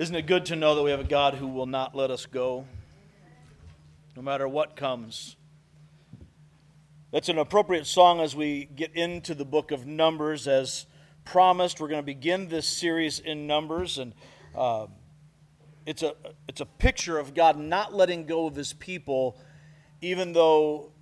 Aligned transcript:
Isn't 0.00 0.16
it 0.16 0.26
good 0.26 0.46
to 0.46 0.56
know 0.56 0.76
that 0.76 0.82
we 0.82 0.92
have 0.92 1.00
a 1.00 1.04
God 1.04 1.34
who 1.34 1.46
will 1.46 1.66
not 1.66 1.94
let 1.94 2.10
us 2.10 2.24
go, 2.24 2.64
no 4.16 4.22
matter 4.22 4.48
what 4.48 4.74
comes? 4.74 5.36
That's 7.10 7.28
an 7.28 7.36
appropriate 7.36 7.86
song 7.86 8.18
as 8.18 8.34
we 8.34 8.64
get 8.64 8.96
into 8.96 9.34
the 9.34 9.44
book 9.44 9.72
of 9.72 9.84
Numbers. 9.84 10.48
As 10.48 10.86
promised, 11.26 11.80
we're 11.80 11.88
going 11.88 12.00
to 12.00 12.06
begin 12.06 12.48
this 12.48 12.66
series 12.66 13.18
in 13.18 13.46
Numbers, 13.46 13.98
and 13.98 14.14
uh, 14.56 14.86
it's, 15.84 16.02
a, 16.02 16.14
it's 16.48 16.62
a 16.62 16.66
picture 16.66 17.18
of 17.18 17.34
God 17.34 17.58
not 17.58 17.92
letting 17.92 18.24
go 18.24 18.46
of 18.46 18.56
his 18.56 18.72
people, 18.72 19.38
even 20.00 20.32
though 20.32 20.92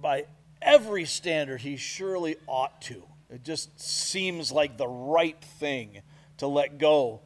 by 0.00 0.26
every 0.62 1.06
standard 1.06 1.62
he 1.62 1.76
surely 1.76 2.36
ought 2.46 2.80
to. 2.82 3.02
It 3.30 3.42
just 3.42 3.80
seems 3.80 4.52
like 4.52 4.76
the 4.76 4.86
right 4.86 5.42
thing 5.42 6.02
to 6.36 6.46
let 6.46 6.78
go 6.78 7.22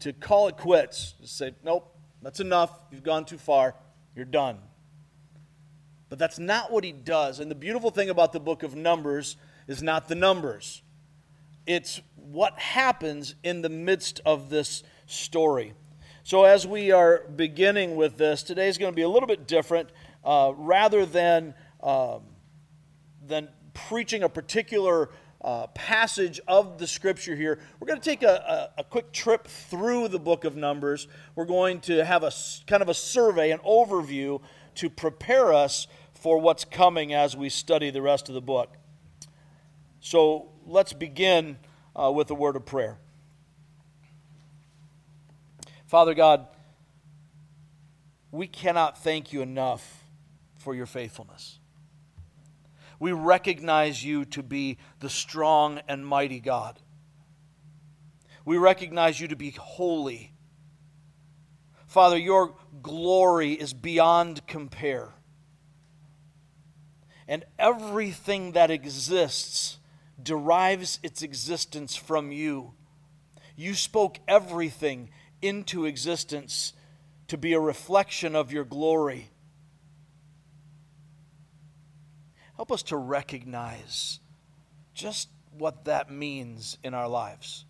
to 0.00 0.12
call 0.12 0.48
it 0.48 0.56
quits, 0.56 1.14
to 1.20 1.26
say, 1.26 1.54
nope, 1.64 1.94
that's 2.22 2.40
enough. 2.40 2.70
You've 2.90 3.02
gone 3.02 3.24
too 3.24 3.38
far. 3.38 3.74
You're 4.14 4.24
done. 4.24 4.58
But 6.08 6.18
that's 6.18 6.38
not 6.38 6.72
what 6.72 6.84
he 6.84 6.92
does. 6.92 7.40
And 7.40 7.50
the 7.50 7.54
beautiful 7.54 7.90
thing 7.90 8.10
about 8.10 8.32
the 8.32 8.40
book 8.40 8.62
of 8.62 8.74
Numbers 8.74 9.36
is 9.66 9.82
not 9.82 10.08
the 10.08 10.14
numbers, 10.14 10.82
it's 11.66 12.00
what 12.16 12.58
happens 12.58 13.34
in 13.42 13.62
the 13.62 13.68
midst 13.68 14.20
of 14.24 14.48
this 14.48 14.82
story. 15.06 15.74
So, 16.24 16.44
as 16.44 16.66
we 16.66 16.90
are 16.90 17.24
beginning 17.36 17.96
with 17.96 18.16
this, 18.16 18.42
today 18.42 18.68
is 18.68 18.78
going 18.78 18.92
to 18.92 18.96
be 18.96 19.02
a 19.02 19.08
little 19.08 19.26
bit 19.26 19.46
different. 19.46 19.90
Uh, 20.24 20.52
rather 20.56 21.06
than, 21.06 21.54
um, 21.82 22.22
than 23.26 23.48
preaching 23.72 24.22
a 24.22 24.28
particular 24.28 25.10
uh, 25.42 25.68
passage 25.68 26.40
of 26.48 26.78
the 26.78 26.86
scripture 26.86 27.36
here. 27.36 27.58
We're 27.78 27.86
going 27.86 28.00
to 28.00 28.04
take 28.04 28.22
a, 28.22 28.70
a, 28.76 28.80
a, 28.80 28.84
quick 28.84 29.12
trip 29.12 29.46
through 29.46 30.08
the 30.08 30.18
book 30.18 30.44
of 30.44 30.56
Numbers. 30.56 31.06
We're 31.36 31.44
going 31.44 31.80
to 31.82 32.04
have 32.04 32.24
a 32.24 32.32
kind 32.66 32.82
of 32.82 32.88
a 32.88 32.94
survey, 32.94 33.52
an 33.52 33.60
overview 33.60 34.40
to 34.76 34.90
prepare 34.90 35.52
us 35.52 35.86
for 36.14 36.38
what's 36.38 36.64
coming 36.64 37.14
as 37.14 37.36
we 37.36 37.48
study 37.48 37.90
the 37.90 38.02
rest 38.02 38.28
of 38.28 38.34
the 38.34 38.40
book. 38.40 38.76
So 40.00 40.48
let's 40.66 40.92
begin 40.92 41.58
uh, 41.94 42.10
with 42.10 42.30
a 42.30 42.34
word 42.34 42.56
of 42.56 42.66
prayer. 42.66 42.98
Father 45.86 46.14
God, 46.14 46.46
we 48.30 48.46
cannot 48.46 48.98
thank 48.98 49.32
you 49.32 49.40
enough 49.40 50.04
for 50.56 50.74
your 50.74 50.86
faithfulness. 50.86 51.57
We 52.98 53.12
recognize 53.12 54.04
you 54.04 54.24
to 54.26 54.42
be 54.42 54.78
the 55.00 55.10
strong 55.10 55.80
and 55.88 56.06
mighty 56.06 56.40
God. 56.40 56.80
We 58.44 58.56
recognize 58.56 59.20
you 59.20 59.28
to 59.28 59.36
be 59.36 59.50
holy. 59.50 60.32
Father, 61.86 62.18
your 62.18 62.54
glory 62.82 63.52
is 63.52 63.72
beyond 63.72 64.46
compare. 64.46 65.14
And 67.26 67.44
everything 67.58 68.52
that 68.52 68.70
exists 68.70 69.78
derives 70.20 70.98
its 71.02 71.22
existence 71.22 71.94
from 71.94 72.32
you. 72.32 72.72
You 73.54 73.74
spoke 73.74 74.18
everything 74.26 75.10
into 75.42 75.84
existence 75.84 76.72
to 77.28 77.36
be 77.36 77.52
a 77.52 77.60
reflection 77.60 78.34
of 78.34 78.50
your 78.50 78.64
glory. 78.64 79.30
Help 82.58 82.72
us 82.72 82.82
to 82.82 82.96
recognize 82.96 84.18
just 84.92 85.28
what 85.56 85.84
that 85.84 86.10
means 86.10 86.76
in 86.82 86.92
our 86.92 87.06
lives. 87.06 87.64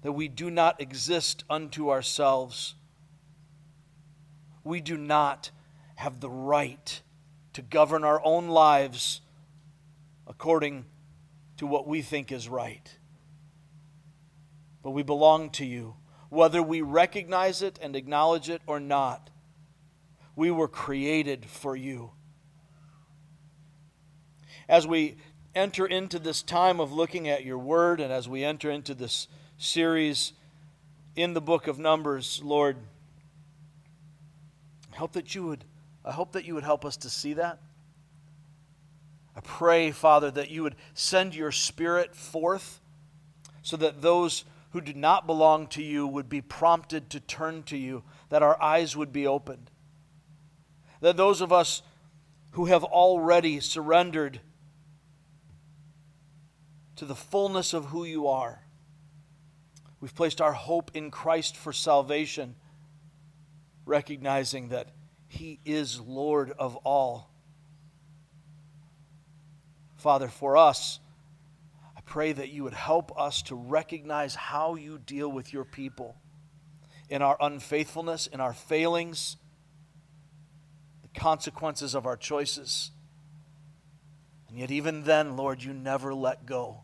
That 0.00 0.12
we 0.12 0.26
do 0.26 0.50
not 0.50 0.80
exist 0.80 1.44
unto 1.50 1.90
ourselves. 1.90 2.74
We 4.64 4.80
do 4.80 4.96
not 4.96 5.50
have 5.96 6.20
the 6.20 6.30
right 6.30 7.02
to 7.52 7.60
govern 7.60 8.04
our 8.04 8.24
own 8.24 8.48
lives 8.48 9.20
according 10.26 10.86
to 11.58 11.66
what 11.66 11.86
we 11.86 12.00
think 12.00 12.32
is 12.32 12.48
right. 12.48 12.96
But 14.82 14.92
we 14.92 15.02
belong 15.02 15.50
to 15.50 15.66
you, 15.66 15.96
whether 16.30 16.62
we 16.62 16.80
recognize 16.80 17.60
it 17.60 17.78
and 17.82 17.94
acknowledge 17.94 18.48
it 18.48 18.62
or 18.66 18.80
not. 18.80 19.28
We 20.34 20.50
were 20.50 20.68
created 20.68 21.44
for 21.44 21.76
you 21.76 22.12
as 24.68 24.86
we 24.86 25.16
enter 25.54 25.86
into 25.86 26.18
this 26.18 26.42
time 26.42 26.80
of 26.80 26.92
looking 26.92 27.28
at 27.28 27.44
your 27.44 27.58
word 27.58 28.00
and 28.00 28.12
as 28.12 28.28
we 28.28 28.44
enter 28.44 28.70
into 28.70 28.94
this 28.94 29.28
series 29.56 30.32
in 31.16 31.34
the 31.34 31.40
book 31.40 31.66
of 31.66 31.78
Numbers, 31.78 32.40
Lord, 32.42 32.76
I 34.92 34.96
hope 34.96 35.12
that 35.12 35.34
you 35.34 35.46
would 35.46 35.64
I 36.04 36.12
hope 36.12 36.32
that 36.32 36.44
you 36.44 36.54
would 36.54 36.64
help 36.64 36.84
us 36.84 36.98
to 36.98 37.08
see 37.08 37.32
that. 37.34 37.58
I 39.34 39.40
pray, 39.40 39.90
Father, 39.90 40.30
that 40.32 40.50
you 40.50 40.62
would 40.62 40.76
send 40.92 41.34
your 41.34 41.50
spirit 41.50 42.14
forth 42.14 42.80
so 43.62 43.78
that 43.78 44.02
those 44.02 44.44
who 44.70 44.82
do 44.82 44.92
not 44.92 45.26
belong 45.26 45.66
to 45.68 45.82
you 45.82 46.06
would 46.06 46.28
be 46.28 46.42
prompted 46.42 47.08
to 47.10 47.20
turn 47.20 47.62
to 47.62 47.76
you, 47.78 48.02
that 48.28 48.42
our 48.42 48.60
eyes 48.62 48.96
would 48.96 49.12
be 49.12 49.26
opened. 49.26 49.70
That 51.00 51.16
those 51.16 51.40
of 51.40 51.52
us 51.52 51.80
who 52.52 52.66
have 52.66 52.84
already 52.84 53.60
surrendered 53.60 54.40
to 56.96 57.04
the 57.04 57.14
fullness 57.14 57.74
of 57.74 57.86
who 57.86 58.04
you 58.04 58.28
are. 58.28 58.62
We've 60.00 60.14
placed 60.14 60.40
our 60.40 60.52
hope 60.52 60.90
in 60.94 61.10
Christ 61.10 61.56
for 61.56 61.72
salvation, 61.72 62.56
recognizing 63.86 64.68
that 64.68 64.88
He 65.26 65.60
is 65.64 66.00
Lord 66.00 66.52
of 66.58 66.76
all. 66.76 67.30
Father, 69.96 70.28
for 70.28 70.56
us, 70.56 71.00
I 71.96 72.00
pray 72.02 72.32
that 72.32 72.50
you 72.50 72.64
would 72.64 72.74
help 72.74 73.18
us 73.18 73.42
to 73.42 73.54
recognize 73.54 74.34
how 74.34 74.74
you 74.74 74.98
deal 74.98 75.32
with 75.32 75.52
your 75.52 75.64
people 75.64 76.16
in 77.08 77.22
our 77.22 77.36
unfaithfulness, 77.40 78.26
in 78.26 78.40
our 78.40 78.52
failings, 78.52 79.36
the 81.02 81.18
consequences 81.18 81.94
of 81.94 82.06
our 82.06 82.16
choices. 82.16 82.90
And 84.48 84.58
yet, 84.58 84.70
even 84.70 85.04
then, 85.04 85.36
Lord, 85.36 85.62
you 85.62 85.72
never 85.72 86.14
let 86.14 86.44
go 86.44 86.83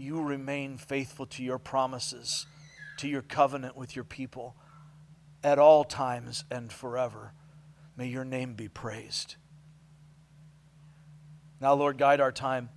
you 0.00 0.22
remain 0.22 0.78
faithful 0.78 1.26
to 1.26 1.42
your 1.42 1.58
promises, 1.58 2.46
to 2.98 3.08
your 3.08 3.22
covenant 3.22 3.76
with 3.76 3.94
your 3.94 4.04
people 4.04 4.56
at 5.42 5.58
all 5.58 5.84
times 5.84 6.44
and 6.50 6.72
forever. 6.72 7.32
May 7.96 8.06
your 8.08 8.24
name 8.24 8.54
be 8.54 8.68
praised. 8.68 9.36
Now, 11.60 11.74
Lord, 11.74 11.98
guide 11.98 12.20
our 12.20 12.32
time. 12.32 12.70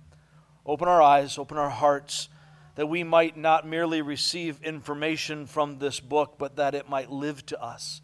Open 0.66 0.88
our 0.88 1.02
eyes, 1.02 1.38
open 1.38 1.58
our 1.58 1.70
hearts, 1.70 2.28
that 2.74 2.86
we 2.86 3.04
might 3.04 3.36
not 3.36 3.66
merely 3.66 4.02
receive 4.02 4.62
information 4.62 5.46
from 5.46 5.78
this 5.78 6.00
book, 6.00 6.34
but 6.38 6.56
that 6.56 6.74
it 6.74 6.88
might 6.88 7.10
live 7.10 7.44
to 7.46 7.62
us, 7.62 8.00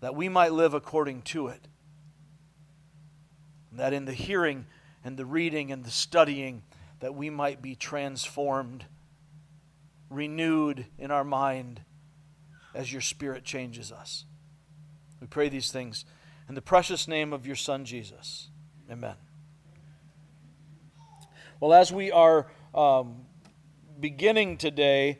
that 0.00 0.14
we 0.14 0.28
might 0.28 0.52
live 0.52 0.74
according 0.74 1.22
to 1.22 1.48
it. 1.48 1.68
That 3.72 3.92
in 3.92 4.06
the 4.06 4.14
hearing 4.14 4.66
and 5.04 5.16
the 5.16 5.26
reading 5.26 5.70
and 5.72 5.84
the 5.84 5.90
studying, 5.90 6.62
that 7.00 7.14
we 7.14 7.30
might 7.30 7.62
be 7.62 7.74
transformed, 7.74 8.84
renewed 10.10 10.86
in 10.98 11.10
our 11.10 11.24
mind 11.24 11.82
as 12.74 12.92
your 12.92 13.00
Spirit 13.00 13.44
changes 13.44 13.92
us. 13.92 14.24
We 15.20 15.26
pray 15.26 15.48
these 15.48 15.70
things 15.70 16.04
in 16.48 16.54
the 16.54 16.62
precious 16.62 17.08
name 17.08 17.32
of 17.32 17.46
your 17.46 17.56
Son, 17.56 17.84
Jesus. 17.84 18.48
Amen. 18.90 19.14
Well, 21.60 21.74
as 21.74 21.92
we 21.92 22.12
are 22.12 22.46
um, 22.74 23.22
beginning 23.98 24.58
today, 24.58 25.18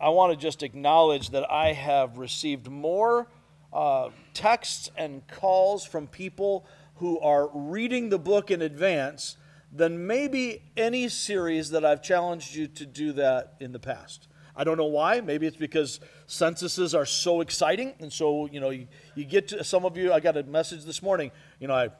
I 0.00 0.10
want 0.10 0.32
to 0.32 0.36
just 0.36 0.62
acknowledge 0.62 1.30
that 1.30 1.50
I 1.50 1.72
have 1.72 2.18
received 2.18 2.68
more 2.68 3.28
uh, 3.72 4.10
texts 4.34 4.90
and 4.96 5.26
calls 5.26 5.84
from 5.84 6.06
people 6.06 6.66
who 6.96 7.18
are 7.20 7.48
reading 7.52 8.08
the 8.08 8.18
book 8.18 8.50
in 8.50 8.62
advance 8.62 9.36
than 9.72 10.06
maybe 10.06 10.62
any 10.76 11.08
series 11.08 11.70
that 11.70 11.84
I've 11.84 12.02
challenged 12.02 12.54
you 12.54 12.66
to 12.68 12.86
do 12.86 13.12
that 13.12 13.54
in 13.60 13.72
the 13.72 13.78
past. 13.78 14.28
I 14.56 14.64
don't 14.64 14.76
know 14.76 14.86
why. 14.86 15.20
Maybe 15.20 15.46
it's 15.46 15.56
because 15.56 16.00
censuses 16.26 16.94
are 16.94 17.06
so 17.06 17.40
exciting. 17.40 17.94
And 18.00 18.12
so, 18.12 18.46
you 18.46 18.58
know, 18.58 18.70
you, 18.70 18.88
you 19.14 19.24
get 19.24 19.48
to 19.48 19.62
some 19.62 19.84
of 19.84 19.96
you, 19.96 20.12
I 20.12 20.18
got 20.20 20.36
a 20.36 20.42
message 20.42 20.84
this 20.84 21.00
morning. 21.00 21.30
You 21.60 21.68
know, 21.68 21.74
I, 21.74 21.90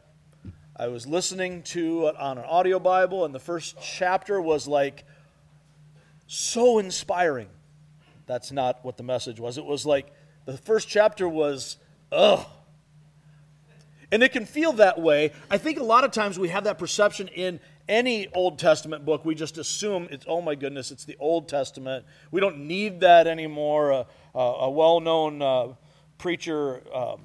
I 0.77 0.89
was 0.89 1.07
listening 1.07 1.63
to 1.65 2.09
on 2.09 2.39
an 2.39 2.45
audio 2.45 2.81
Bible, 2.81 3.25
and 3.25 3.35
the 3.35 3.39
first 3.39 3.77
chapter 3.81 4.41
was 4.41 4.67
like 4.67 5.05
so 6.27 6.79
inspiring. 6.79 7.49
That's 8.27 8.51
not 8.51 8.85
what 8.85 8.97
the 8.97 9.03
message 9.03 9.39
was. 9.39 9.57
It 9.57 9.65
was 9.65 9.87
like 9.87 10.13
the 10.45 10.57
first 10.57 10.89
chapter 10.89 11.29
was, 11.29 11.77
ugh, 12.11 12.45
and 14.11 14.23
it 14.23 14.33
can 14.33 14.47
feel 14.47 14.73
that 14.75 15.01
way. 15.01 15.33
I 15.51 15.59
think 15.59 15.79
a 15.79 15.83
lot 15.83 16.05
of 16.05 16.11
times 16.11 16.39
we 16.39 16.49
have 16.49 16.65
that 16.65 16.79
perception 16.79 17.29
in 17.29 17.61
any 17.89 18.29
Old 18.35 18.59
Testament 18.59 19.05
book, 19.05 19.25
we 19.25 19.35
just 19.35 19.57
assume 19.59 20.09
it's, 20.11 20.27
oh 20.29 20.43
my 20.43 20.55
goodness, 20.55 20.91
it's 20.91 21.05
the 21.05 21.17
Old 21.19 21.49
Testament. 21.49 22.05
We 22.31 22.41
don't 22.41 22.67
need 22.67 23.01
that 23.01 23.27
anymore. 23.27 23.93
Uh, 23.93 24.05
uh, 24.35 24.39
a 24.39 24.71
well 24.71 25.01
known 25.01 25.41
uh, 25.41 25.69
preacher 26.19 26.83
um, 26.95 27.23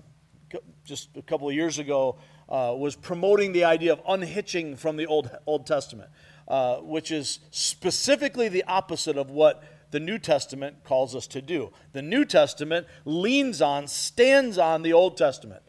just 0.85 1.09
a 1.17 1.21
couple 1.21 1.49
of 1.49 1.55
years 1.55 1.79
ago 1.79 2.17
uh, 2.49 2.73
was 2.77 2.95
promoting 2.95 3.51
the 3.51 3.63
idea 3.63 3.91
of 3.91 4.01
unhitching 4.07 4.75
from 4.75 4.95
the 4.95 5.05
Old, 5.05 5.29
Old 5.45 5.65
Testament, 5.65 6.09
uh, 6.47 6.77
which 6.77 7.11
is 7.11 7.39
specifically 7.51 8.47
the 8.47 8.63
opposite 8.65 9.17
of 9.17 9.31
what 9.31 9.63
the 9.91 9.99
New 9.99 10.17
Testament 10.17 10.83
calls 10.83 11.15
us 11.15 11.27
to 11.27 11.41
do. 11.41 11.71
The 11.93 12.01
New 12.01 12.25
Testament 12.25 12.87
leans 13.05 13.61
on, 13.61 13.87
stands 13.87 14.57
on 14.57 14.81
the 14.81 14.93
Old 14.93 15.17
Testament. 15.17 15.62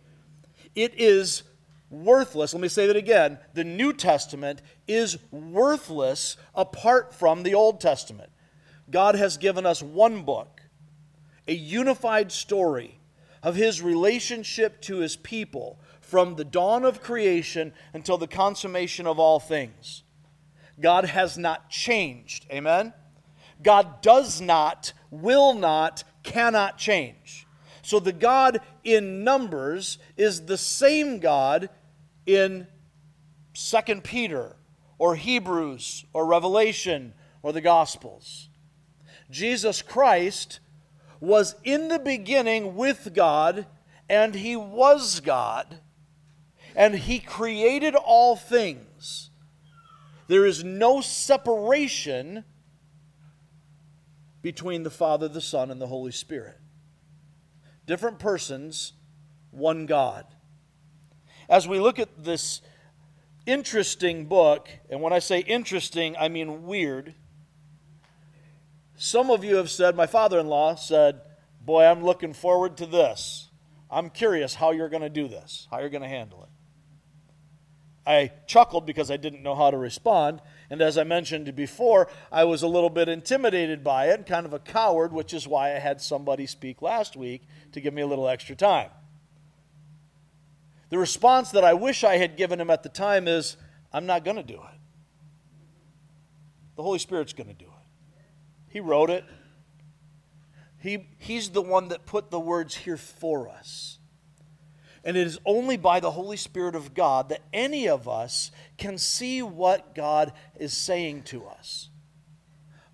It 0.74 0.94
is 0.96 1.42
worthless. 1.90 2.52
Let 2.52 2.60
me 2.60 2.68
say 2.68 2.86
that 2.86 2.96
again. 2.96 3.38
The 3.54 3.64
New 3.64 3.92
Testament 3.92 4.60
is 4.86 5.18
worthless 5.30 6.36
apart 6.54 7.14
from 7.14 7.42
the 7.42 7.54
Old 7.54 7.80
Testament. 7.80 8.30
God 8.90 9.14
has 9.14 9.36
given 9.36 9.64
us 9.64 9.82
one 9.82 10.22
book, 10.22 10.62
a 11.48 11.54
unified 11.54 12.32
story 12.32 12.98
of 13.42 13.54
his 13.54 13.82
relationship 13.82 14.80
to 14.82 14.98
his 14.98 15.16
people 15.16 15.78
from 16.00 16.36
the 16.36 16.44
dawn 16.44 16.84
of 16.84 17.02
creation 17.02 17.72
until 17.92 18.18
the 18.18 18.26
consummation 18.26 19.06
of 19.06 19.18
all 19.18 19.40
things. 19.40 20.02
God 20.80 21.04
has 21.06 21.38
not 21.38 21.70
changed. 21.70 22.46
Amen? 22.50 22.92
God 23.62 24.02
does 24.02 24.40
not, 24.40 24.92
will 25.10 25.54
not, 25.54 26.04
cannot 26.22 26.78
change. 26.78 27.44
So 27.84 28.00
the 28.00 28.12
God 28.12 28.60
in 28.82 29.25
Numbers 29.25 29.98
is 30.16 30.46
the 30.46 30.56
same 30.56 31.19
God 31.19 31.69
in 32.25 32.66
2 33.52 34.00
Peter 34.00 34.56
or 34.98 35.16
Hebrews 35.16 36.06
or 36.14 36.25
Revelation 36.25 37.12
or 37.42 37.52
the 37.52 37.60
Gospels. 37.60 38.48
Jesus 39.31 39.82
Christ 39.82 40.60
was 41.20 41.56
in 41.62 41.88
the 41.88 41.98
beginning 41.98 42.75
with 42.75 43.12
God, 43.14 43.66
and 44.08 44.34
he 44.34 44.56
was 44.56 45.20
God, 45.20 45.81
and 46.75 46.94
he 46.94 47.19
created 47.19 47.94
all 47.94 48.34
things. 48.34 49.28
There 50.26 50.46
is 50.46 50.64
no 50.64 51.02
separation 51.02 52.44
between 54.40 54.84
the 54.84 54.90
Father, 54.90 55.28
the 55.28 55.42
Son, 55.42 55.70
and 55.70 55.81
the 55.81 55.86
Holy 55.86 56.12
Spirit. 56.12 56.58
Different 57.86 58.19
persons, 58.19 58.92
one 59.50 59.86
God 59.86 60.26
as 61.48 61.69
we 61.69 61.78
look 61.78 61.98
at 61.98 62.25
this 62.25 62.60
interesting 63.46 64.26
book, 64.26 64.69
and 64.90 65.00
when 65.00 65.12
I 65.12 65.19
say 65.19 65.40
interesting, 65.40 66.16
I 66.19 66.28
mean 66.28 66.64
weird. 66.64 67.14
Some 68.96 69.31
of 69.31 69.44
you 69.44 69.56
have 69.56 69.70
said, 69.70 69.96
my 69.96 70.06
father 70.06 70.38
in 70.38 70.46
law 70.46 70.75
said, 70.75 71.20
Boy, 71.60 71.86
I'm 71.86 72.04
looking 72.04 72.34
forward 72.34 72.76
to 72.78 72.86
this. 72.86 73.48
I'm 73.90 74.10
curious 74.10 74.54
how 74.54 74.72
you're 74.72 74.90
going 74.90 75.02
to 75.02 75.08
do 75.08 75.28
this, 75.28 75.66
how 75.70 75.81
you're 75.81 75.88
going 75.88 76.02
to 76.02 76.08
handle 76.08 76.42
it. 76.42 76.50
I 78.06 78.32
chuckled 78.46 78.84
because 78.84 79.10
I 79.10 79.16
didn't 79.16 79.42
know 79.42 79.54
how 79.54 79.70
to 79.70 79.78
respond. 79.78 80.42
And 80.69 80.82
as 80.82 80.98
I 80.98 81.04
mentioned 81.04 81.54
before, 81.56 82.08
I 82.31 82.44
was 82.44 82.62
a 82.62 82.66
little 82.66 82.90
bit 82.90 83.08
intimidated 83.08 83.82
by 83.82 84.08
it, 84.08 84.26
kind 84.26 84.44
of 84.44 84.52
a 84.52 84.58
coward, 84.58 85.10
which 85.10 85.32
is 85.32 85.48
why 85.48 85.75
I 85.75 85.78
had 85.78 86.02
somebody 86.02 86.46
speak 86.46 86.82
last 86.82 87.16
week 87.16 87.46
to 87.74 87.80
give 87.80 87.94
me 87.94 88.02
a 88.02 88.06
little 88.06 88.28
extra 88.28 88.56
time. 88.56 88.90
The 90.90 90.98
response 90.98 91.50
that 91.52 91.64
I 91.64 91.74
wish 91.74 92.04
I 92.04 92.16
had 92.16 92.36
given 92.36 92.60
him 92.60 92.70
at 92.70 92.82
the 92.82 92.88
time 92.88 93.28
is, 93.28 93.56
I'm 93.92 94.06
not 94.06 94.24
going 94.24 94.36
to 94.36 94.42
do 94.42 94.54
it. 94.54 94.78
The 96.76 96.82
Holy 96.82 96.98
Spirit's 96.98 97.32
going 97.32 97.48
to 97.48 97.54
do 97.54 97.66
it. 97.66 98.22
He 98.68 98.80
wrote 98.80 99.10
it. 99.10 99.24
He, 100.78 101.06
he's 101.18 101.50
the 101.50 101.62
one 101.62 101.88
that 101.88 102.06
put 102.06 102.30
the 102.30 102.40
words 102.40 102.74
here 102.74 102.96
for 102.96 103.48
us. 103.48 103.98
And 105.04 105.16
it 105.16 105.26
is 105.26 105.38
only 105.44 105.76
by 105.76 106.00
the 106.00 106.10
Holy 106.10 106.36
Spirit 106.36 106.74
of 106.74 106.94
God 106.94 107.28
that 107.28 107.42
any 107.52 107.88
of 107.88 108.08
us 108.08 108.50
can 108.78 108.98
see 108.98 109.42
what 109.42 109.94
God 109.94 110.32
is 110.56 110.76
saying 110.76 111.22
to 111.24 111.46
us. 111.46 111.90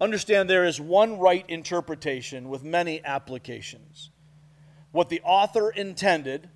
Understand 0.00 0.48
there 0.48 0.64
is 0.64 0.80
one 0.80 1.18
right 1.18 1.44
interpretation 1.48 2.48
with 2.48 2.64
many 2.64 3.04
applications. 3.04 4.09
What 4.92 5.08
the 5.08 5.20
author 5.22 5.70
intended 5.70 6.48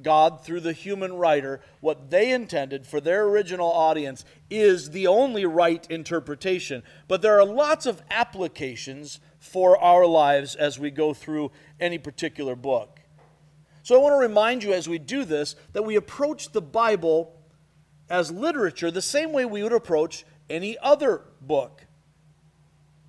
God, 0.00 0.44
through 0.44 0.60
the 0.60 0.72
human 0.72 1.14
writer, 1.14 1.60
what 1.80 2.10
they 2.10 2.32
intended 2.32 2.86
for 2.86 3.00
their 3.00 3.24
original 3.24 3.70
audience 3.70 4.24
is 4.50 4.90
the 4.90 5.06
only 5.06 5.44
right 5.44 5.86
interpretation. 5.90 6.82
But 7.08 7.22
there 7.22 7.38
are 7.38 7.44
lots 7.44 7.86
of 7.86 8.02
applications 8.10 9.20
for 9.38 9.78
our 9.78 10.06
lives 10.06 10.54
as 10.54 10.78
we 10.78 10.90
go 10.90 11.12
through 11.12 11.52
any 11.78 11.98
particular 11.98 12.56
book. 12.56 13.00
So 13.82 13.96
I 13.96 14.02
want 14.02 14.12
to 14.14 14.18
remind 14.18 14.62
you 14.62 14.72
as 14.72 14.88
we 14.88 14.98
do 14.98 15.24
this 15.24 15.56
that 15.72 15.82
we 15.82 15.96
approach 15.96 16.52
the 16.52 16.62
Bible 16.62 17.36
as 18.08 18.30
literature 18.30 18.90
the 18.90 19.02
same 19.02 19.32
way 19.32 19.44
we 19.44 19.62
would 19.62 19.72
approach 19.72 20.24
any 20.48 20.78
other 20.78 21.22
book. 21.40 21.86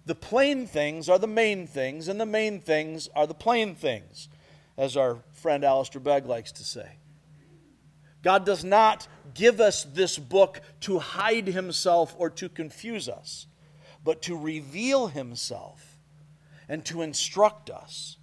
The 0.06 0.16
plain 0.16 0.68
things 0.68 1.08
are 1.08 1.20
the 1.20 1.28
main 1.28 1.66
things, 1.66 2.08
and 2.10 2.20
the 2.20 2.26
main 2.26 2.60
things 2.60 3.08
are 3.16 3.26
the 3.26 3.34
plain 3.34 3.74
things 3.74 4.28
as 4.78 4.98
our 4.98 5.18
friend 5.32 5.64
Alistair 5.64 6.02
Begg 6.02 6.26
likes 6.26 6.52
to 6.54 6.64
say. 6.64 6.98
God 8.22 8.46
does 8.46 8.64
not 8.64 9.08
give 9.34 9.60
us 9.60 9.84
this 9.84 10.18
book 10.18 10.62
to 10.82 11.00
hide 11.00 11.48
himself 11.48 12.16
or 12.18 12.30
to 12.32 12.50
confuse 12.50 13.10
us, 13.10 13.48
but 14.04 14.22
to 14.24 14.38
reveal 14.38 15.08
himself 15.08 16.00
and 16.70 16.86
to 16.86 17.02
instruct 17.02 17.70
us 17.70 18.18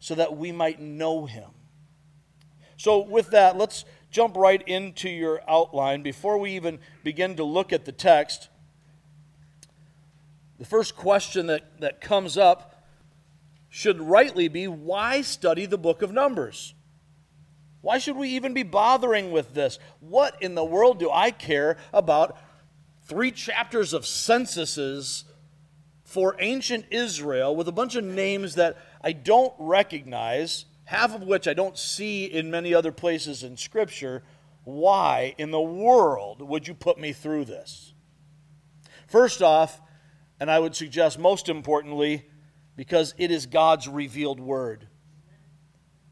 so 0.00 0.14
that 0.16 0.36
we 0.36 0.52
might 0.52 0.80
know 0.80 1.26
him. 1.26 1.50
So, 2.76 2.98
with 2.98 3.30
that, 3.30 3.56
let's 3.56 3.84
jump 4.10 4.36
right 4.36 4.62
into 4.66 5.08
your 5.08 5.40
outline. 5.48 6.02
Before 6.02 6.36
we 6.38 6.52
even 6.52 6.78
begin 7.04 7.36
to 7.36 7.44
look 7.44 7.72
at 7.72 7.84
the 7.84 7.92
text, 7.92 8.48
the 10.58 10.64
first 10.64 10.96
question 10.96 11.46
that, 11.46 11.80
that 11.80 12.00
comes 12.00 12.36
up 12.36 12.75
should 13.76 14.00
rightly 14.00 14.48
be 14.48 14.66
why 14.66 15.20
study 15.20 15.66
the 15.66 15.76
book 15.76 16.00
of 16.00 16.10
Numbers? 16.10 16.72
Why 17.82 17.98
should 17.98 18.16
we 18.16 18.30
even 18.30 18.54
be 18.54 18.62
bothering 18.62 19.30
with 19.30 19.52
this? 19.52 19.78
What 20.00 20.42
in 20.42 20.54
the 20.54 20.64
world 20.64 20.98
do 20.98 21.10
I 21.10 21.30
care 21.30 21.76
about 21.92 22.38
three 23.04 23.30
chapters 23.30 23.92
of 23.92 24.06
censuses 24.06 25.24
for 26.04 26.36
ancient 26.38 26.86
Israel 26.90 27.54
with 27.54 27.68
a 27.68 27.72
bunch 27.72 27.96
of 27.96 28.04
names 28.04 28.54
that 28.54 28.78
I 29.02 29.12
don't 29.12 29.52
recognize, 29.58 30.64
half 30.84 31.14
of 31.14 31.24
which 31.24 31.46
I 31.46 31.52
don't 31.52 31.76
see 31.76 32.24
in 32.24 32.50
many 32.50 32.72
other 32.72 32.92
places 32.92 33.42
in 33.42 33.58
Scripture? 33.58 34.22
Why 34.64 35.34
in 35.36 35.50
the 35.50 35.60
world 35.60 36.40
would 36.40 36.66
you 36.66 36.72
put 36.72 36.98
me 36.98 37.12
through 37.12 37.44
this? 37.44 37.92
First 39.06 39.42
off, 39.42 39.82
and 40.40 40.50
I 40.50 40.60
would 40.60 40.74
suggest 40.74 41.18
most 41.18 41.50
importantly, 41.50 42.24
because 42.76 43.14
it 43.18 43.30
is 43.30 43.46
God's 43.46 43.88
revealed 43.88 44.38
word. 44.38 44.86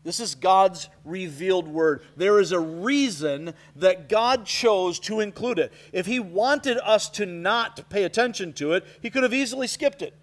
This 0.03 0.21
is 0.21 0.35
God's 0.35 0.91
revealed 1.05 1.67
word. 1.67 2.03
There 2.15 2.39
is 2.39 2.53
a 2.53 2.61
reason 2.61 3.55
that 3.77 4.09
God 4.09 4.45
chose 4.45 4.99
to 5.01 5.21
include 5.21 5.59
it. 5.59 5.73
If 5.93 6.05
He 6.05 6.21
wanted 6.21 6.79
us 6.79 7.09
to 7.11 7.25
not 7.25 7.89
pay 7.89 8.05
attention 8.05 8.53
to 8.55 8.73
it, 8.75 8.85
He 9.01 9.09
could 9.09 9.23
have 9.23 9.33
easily 9.33 9.67
skipped 9.67 10.03
it. 10.03 10.15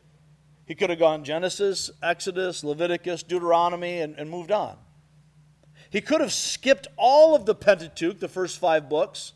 He 0.65 0.75
could 0.75 0.91
have 0.91 0.99
gone 0.99 1.23
Genesis, 1.23 1.89
Exodus, 2.01 2.63
Leviticus, 2.63 3.23
Deuteronomy, 3.23 3.99
and, 3.99 4.15
and 4.17 4.29
moved 4.29 4.51
on. 4.51 4.77
He 5.89 5.99
could 5.99 6.21
have 6.21 6.31
skipped 6.31 6.87
all 6.95 7.35
of 7.35 7.45
the 7.45 7.55
Pentateuch, 7.55 8.19
the 8.19 8.29
first 8.29 8.59
five 8.59 8.87
books, 8.87 9.33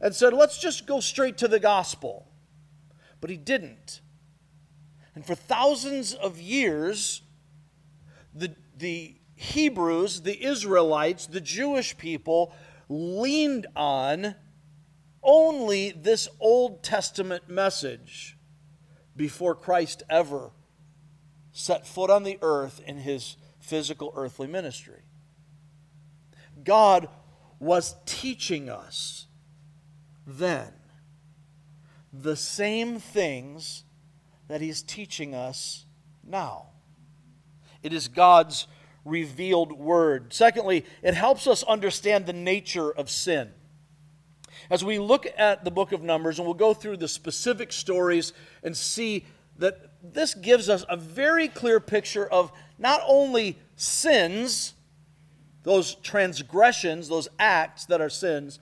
and 0.00 0.14
said, 0.14 0.32
let's 0.32 0.58
just 0.58 0.86
go 0.86 0.98
straight 0.98 1.38
to 1.38 1.46
the 1.46 1.60
gospel. 1.60 2.26
But 3.20 3.28
He 3.28 3.36
didn't. 3.36 4.00
And 5.14 5.24
for 5.24 5.34
thousands 5.34 6.14
of 6.14 6.40
years, 6.40 7.22
the, 8.34 8.54
the 8.76 9.16
Hebrews, 9.36 10.22
the 10.22 10.44
Israelites, 10.44 11.26
the 11.26 11.40
Jewish 11.40 11.96
people 11.96 12.52
leaned 12.88 13.66
on 13.76 14.34
only 15.22 15.90
this 15.92 16.28
Old 16.40 16.82
Testament 16.82 17.48
message 17.48 18.36
before 19.16 19.54
Christ 19.54 20.02
ever 20.10 20.50
set 21.52 21.86
foot 21.86 22.10
on 22.10 22.24
the 22.24 22.38
earth 22.42 22.80
in 22.84 22.98
his 22.98 23.36
physical 23.60 24.12
earthly 24.16 24.48
ministry. 24.48 25.02
God 26.62 27.08
was 27.58 27.94
teaching 28.04 28.68
us 28.68 29.26
then 30.26 30.72
the 32.12 32.36
same 32.36 32.98
things 32.98 33.84
that 34.48 34.60
he's 34.60 34.82
teaching 34.82 35.34
us 35.34 35.84
now. 36.22 36.66
It 37.82 37.92
is 37.92 38.08
God's 38.08 38.66
revealed 39.04 39.72
word. 39.72 40.32
Secondly, 40.32 40.84
it 41.02 41.14
helps 41.14 41.46
us 41.46 41.62
understand 41.64 42.26
the 42.26 42.32
nature 42.32 42.90
of 42.90 43.10
sin. 43.10 43.50
As 44.70 44.84
we 44.84 44.98
look 44.98 45.26
at 45.36 45.64
the 45.64 45.70
book 45.70 45.92
of 45.92 46.02
Numbers, 46.02 46.38
and 46.38 46.46
we'll 46.46 46.54
go 46.54 46.72
through 46.72 46.96
the 46.96 47.08
specific 47.08 47.72
stories 47.72 48.32
and 48.62 48.76
see 48.76 49.26
that 49.58 49.90
this 50.02 50.34
gives 50.34 50.68
us 50.68 50.84
a 50.88 50.96
very 50.96 51.48
clear 51.48 51.80
picture 51.80 52.26
of 52.26 52.50
not 52.78 53.00
only 53.06 53.58
sins, 53.76 54.74
those 55.62 55.94
transgressions, 55.96 57.08
those 57.08 57.28
acts 57.38 57.86
that 57.86 58.00
are 58.00 58.10
sins, 58.10 58.58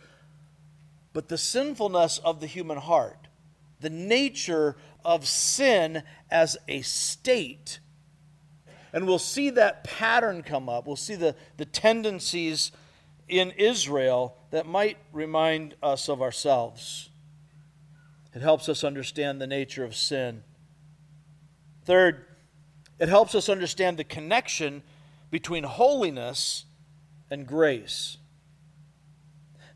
but 1.12 1.28
the 1.28 1.38
sinfulness 1.38 2.18
of 2.18 2.40
the 2.40 2.46
human 2.46 2.78
heart, 2.78 3.21
the 3.82 3.90
nature 3.90 4.76
of 5.04 5.26
sin 5.26 6.02
as 6.30 6.56
a 6.68 6.80
state. 6.82 7.80
And 8.92 9.06
we'll 9.06 9.18
see 9.18 9.50
that 9.50 9.84
pattern 9.84 10.42
come 10.42 10.68
up. 10.68 10.86
We'll 10.86 10.96
see 10.96 11.14
the, 11.14 11.34
the 11.56 11.64
tendencies 11.64 12.72
in 13.28 13.50
Israel 13.52 14.36
that 14.50 14.66
might 14.66 14.98
remind 15.12 15.74
us 15.82 16.08
of 16.08 16.20
ourselves. 16.22 17.10
It 18.34 18.42
helps 18.42 18.68
us 18.68 18.84
understand 18.84 19.40
the 19.40 19.46
nature 19.46 19.84
of 19.84 19.94
sin. 19.94 20.42
Third, 21.84 22.24
it 22.98 23.08
helps 23.08 23.34
us 23.34 23.48
understand 23.48 23.98
the 23.98 24.04
connection 24.04 24.82
between 25.30 25.64
holiness 25.64 26.64
and 27.30 27.46
grace. 27.46 28.18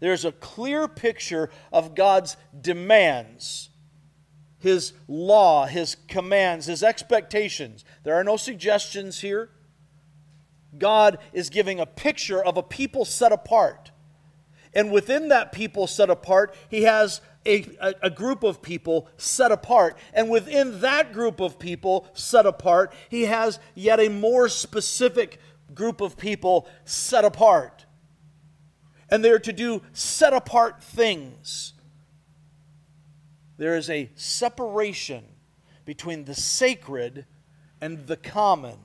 There's 0.01 0.25
a 0.25 0.33
clear 0.33 0.89
picture 0.89 1.51
of 1.73 1.95
God's 1.95 2.37
demands, 2.59 3.71
His 4.67 4.93
law, 5.09 5.67
His 5.67 5.97
commands, 6.09 6.67
His 6.67 6.83
expectations. 6.83 7.85
There 8.05 8.15
are 8.15 8.25
no 8.25 8.37
suggestions 8.37 9.21
here. 9.21 9.51
God 10.79 11.19
is 11.33 11.51
giving 11.51 11.81
a 11.81 11.87
picture 11.87 12.45
of 12.45 12.57
a 12.57 12.63
people 12.63 13.05
set 13.05 13.33
apart. 13.33 13.91
And 14.75 14.93
within 14.93 15.29
that 15.29 15.53
people 15.53 15.87
set 15.87 16.11
apart, 16.11 16.55
He 16.69 16.83
has 16.83 17.21
a, 17.47 17.67
a, 17.81 17.95
a, 18.03 18.11
group 18.11 18.43
of 18.43 18.61
people 18.61 19.09
set 19.17 19.53
apart. 19.53 19.97
And 20.13 20.29
within 20.29 20.81
that 20.81 21.13
group 21.13 21.41
of 21.41 21.59
people 21.59 22.09
set 22.13 22.45
apart, 22.45 22.93
He 23.09 23.23
has 23.23 23.59
yet 23.75 24.01
a 24.01 24.09
more 24.09 24.49
specific 24.49 25.41
group 25.75 26.01
of 26.01 26.17
people 26.17 26.69
set 26.85 27.25
apart. 27.25 27.87
And 29.09 29.25
they 29.25 29.31
are 29.31 29.39
to 29.39 29.53
do 29.53 29.83
set 29.93 30.33
apart 30.33 30.83
things. 30.83 31.73
There 33.59 33.77
is 33.77 33.89
a 33.89 34.11
separation 34.15 35.25
between 35.85 36.25
the 36.25 36.35
sacred 36.35 37.27
and 37.81 38.07
the 38.07 38.17
common. 38.17 38.77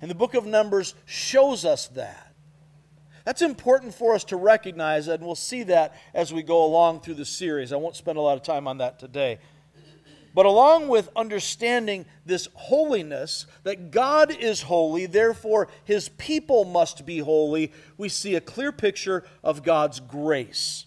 And 0.00 0.10
the 0.10 0.14
book 0.14 0.34
of 0.34 0.46
Numbers 0.46 0.94
shows 1.04 1.64
us 1.64 1.88
that. 1.88 2.34
That's 3.24 3.42
important 3.42 3.94
for 3.94 4.14
us 4.14 4.24
to 4.24 4.36
recognize, 4.36 5.06
and 5.06 5.22
we'll 5.22 5.34
see 5.34 5.62
that 5.64 5.94
as 6.14 6.32
we 6.32 6.42
go 6.42 6.64
along 6.64 7.00
through 7.00 7.14
the 7.14 7.24
series. 7.24 7.72
I 7.72 7.76
won't 7.76 7.96
spend 7.96 8.16
a 8.16 8.20
lot 8.20 8.36
of 8.36 8.42
time 8.42 8.66
on 8.66 8.78
that 8.78 8.98
today. 8.98 9.38
But 10.32 10.46
along 10.46 10.88
with 10.88 11.10
understanding 11.16 12.06
this 12.24 12.48
holiness, 12.54 13.46
that 13.64 13.90
God 13.90 14.30
is 14.30 14.62
holy, 14.62 15.06
therefore 15.06 15.68
his 15.84 16.08
people 16.10 16.64
must 16.64 17.04
be 17.04 17.18
holy, 17.18 17.72
we 17.98 18.08
see 18.08 18.36
a 18.36 18.40
clear 18.40 18.70
picture 18.70 19.24
of 19.42 19.64
God's 19.64 19.98
grace. 19.98 20.86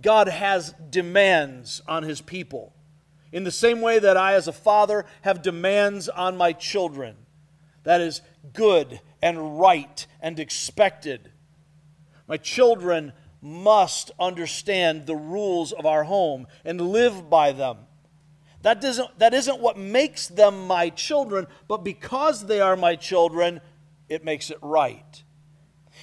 God 0.00 0.28
has 0.28 0.74
demands 0.90 1.82
on 1.88 2.02
his 2.02 2.20
people. 2.20 2.74
In 3.32 3.44
the 3.44 3.50
same 3.50 3.80
way 3.80 3.98
that 3.98 4.16
I, 4.16 4.34
as 4.34 4.48
a 4.48 4.52
father, 4.52 5.04
have 5.22 5.42
demands 5.42 6.08
on 6.08 6.36
my 6.36 6.52
children 6.52 7.16
that 7.84 8.00
is 8.00 8.20
good 8.52 9.00
and 9.22 9.58
right 9.58 10.06
and 10.20 10.38
expected. 10.38 11.32
My 12.26 12.36
children 12.36 13.12
must 13.40 14.10
understand 14.18 15.06
the 15.06 15.16
rules 15.16 15.72
of 15.72 15.86
our 15.86 16.04
home 16.04 16.46
and 16.64 16.80
live 16.80 17.30
by 17.30 17.52
them. 17.52 17.78
That, 18.62 18.80
doesn't, 18.80 19.18
that 19.18 19.34
isn't 19.34 19.60
what 19.60 19.78
makes 19.78 20.26
them 20.26 20.66
my 20.66 20.90
children, 20.90 21.46
but 21.68 21.84
because 21.84 22.46
they 22.46 22.60
are 22.60 22.76
my 22.76 22.96
children, 22.96 23.60
it 24.08 24.24
makes 24.24 24.50
it 24.50 24.58
right. 24.60 25.22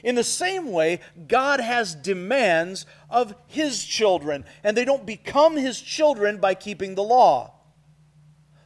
In 0.04 0.16
the 0.16 0.24
same 0.24 0.72
way, 0.72 1.00
God 1.28 1.60
has 1.60 1.96
demands 1.96 2.86
of 3.10 3.36
His 3.48 3.84
children, 3.84 4.46
and 4.64 4.76
they 4.76 4.86
don't 4.86 5.06
become 5.06 5.58
His 5.58 5.80
children 5.80 6.38
by 6.38 6.54
keeping 6.54 6.96
the 6.96 7.04
law. 7.04 7.54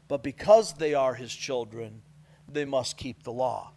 But 0.07 0.24
because 0.24 0.74
they 0.74 0.93
are 0.93 1.13
His 1.13 1.33
children, 1.33 2.01
they 2.48 2.65
must 2.65 2.98
keep 2.98 3.24
the 3.24 3.31
law. 3.31 3.74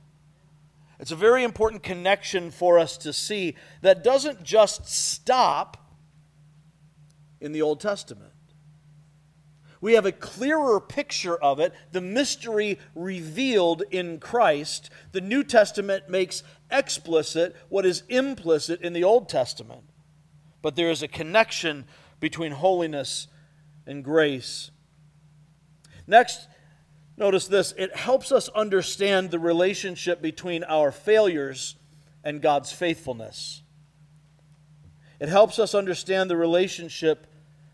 It's 0.98 1.10
a 1.10 1.16
very 1.16 1.42
important 1.42 1.82
connection 1.82 2.50
for 2.50 2.78
us 2.78 2.96
to 2.98 3.12
see 3.12 3.56
that 3.80 4.04
doesn't 4.04 4.42
just 4.44 4.86
stop 4.86 5.76
in 7.40 7.52
the 7.52 7.62
Old 7.62 7.80
Testament. 7.80 8.31
We 9.82 9.92
have 9.92 10.06
a 10.06 10.12
clearer 10.12 10.80
picture 10.80 11.36
of 11.36 11.60
it, 11.60 11.74
the 11.90 12.00
mystery 12.00 12.78
revealed 12.94 13.82
in 13.90 14.18
Christ. 14.18 14.88
The 15.12 15.20
New 15.20 15.44
Testament 15.44 16.08
makes 16.08 16.42
explicit 16.70 17.54
what 17.68 17.84
is 17.84 18.04
implicit 18.08 18.80
in 18.80 18.94
the 18.94 19.04
Old 19.04 19.28
Testament. 19.28 19.82
But 20.62 20.76
there 20.76 20.90
is 20.90 21.02
a 21.02 21.08
connection 21.08 21.84
between 22.20 22.52
holiness 22.52 23.26
and 23.86 24.02
grace. 24.02 24.70
Next, 26.06 26.46
Notice 27.16 27.46
this 27.46 27.72
it 27.76 27.94
helps 27.94 28.32
us 28.32 28.48
understand 28.50 29.30
the 29.30 29.38
relationship 29.38 30.22
between 30.22 30.64
our 30.64 30.90
failures 30.90 31.76
and 32.24 32.40
God's 32.40 32.72
faithfulness. 32.72 33.62
It 35.20 35.28
helps 35.28 35.58
us 35.58 35.74
understand 35.74 36.30
the 36.30 36.36
relationship 36.36 37.26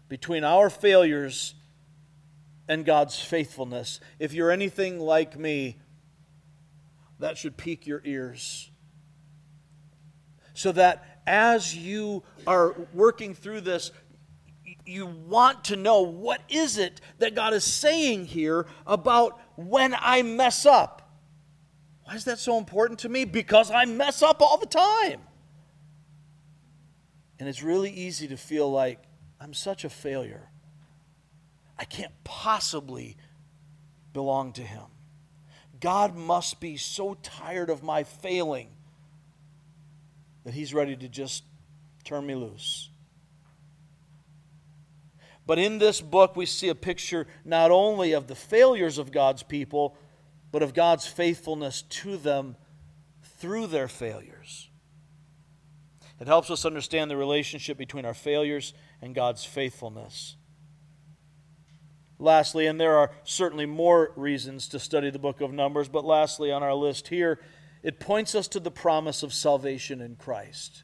between 0.09 0.45
our 0.45 0.69
failures 0.69 1.55
and 2.69 2.85
God's 2.85 3.19
faithfulness. 3.19 4.01
If 4.19 4.33
you're 4.33 4.51
anything 4.51 5.01
like 5.01 5.39
me, 5.39 5.79
that 7.19 7.39
should 7.39 7.57
pique 7.57 7.87
your 7.87 8.03
ears. 8.05 8.71
So 10.55 10.73
that 10.73 11.23
as 11.27 11.75
you 11.75 12.23
are 12.47 12.75
working 12.93 13.35
through 13.35 13.63
this, 13.63 13.91
you 14.85 15.07
want 15.07 15.65
to 15.65 15.77
know 15.77 16.03
what 16.03 16.41
is 16.49 16.79
it 16.79 17.01
that 17.19 17.35
God 17.35 17.55
is 17.55 17.65
saying 17.65 18.27
here 18.27 18.67
about 18.87 19.41
when 19.57 19.95
I 19.99 20.23
mess 20.23 20.67
up. 20.67 21.11
Why 22.05 22.15
is 22.15 22.25
that 22.25 22.39
so 22.39 22.59
important 22.59 23.01
to 23.01 23.09
me? 23.09 23.25
Because 23.25 23.71
I 23.71 23.85
mess 23.85 24.23
up 24.23 24.41
all 24.41 24.59
the 24.59 24.67
time. 24.67 25.21
And 27.39 27.49
it's 27.49 27.63
really 27.63 27.91
easy 27.91 28.29
to 28.29 28.37
feel 28.37 28.71
like 28.71 29.03
I'm 29.41 29.55
such 29.55 29.85
a 29.85 29.91
failure. 29.91 30.48
I 31.79 31.85
can't 31.85 32.13
possibly 32.25 33.17
belong 34.13 34.53
to 34.55 34.63
Him. 34.63 34.85
God 35.81 36.17
must 36.17 36.61
be 36.61 36.77
so 36.77 37.15
tired 37.23 37.71
of 37.71 37.83
my 37.83 38.03
failing 38.03 38.69
that 40.45 40.55
He's 40.55 40.75
ready 40.75 40.97
to 40.97 41.09
just 41.09 41.45
turn 42.05 42.27
me 42.27 42.35
loose. 42.35 42.91
But 45.47 45.59
in 45.59 45.79
this 45.79 46.01
book, 46.01 46.37
we 46.37 46.47
see 46.47 46.69
a 46.69 46.75
picture 46.75 47.27
not 47.45 47.71
only 47.71 48.13
of 48.13 48.27
the 48.27 48.35
failures 48.35 48.99
of 48.99 49.13
God's 49.13 49.43
people, 49.43 49.97
but 50.51 50.63
of 50.63 50.75
God's 50.75 51.07
faithfulness 51.07 51.83
to 51.83 52.17
them 52.17 52.57
through 53.23 53.69
their 53.69 53.89
failures. 53.89 54.69
It 56.21 56.27
helps 56.27 56.51
us 56.51 56.65
understand 56.65 57.11
the 57.11 57.17
relationship 57.17 57.79
between 57.79 58.05
our 58.05 58.15
failures 58.15 58.75
and 59.01 59.15
God's 59.15 59.45
faithfulness. 59.45 60.37
Lastly, 62.19 62.67
and 62.67 62.81
there 62.81 62.97
are 62.97 63.13
certainly 63.23 63.67
more 63.67 64.13
reasons 64.17 64.67
to 64.69 64.81
study 64.81 65.11
the 65.11 65.19
book 65.19 65.41
of 65.41 65.53
Numbers, 65.53 65.89
but 65.89 66.05
lastly 66.05 66.51
on 66.51 66.63
our 66.63 66.75
list 66.75 67.09
here, 67.09 67.39
it 67.83 68.01
points 68.01 68.35
us 68.35 68.49
to 68.49 68.61
the 68.61 68.71
promise 68.71 69.23
of 69.23 69.33
salvation 69.33 70.01
in 70.01 70.17
Christ. 70.17 70.83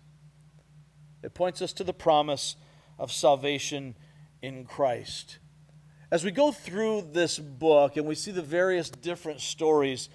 It 1.22 1.34
points 1.34 1.60
us 1.60 1.72
to 1.74 1.84
the 1.84 1.92
promise 1.92 2.56
of 2.98 3.10
salvation 3.10 3.96
in 4.42 4.64
Christ. 4.64 5.38
As 6.10 6.22
we 6.22 6.30
go 6.30 6.52
through 6.52 7.08
this 7.12 7.38
book 7.38 7.96
and 7.96 8.06
we 8.06 8.14
see 8.14 8.30
the 8.30 8.42
various 8.42 8.88
different 8.88 9.40
stories, 9.40 10.08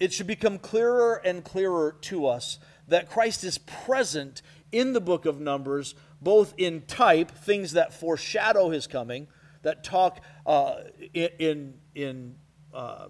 it 0.00 0.12
should 0.12 0.26
become 0.26 0.58
clearer 0.58 1.20
and 1.24 1.44
clearer 1.44 1.96
to 2.02 2.26
us 2.26 2.58
that 2.86 3.10
Christ 3.10 3.44
is 3.44 3.58
present 3.58 4.40
in 4.72 4.94
the 4.94 5.00
book 5.00 5.26
of 5.26 5.40
Numbers, 5.40 5.94
both 6.22 6.54
in 6.56 6.82
type, 6.82 7.30
things 7.30 7.72
that 7.72 7.92
foreshadow 7.92 8.70
his 8.70 8.86
coming, 8.86 9.26
that 9.62 9.84
talk 9.84 10.20
uh, 10.48 10.80
in, 11.14 11.74
in 11.94 12.34
uh, 12.74 13.06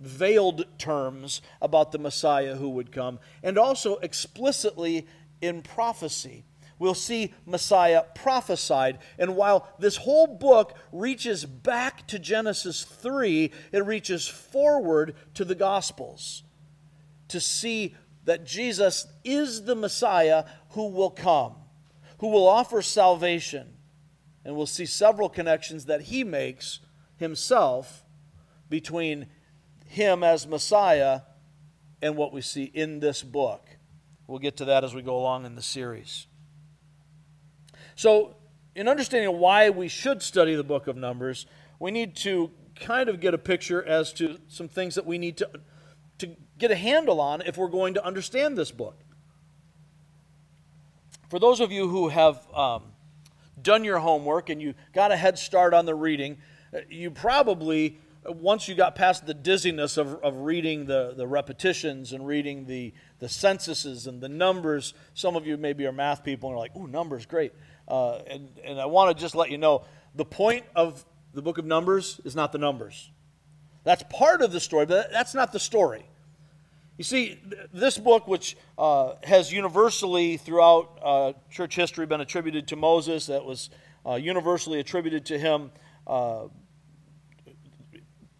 veiled 0.00 0.64
terms 0.78 1.42
about 1.60 1.92
the 1.92 1.98
Messiah 1.98 2.56
who 2.56 2.70
would 2.70 2.90
come, 2.90 3.18
and 3.42 3.58
also 3.58 3.96
explicitly 3.96 5.06
in 5.42 5.60
prophecy 5.60 6.44
we'll 6.78 6.94
see 6.94 7.32
Messiah 7.46 8.02
prophesied. 8.14 8.98
And 9.18 9.36
while 9.36 9.68
this 9.78 9.96
whole 9.96 10.26
book 10.26 10.76
reaches 10.92 11.44
back 11.44 12.06
to 12.08 12.18
Genesis 12.18 12.84
3, 12.84 13.50
it 13.72 13.86
reaches 13.86 14.26
forward 14.26 15.14
to 15.34 15.44
the 15.44 15.54
Gospels 15.54 16.42
to 17.28 17.40
see 17.40 17.94
that 18.24 18.44
Jesus 18.44 19.06
is 19.22 19.64
the 19.64 19.74
Messiah 19.74 20.44
who 20.70 20.88
will 20.88 21.10
come. 21.10 21.56
who 22.18 22.28
will 22.28 22.48
offer 22.48 22.80
salvation. 22.80 23.73
And 24.44 24.54
we'll 24.56 24.66
see 24.66 24.86
several 24.86 25.28
connections 25.28 25.86
that 25.86 26.02
he 26.02 26.22
makes 26.24 26.80
himself 27.16 28.04
between 28.68 29.26
him 29.86 30.22
as 30.22 30.46
Messiah 30.46 31.22
and 32.02 32.16
what 32.16 32.32
we 32.32 32.40
see 32.40 32.64
in 32.64 33.00
this 33.00 33.22
book. 33.22 33.68
We'll 34.26 34.38
get 34.38 34.56
to 34.58 34.66
that 34.66 34.84
as 34.84 34.94
we 34.94 35.02
go 35.02 35.16
along 35.16 35.46
in 35.46 35.54
the 35.54 35.62
series. 35.62 36.26
So, 37.94 38.36
in 38.74 38.88
understanding 38.88 39.38
why 39.38 39.70
we 39.70 39.88
should 39.88 40.22
study 40.22 40.54
the 40.54 40.64
book 40.64 40.88
of 40.88 40.96
Numbers, 40.96 41.46
we 41.78 41.90
need 41.90 42.16
to 42.16 42.50
kind 42.74 43.08
of 43.08 43.20
get 43.20 43.34
a 43.34 43.38
picture 43.38 43.82
as 43.84 44.12
to 44.14 44.38
some 44.48 44.68
things 44.68 44.96
that 44.96 45.06
we 45.06 45.16
need 45.16 45.36
to, 45.36 45.48
to 46.18 46.36
get 46.58 46.70
a 46.70 46.74
handle 46.74 47.20
on 47.20 47.40
if 47.42 47.56
we're 47.56 47.68
going 47.68 47.94
to 47.94 48.04
understand 48.04 48.58
this 48.58 48.70
book. 48.70 48.98
For 51.30 51.38
those 51.38 51.60
of 51.60 51.70
you 51.70 51.88
who 51.88 52.08
have 52.08 52.46
um, 52.52 52.93
done 53.64 53.82
your 53.82 53.98
homework 53.98 54.48
and 54.48 54.62
you 54.62 54.74
got 54.92 55.10
a 55.10 55.16
head 55.16 55.36
start 55.36 55.74
on 55.74 55.86
the 55.86 55.94
reading, 55.94 56.38
uh, 56.72 56.78
you 56.88 57.10
probably, 57.10 57.98
once 58.24 58.68
you 58.68 58.76
got 58.76 58.94
past 58.94 59.26
the 59.26 59.34
dizziness 59.34 59.96
of, 59.96 60.22
of 60.22 60.36
reading 60.36 60.86
the, 60.86 61.14
the 61.16 61.26
repetitions 61.26 62.12
and 62.12 62.24
reading 62.24 62.66
the, 62.66 62.94
the 63.18 63.28
censuses 63.28 64.06
and 64.06 64.20
the 64.20 64.28
numbers, 64.28 64.94
some 65.14 65.34
of 65.34 65.44
you 65.44 65.56
maybe 65.56 65.84
are 65.86 65.92
math 65.92 66.22
people 66.22 66.50
and 66.50 66.56
are 66.56 66.60
like, 66.60 66.76
ooh, 66.76 66.86
numbers, 66.86 67.26
great. 67.26 67.52
Uh, 67.88 68.18
and, 68.28 68.48
and 68.64 68.80
I 68.80 68.86
want 68.86 69.16
to 69.16 69.20
just 69.20 69.34
let 69.34 69.50
you 69.50 69.58
know 69.58 69.84
the 70.14 70.24
point 70.24 70.64
of 70.76 71.04
the 71.32 71.42
book 71.42 71.58
of 71.58 71.64
Numbers 71.64 72.20
is 72.24 72.36
not 72.36 72.52
the 72.52 72.58
numbers. 72.58 73.10
That's 73.82 74.04
part 74.08 74.40
of 74.40 74.52
the 74.52 74.60
story, 74.60 74.86
but 74.86 75.10
that's 75.10 75.34
not 75.34 75.52
the 75.52 75.58
story. 75.58 76.06
You 76.96 77.02
see, 77.02 77.40
this 77.72 77.98
book, 77.98 78.28
which 78.28 78.56
uh, 78.78 79.14
has 79.24 79.52
universally 79.52 80.36
throughout 80.36 80.98
uh, 81.02 81.32
church 81.50 81.74
history 81.74 82.06
been 82.06 82.20
attributed 82.20 82.68
to 82.68 82.76
Moses, 82.76 83.26
that 83.26 83.44
was 83.44 83.70
uh, 84.06 84.14
universally 84.14 84.78
attributed 84.78 85.26
to 85.26 85.38
him 85.38 85.72
uh, 86.06 86.44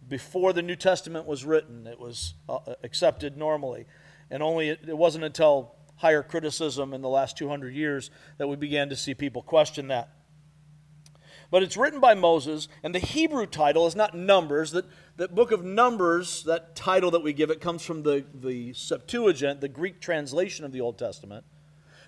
before 0.07 0.53
the 0.53 0.61
New 0.61 0.75
Testament 0.75 1.25
was 1.25 1.43
written, 1.43 1.87
it 1.87 1.99
was 1.99 2.35
uh, 2.47 2.59
accepted 2.83 3.37
normally. 3.37 3.85
And 4.29 4.41
only 4.41 4.69
it 4.69 4.97
wasn't 4.97 5.23
until 5.23 5.75
higher 5.97 6.23
criticism 6.23 6.93
in 6.93 7.01
the 7.01 7.09
last 7.09 7.37
200 7.37 7.73
years 7.73 8.09
that 8.37 8.47
we 8.47 8.55
began 8.55 8.89
to 8.89 8.95
see 8.95 9.13
people 9.13 9.41
question 9.41 9.87
that. 9.89 10.09
But 11.51 11.63
it's 11.63 11.77
written 11.77 11.99
by 11.99 12.15
Moses, 12.15 12.67
and 12.83 12.93
the 12.93 12.99
Hebrew 12.99 13.45
title 13.45 13.85
is 13.87 13.95
not 13.95 14.15
Numbers. 14.15 14.71
That, 14.71 14.85
that 15.17 15.33
book 15.33 15.51
of 15.51 15.63
Numbers, 15.63 16.43
that 16.43 16.75
title 16.75 17.11
that 17.11 17.23
we 17.23 17.33
give 17.33 17.49
it, 17.49 17.61
comes 17.61 17.83
from 17.83 18.03
the, 18.03 18.25
the 18.33 18.73
Septuagint, 18.73 19.61
the 19.61 19.69
Greek 19.69 19.99
translation 20.01 20.65
of 20.65 20.71
the 20.71 20.81
Old 20.81 20.97
Testament. 20.97 21.45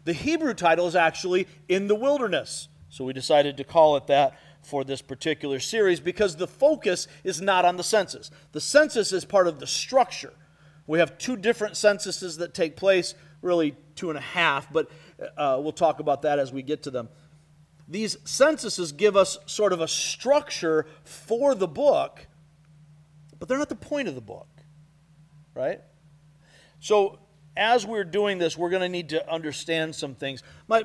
The 0.04 0.14
Hebrew 0.14 0.54
title 0.54 0.88
is 0.88 0.96
actually 0.96 1.48
In 1.68 1.88
the 1.88 1.96
Wilderness. 1.96 2.68
So 2.90 3.06
we 3.06 3.14
decided 3.14 3.58
to 3.58 3.64
call 3.64 3.98
it 3.98 4.08
that 4.08 4.38
for 4.62 4.84
this 4.84 5.02
particular 5.02 5.60
series 5.60 6.00
because 6.00 6.36
the 6.36 6.48
focus 6.48 7.08
is 7.24 7.42
not 7.42 7.66
on 7.66 7.78
the 7.78 7.84
census. 7.84 8.32
The 8.52 8.62
census 8.62 9.12
is 9.12 9.26
part 9.26 9.48
of 9.48 9.60
the 9.60 9.68
structure. 9.68 10.34
We 10.86 11.00
have 11.00 11.18
two 11.18 11.36
different 11.36 11.78
censuses 11.78 12.38
that 12.38 12.54
take 12.54 12.76
place 12.76 13.14
really 13.42 13.76
two 13.96 14.10
and 14.10 14.18
a 14.18 14.22
half, 14.22 14.72
but 14.72 14.90
uh, 15.38 15.60
we'll 15.62 15.72
talk 15.72 16.00
about 16.00 16.24
that 16.24 16.40
as 16.40 16.52
we 16.52 16.62
get 16.62 16.84
to 16.84 16.92
them. 16.92 17.10
These 17.88 18.18
censuses 18.26 18.92
give 18.92 19.16
us 19.16 19.38
sort 19.46 19.74
of 19.74 19.80
a 19.80 19.88
structure 19.88 20.86
for 21.04 21.56
the 21.56 21.68
book, 21.68 22.28
but 23.40 23.48
they're 23.48 23.58
not 23.58 23.70
the 23.70 23.76
point 23.76 24.08
of 24.08 24.16
the 24.16 24.22
book, 24.22 24.48
right? 25.54 25.82
So, 26.80 27.20
as 27.56 27.86
we're 27.86 28.04
doing 28.04 28.38
this, 28.38 28.58
we're 28.58 28.70
going 28.70 28.84
to 28.84 28.90
need 28.90 29.10
to 29.10 29.32
understand 29.32 29.96
some 29.96 30.14
things. 30.14 30.44
My, 30.68 30.84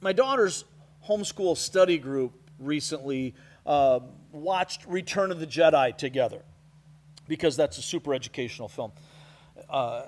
my 0.00 0.12
daughter's 0.12 0.64
homeschool 1.08 1.56
study 1.56 1.98
group 1.98 2.32
recently 2.58 3.34
uh, 3.66 4.00
watched 4.32 4.86
Return 4.86 5.30
of 5.30 5.40
the 5.40 5.46
Jedi 5.46 5.96
together 5.96 6.42
because 7.26 7.56
that's 7.56 7.78
a 7.78 7.82
super 7.82 8.14
educational 8.14 8.68
film. 8.68 8.92
Uh, 9.68 10.02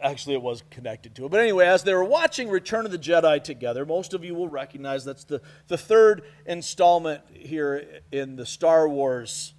actually, 0.00 0.34
it 0.34 0.42
was 0.42 0.62
connected 0.70 1.14
to 1.14 1.26
it. 1.26 1.30
But 1.30 1.40
anyway, 1.40 1.66
as 1.66 1.82
they 1.82 1.94
were 1.94 2.04
watching 2.04 2.48
Return 2.48 2.86
of 2.86 2.92
the 2.92 2.98
Jedi 2.98 3.42
together, 3.42 3.84
most 3.84 4.14
of 4.14 4.24
you 4.24 4.34
will 4.34 4.48
recognize 4.48 5.04
that's 5.04 5.24
the, 5.24 5.40
the 5.68 5.78
third 5.78 6.22
installment 6.46 7.22
here 7.32 8.00
in 8.10 8.36
the 8.36 8.46
Star 8.46 8.88
Wars 8.88 9.54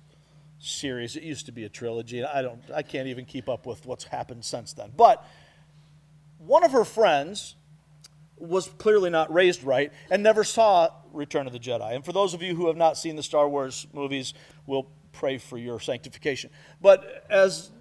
series. 0.67 1.15
It 1.15 1.23
used 1.23 1.45
to 1.47 1.51
be 1.51 1.63
a 1.63 1.69
trilogy. 1.69 2.23
I 2.23 2.41
don't 2.41 2.61
I 2.73 2.81
can't 2.81 3.07
even 3.07 3.25
keep 3.25 3.49
up 3.49 3.65
with 3.65 3.85
what's 3.85 4.05
happened 4.05 4.45
since 4.45 4.73
then. 4.73 4.91
But 4.95 5.25
one 6.37 6.63
of 6.63 6.71
her 6.71 6.85
friends 6.85 7.55
was 8.37 8.67
clearly 8.77 9.09
not 9.09 9.33
raised 9.33 9.63
right 9.63 9.91
and 10.11 10.21
never 10.21 10.43
saw 10.43 10.89
Return 11.11 11.47
of 11.47 11.53
the 11.53 11.59
Jedi. 11.59 11.95
And 11.95 12.05
for 12.05 12.13
those 12.13 12.33
of 12.33 12.41
you 12.41 12.55
who 12.55 12.67
have 12.67 12.77
not 12.77 12.97
seen 12.97 13.15
the 13.15 13.23
Star 13.23 13.49
Wars 13.49 13.87
movies, 13.93 14.33
we'll 14.67 14.87
pray 15.11 15.37
for 15.37 15.57
your 15.57 15.79
sanctification. 15.79 16.49
But 16.81 17.25
as 17.29 17.71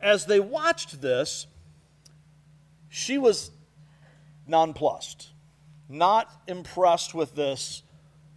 as 0.00 0.26
they 0.26 0.40
watched 0.40 1.00
this, 1.02 1.46
she 2.88 3.18
was 3.18 3.50
nonplussed, 4.46 5.30
not 5.88 6.30
impressed 6.46 7.14
with 7.14 7.34
this 7.34 7.82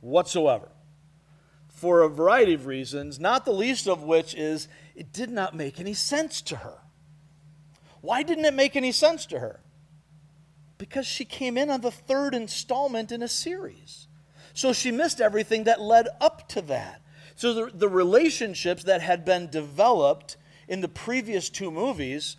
whatsoever. 0.01 0.69
For 1.79 2.01
a 2.01 2.09
variety 2.09 2.55
of 2.55 2.65
reasons, 2.65 3.21
not 3.21 3.45
the 3.45 3.53
least 3.53 3.87
of 3.87 4.03
which 4.03 4.35
is 4.35 4.67
it 4.95 5.13
did 5.13 5.29
not 5.29 5.55
make 5.55 5.79
any 5.79 5.93
sense 5.93 6.41
to 6.41 6.57
her. 6.57 6.79
Why 8.01 8.21
didn't 8.21 8.43
it 8.43 8.53
make 8.53 8.75
any 8.75 8.91
sense 8.91 9.25
to 9.27 9.39
her? 9.39 9.61
Because 10.77 11.07
she 11.07 11.23
came 11.23 11.57
in 11.57 11.69
on 11.69 11.79
the 11.79 11.89
third 11.89 12.35
installment 12.35 13.13
in 13.13 13.21
a 13.21 13.29
series. 13.29 14.09
So 14.53 14.73
she 14.73 14.91
missed 14.91 15.21
everything 15.21 15.63
that 15.63 15.79
led 15.79 16.09
up 16.19 16.49
to 16.49 16.61
that. 16.63 17.01
So 17.37 17.53
the, 17.53 17.71
the 17.73 17.87
relationships 17.87 18.83
that 18.83 19.01
had 19.01 19.23
been 19.23 19.49
developed 19.49 20.35
in 20.67 20.81
the 20.81 20.89
previous 20.89 21.49
two 21.49 21.71
movies 21.71 22.35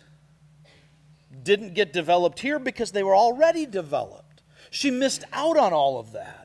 didn't 1.41 1.73
get 1.73 1.93
developed 1.93 2.41
here 2.41 2.59
because 2.59 2.91
they 2.91 3.01
were 3.01 3.15
already 3.15 3.65
developed. 3.65 4.43
She 4.69 4.91
missed 4.91 5.23
out 5.33 5.57
on 5.57 5.73
all 5.73 5.99
of 5.99 6.11
that. 6.11 6.40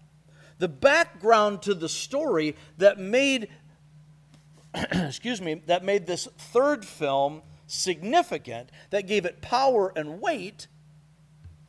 The 0.58 0.68
background 0.68 1.62
to 1.62 1.74
the 1.74 1.88
story 1.88 2.56
that 2.78 2.98
made 2.98 3.48
excuse 4.92 5.40
me, 5.40 5.62
that 5.66 5.84
made 5.84 6.06
this 6.06 6.28
third 6.36 6.84
film 6.84 7.42
significant, 7.66 8.70
that 8.90 9.06
gave 9.06 9.24
it 9.24 9.40
power 9.40 9.92
and 9.96 10.20
weight, 10.20 10.66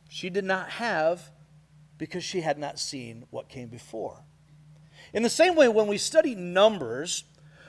she 0.08 0.30
did 0.30 0.44
not 0.44 0.70
have 0.70 1.30
because 1.96 2.22
she 2.22 2.40
had 2.40 2.58
not 2.58 2.78
seen 2.78 3.24
what 3.30 3.48
came 3.48 3.68
before. 3.68 4.22
In 5.12 5.22
the 5.22 5.30
same 5.30 5.54
way, 5.54 5.68
when 5.68 5.86
we 5.86 5.98
study 5.98 6.34
numbers, 6.34 7.24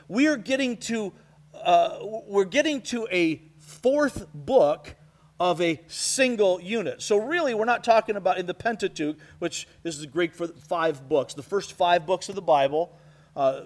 we 0.08 0.28
are 0.28 0.38
getting 0.38 0.78
to 0.78 1.14
uh, 1.54 1.98
we're 2.02 2.46
getting 2.46 2.82
to 2.82 3.08
a 3.12 3.42
fourth 3.58 4.28
book 4.34 4.96
of 5.40 5.62
a 5.62 5.80
single 5.88 6.60
unit. 6.62 7.02
So, 7.02 7.18
really, 7.18 7.54
we're 7.54 7.66
not 7.66 7.84
talking 7.84 8.16
about 8.16 8.38
in 8.38 8.46
the 8.46 8.54
Pentateuch, 8.54 9.18
which 9.40 9.68
is 9.84 10.00
the 10.00 10.08
Greek 10.08 10.34
for 10.34 10.48
five 10.48 11.08
books, 11.08 11.34
the 11.34 11.44
first 11.44 11.74
five 11.74 12.06
books 12.06 12.30
of 12.30 12.36
the 12.36 12.42
Bible. 12.42 12.98
Uh, 13.36 13.62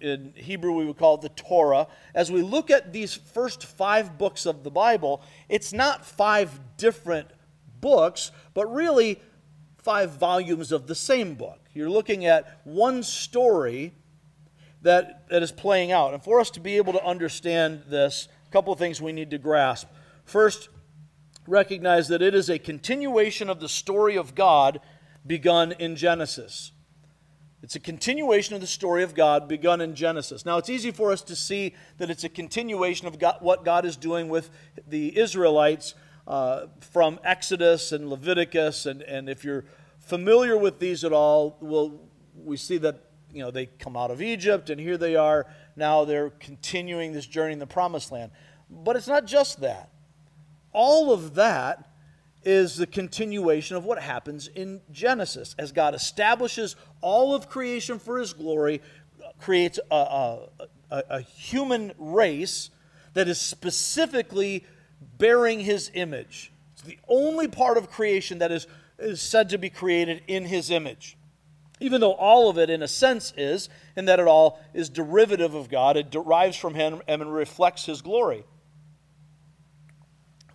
in 0.00 0.32
Hebrew, 0.34 0.72
we 0.72 0.84
would 0.84 0.98
call 0.98 1.14
it 1.14 1.20
the 1.20 1.28
Torah. 1.28 1.86
As 2.14 2.30
we 2.30 2.42
look 2.42 2.70
at 2.70 2.92
these 2.92 3.14
first 3.14 3.64
five 3.64 4.18
books 4.18 4.46
of 4.46 4.64
the 4.64 4.70
Bible, 4.70 5.22
it's 5.48 5.72
not 5.72 6.04
five 6.04 6.58
different 6.76 7.28
books, 7.80 8.32
but 8.52 8.72
really 8.72 9.20
five 9.78 10.12
volumes 10.12 10.72
of 10.72 10.86
the 10.86 10.94
same 10.94 11.34
book. 11.34 11.60
You're 11.72 11.90
looking 11.90 12.26
at 12.26 12.60
one 12.64 13.02
story 13.02 13.92
that, 14.82 15.28
that 15.28 15.42
is 15.42 15.52
playing 15.52 15.92
out. 15.92 16.14
And 16.14 16.22
for 16.22 16.40
us 16.40 16.50
to 16.50 16.60
be 16.60 16.76
able 16.76 16.92
to 16.94 17.04
understand 17.04 17.84
this, 17.88 18.28
a 18.48 18.52
couple 18.52 18.72
of 18.72 18.78
things 18.78 19.00
we 19.00 19.12
need 19.12 19.30
to 19.30 19.38
grasp. 19.38 19.88
First, 20.24 20.68
recognize 21.46 22.08
that 22.08 22.22
it 22.22 22.34
is 22.34 22.48
a 22.48 22.58
continuation 22.58 23.48
of 23.48 23.60
the 23.60 23.68
story 23.68 24.16
of 24.16 24.34
God 24.34 24.80
begun 25.26 25.72
in 25.72 25.96
Genesis. 25.96 26.72
It's 27.62 27.76
a 27.76 27.80
continuation 27.80 28.56
of 28.56 28.60
the 28.60 28.66
story 28.66 29.04
of 29.04 29.14
God 29.14 29.46
begun 29.46 29.80
in 29.80 29.94
Genesis. 29.94 30.44
Now, 30.44 30.58
it's 30.58 30.68
easy 30.68 30.90
for 30.90 31.12
us 31.12 31.22
to 31.22 31.36
see 31.36 31.74
that 31.98 32.10
it's 32.10 32.24
a 32.24 32.28
continuation 32.28 33.06
of 33.06 33.20
God, 33.20 33.36
what 33.40 33.64
God 33.64 33.84
is 33.84 33.96
doing 33.96 34.28
with 34.28 34.50
the 34.88 35.16
Israelites 35.16 35.94
uh, 36.26 36.66
from 36.80 37.20
Exodus 37.22 37.92
and 37.92 38.10
Leviticus. 38.10 38.86
And, 38.86 39.02
and 39.02 39.28
if 39.28 39.44
you're 39.44 39.64
familiar 40.00 40.56
with 40.56 40.80
these 40.80 41.04
at 41.04 41.12
all, 41.12 41.56
we'll, 41.60 42.00
we 42.34 42.56
see 42.56 42.78
that 42.78 43.04
you 43.32 43.42
know, 43.42 43.52
they 43.52 43.66
come 43.66 43.96
out 43.96 44.10
of 44.10 44.20
Egypt 44.20 44.68
and 44.68 44.80
here 44.80 44.98
they 44.98 45.14
are. 45.14 45.46
Now 45.76 46.04
they're 46.04 46.30
continuing 46.30 47.12
this 47.12 47.26
journey 47.26 47.52
in 47.52 47.58
the 47.60 47.66
promised 47.66 48.10
land. 48.10 48.32
But 48.68 48.96
it's 48.96 49.08
not 49.08 49.24
just 49.24 49.60
that. 49.60 49.91
All 50.72 51.12
of 51.12 51.34
that 51.34 51.88
is 52.44 52.76
the 52.76 52.86
continuation 52.86 53.76
of 53.76 53.84
what 53.84 53.98
happens 54.00 54.48
in 54.48 54.80
Genesis 54.90 55.54
as 55.58 55.70
God 55.70 55.94
establishes 55.94 56.74
all 57.00 57.34
of 57.34 57.48
creation 57.48 57.98
for 57.98 58.18
his 58.18 58.32
glory, 58.32 58.82
creates 59.38 59.78
a, 59.90 59.94
a, 59.94 60.48
a, 60.90 61.02
a 61.10 61.20
human 61.20 61.92
race 61.98 62.70
that 63.14 63.28
is 63.28 63.40
specifically 63.40 64.64
bearing 65.18 65.60
his 65.60 65.90
image. 65.94 66.52
It's 66.72 66.82
the 66.82 66.98
only 67.08 67.46
part 67.46 67.76
of 67.76 67.90
creation 67.90 68.38
that 68.38 68.50
is 68.50 68.66
is 69.02 69.20
said 69.20 69.48
to 69.50 69.58
be 69.58 69.70
created 69.70 70.22
in 70.26 70.44
his 70.44 70.70
image. 70.70 71.16
Even 71.80 72.00
though 72.00 72.12
all 72.12 72.48
of 72.48 72.58
it, 72.58 72.70
in 72.70 72.82
a 72.82 72.88
sense, 72.88 73.32
is, 73.36 73.68
in 73.96 74.04
that 74.04 74.20
it 74.20 74.28
all 74.28 74.60
is 74.72 74.88
derivative 74.88 75.54
of 75.54 75.68
God, 75.68 75.96
it 75.96 76.10
derives 76.10 76.56
from 76.56 76.74
him 76.74 77.02
and 77.08 77.34
reflects 77.34 77.86
his 77.86 78.02
glory. 78.02 78.44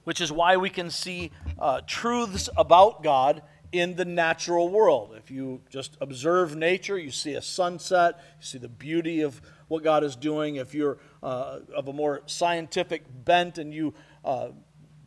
Which 0.08 0.22
is 0.22 0.32
why 0.32 0.56
we 0.56 0.70
can 0.70 0.89
see 0.89 1.32
uh, 1.60 1.82
truths 1.86 2.48
about 2.56 3.04
God 3.04 3.41
in 3.74 3.98
the 3.98 4.06
natural 4.06 4.70
world. 4.70 5.13
If 5.17 5.30
you 5.30 5.60
just 5.70 5.98
observe 6.00 6.56
nature, 6.56 6.98
you 6.98 7.12
see 7.12 7.34
a 7.34 7.41
sunset, 7.41 8.15
you 8.39 8.46
see 8.46 8.58
the 8.58 8.70
beauty 8.70 9.20
of 9.20 9.41
what 9.67 9.84
God 9.84 10.06
is 10.06 10.15
doing. 10.15 10.56
If 10.56 10.74
you're 10.74 10.98
uh, 11.22 11.60
of 11.76 11.89
a 11.89 11.91
more 11.91 12.22
scientific 12.26 13.04
bent 13.26 13.58
and 13.58 13.74
you 13.74 13.93
uh, 14.24 14.52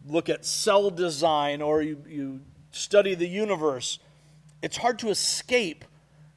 look 0.06 0.28
at 0.28 0.44
cell 0.44 0.90
design 0.90 1.62
or 1.62 1.80
you, 1.80 2.04
you 2.06 2.40
study 2.70 3.14
the 3.14 3.26
universe, 3.26 4.00
it's 4.60 4.76
hard 4.76 4.98
to 4.98 5.08
escape 5.08 5.86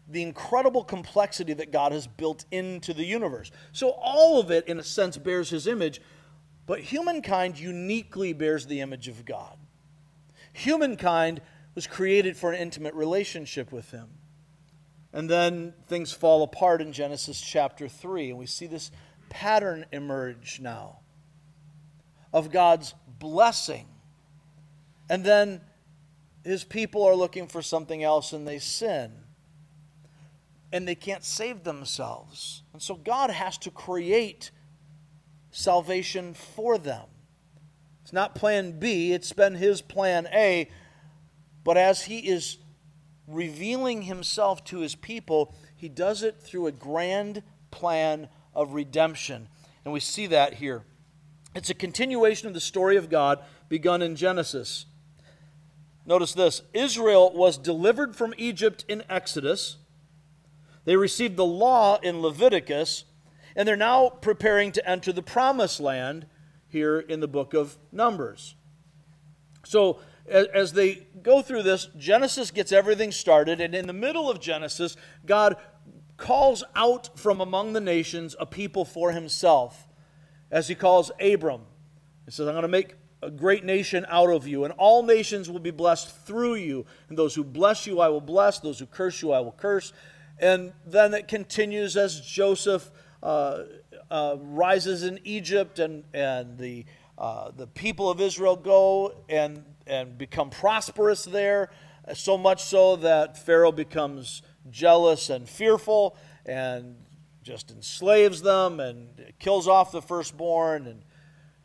the 0.09 0.21
incredible 0.21 0.85
complexity 0.85 1.51
that 1.51 1.73
God 1.73 1.91
has 1.91 2.07
built 2.07 2.45
into 2.49 2.93
the 2.93 3.03
universe. 3.03 3.51
So, 3.73 3.89
all 3.89 4.39
of 4.39 4.51
it, 4.51 4.65
in 4.69 4.79
a 4.79 4.83
sense, 4.83 5.17
bears 5.17 5.49
his 5.49 5.67
image, 5.67 5.99
but 6.65 6.79
humankind 6.79 7.59
uniquely 7.59 8.33
bears 8.33 8.65
the 8.65 8.81
image 8.81 9.07
of 9.07 9.25
God. 9.25 9.57
Humankind 10.53 11.41
was 11.75 11.87
created 11.87 12.37
for 12.37 12.51
an 12.51 12.61
intimate 12.61 12.93
relationship 12.93 13.71
with 13.71 13.91
him. 13.91 14.09
And 15.11 15.29
then 15.29 15.73
things 15.87 16.11
fall 16.11 16.43
apart 16.43 16.81
in 16.81 16.93
Genesis 16.93 17.39
chapter 17.39 17.87
3, 17.87 18.31
and 18.31 18.39
we 18.39 18.45
see 18.45 18.67
this 18.67 18.91
pattern 19.29 19.85
emerge 19.91 20.59
now 20.59 20.99
of 22.31 22.51
God's 22.51 22.95
blessing. 23.19 23.87
And 25.09 25.23
then 25.23 25.61
his 26.43 26.63
people 26.63 27.03
are 27.03 27.15
looking 27.15 27.47
for 27.47 27.61
something 27.61 28.03
else 28.03 28.33
and 28.33 28.47
they 28.47 28.59
sin. 28.59 29.11
And 30.71 30.87
they 30.87 30.95
can't 30.95 31.23
save 31.23 31.63
themselves. 31.63 32.63
And 32.73 32.81
so 32.81 32.95
God 32.95 33.29
has 33.29 33.57
to 33.59 33.69
create 33.69 34.49
salvation 35.53 36.33
for 36.33 36.77
them. 36.77 37.05
It's 38.01 38.11
not 38.11 38.35
plan 38.35 38.79
B, 38.79 39.13
it's 39.13 39.31
been 39.31 39.55
his 39.55 39.81
plan 39.81 40.27
A. 40.33 40.69
But 41.63 41.77
as 41.77 42.03
he 42.03 42.19
is 42.19 42.57
revealing 43.27 44.01
himself 44.01 44.65
to 44.65 44.79
his 44.79 44.95
people, 44.95 45.55
he 45.75 45.87
does 45.87 46.23
it 46.23 46.41
through 46.41 46.67
a 46.67 46.71
grand 46.71 47.43
plan 47.71 48.27
of 48.53 48.73
redemption. 48.73 49.47
And 49.85 49.93
we 49.93 50.01
see 50.01 50.27
that 50.27 50.55
here. 50.55 50.83
It's 51.55 51.69
a 51.69 51.75
continuation 51.75 52.47
of 52.47 52.53
the 52.53 52.59
story 52.59 52.97
of 52.97 53.09
God 53.09 53.39
begun 53.69 54.01
in 54.01 54.15
Genesis. 54.15 54.85
Notice 56.05 56.33
this 56.33 56.63
Israel 56.73 57.31
was 57.33 57.57
delivered 57.57 58.15
from 58.15 58.33
Egypt 58.37 58.83
in 58.89 59.03
Exodus, 59.09 59.77
they 60.85 60.97
received 60.97 61.37
the 61.37 61.45
law 61.45 61.97
in 61.99 62.21
Leviticus, 62.21 63.05
and 63.55 63.67
they're 63.67 63.75
now 63.75 64.09
preparing 64.09 64.71
to 64.73 64.89
enter 64.89 65.11
the 65.11 65.21
promised 65.21 65.79
land 65.79 66.25
here 66.67 66.99
in 66.99 67.19
the 67.19 67.27
book 67.27 67.53
of 67.53 67.77
Numbers. 67.91 68.55
So, 69.65 69.99
as 70.27 70.73
they 70.73 71.07
go 71.21 71.41
through 71.41 71.63
this, 71.63 71.87
Genesis 71.97 72.51
gets 72.51 72.71
everything 72.71 73.11
started, 73.11 73.59
and 73.59 73.75
in 73.75 73.87
the 73.87 73.93
middle 73.93 74.29
of 74.29 74.39
Genesis, 74.39 74.95
God 75.25 75.57
calls 76.17 76.63
out 76.75 77.17
from 77.19 77.41
among 77.41 77.73
the 77.73 77.81
nations 77.81 78.35
a 78.39 78.45
people 78.45 78.85
for 78.85 79.11
himself, 79.11 79.87
as 80.49 80.67
he 80.67 80.75
calls 80.75 81.11
Abram. 81.19 81.61
He 82.25 82.31
says, 82.31 82.47
I'm 82.47 82.53
going 82.53 82.61
to 82.63 82.67
make 82.69 82.95
a 83.21 83.31
great 83.31 83.63
nation 83.63 84.05
out 84.09 84.29
of 84.29 84.47
you, 84.47 84.63
and 84.63 84.73
all 84.77 85.03
nations 85.03 85.49
will 85.49 85.59
be 85.59 85.71
blessed 85.71 86.15
through 86.25 86.55
you. 86.55 86.85
And 87.09 87.17
those 87.17 87.35
who 87.35 87.43
bless 87.43 87.87
you, 87.87 87.99
I 87.99 88.09
will 88.09 88.21
bless. 88.21 88.59
Those 88.59 88.79
who 88.79 88.85
curse 88.85 89.21
you, 89.21 89.31
I 89.31 89.39
will 89.39 89.53
curse. 89.53 89.93
And 90.39 90.73
then 90.85 91.13
it 91.13 91.27
continues 91.27 91.95
as 91.95 92.19
Joseph 92.21 92.91
rises 93.23 95.03
in 95.03 95.19
Egypt, 95.23 95.79
and, 95.79 96.03
and 96.13 96.57
the, 96.57 96.85
uh, 97.17 97.51
the 97.55 97.67
people 97.67 98.09
of 98.09 98.21
Israel 98.21 98.55
go 98.55 99.15
and 99.29 99.63
and 99.87 100.17
become 100.17 100.49
prosperous 100.49 101.25
there, 101.25 101.69
so 102.13 102.37
much 102.37 102.63
so 102.63 102.95
that 102.97 103.37
Pharaoh 103.37 103.71
becomes 103.71 104.41
jealous 104.69 105.29
and 105.29 105.47
fearful 105.47 106.15
and 106.45 106.95
just 107.43 107.71
enslaves 107.71 108.41
them 108.41 108.79
and 108.79 109.33
kills 109.39 109.67
off 109.67 109.91
the 109.91 110.01
firstborn. 110.01 110.87
And, 110.87 111.01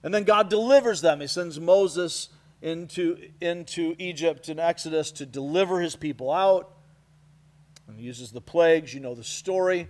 and 0.03 0.13
then 0.13 0.25
God 0.25 0.49
delivers 0.49 1.01
them. 1.01 1.21
He 1.21 1.27
sends 1.27 1.61
Moses 1.61 2.29
into, 2.61 3.19
into 3.41 3.95
Egypt 3.99 4.49
in 4.49 4.59
Exodus 4.59 5.13
to 5.13 5.27
deliver 5.27 5.81
his 5.81 5.97
people 5.97 6.33
out. 6.33 6.73
And 7.87 7.99
uses 7.99 8.33
the 8.33 8.41
plagues. 8.41 8.93
You 8.93 9.01
know 9.01 9.15
the 9.15 9.25
story. 9.25 9.89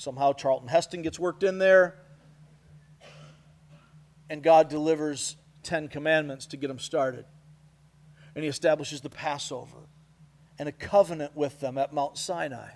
Somehow 0.00 0.32
Charlton 0.32 0.68
Heston 0.68 1.02
gets 1.02 1.18
worked 1.18 1.42
in 1.42 1.58
there. 1.58 1.96
And 4.28 4.42
God 4.42 4.68
delivers 4.68 5.36
Ten 5.62 5.88
Commandments 5.88 6.46
to 6.46 6.56
get 6.56 6.68
them 6.68 6.78
started 6.78 7.24
and 8.34 8.44
he 8.44 8.48
establishes 8.48 9.00
the 9.00 9.10
Passover 9.10 9.88
and 10.58 10.68
a 10.68 10.72
covenant 10.72 11.36
with 11.36 11.60
them 11.60 11.78
at 11.78 11.92
Mount 11.92 12.18
Sinai. 12.18 12.70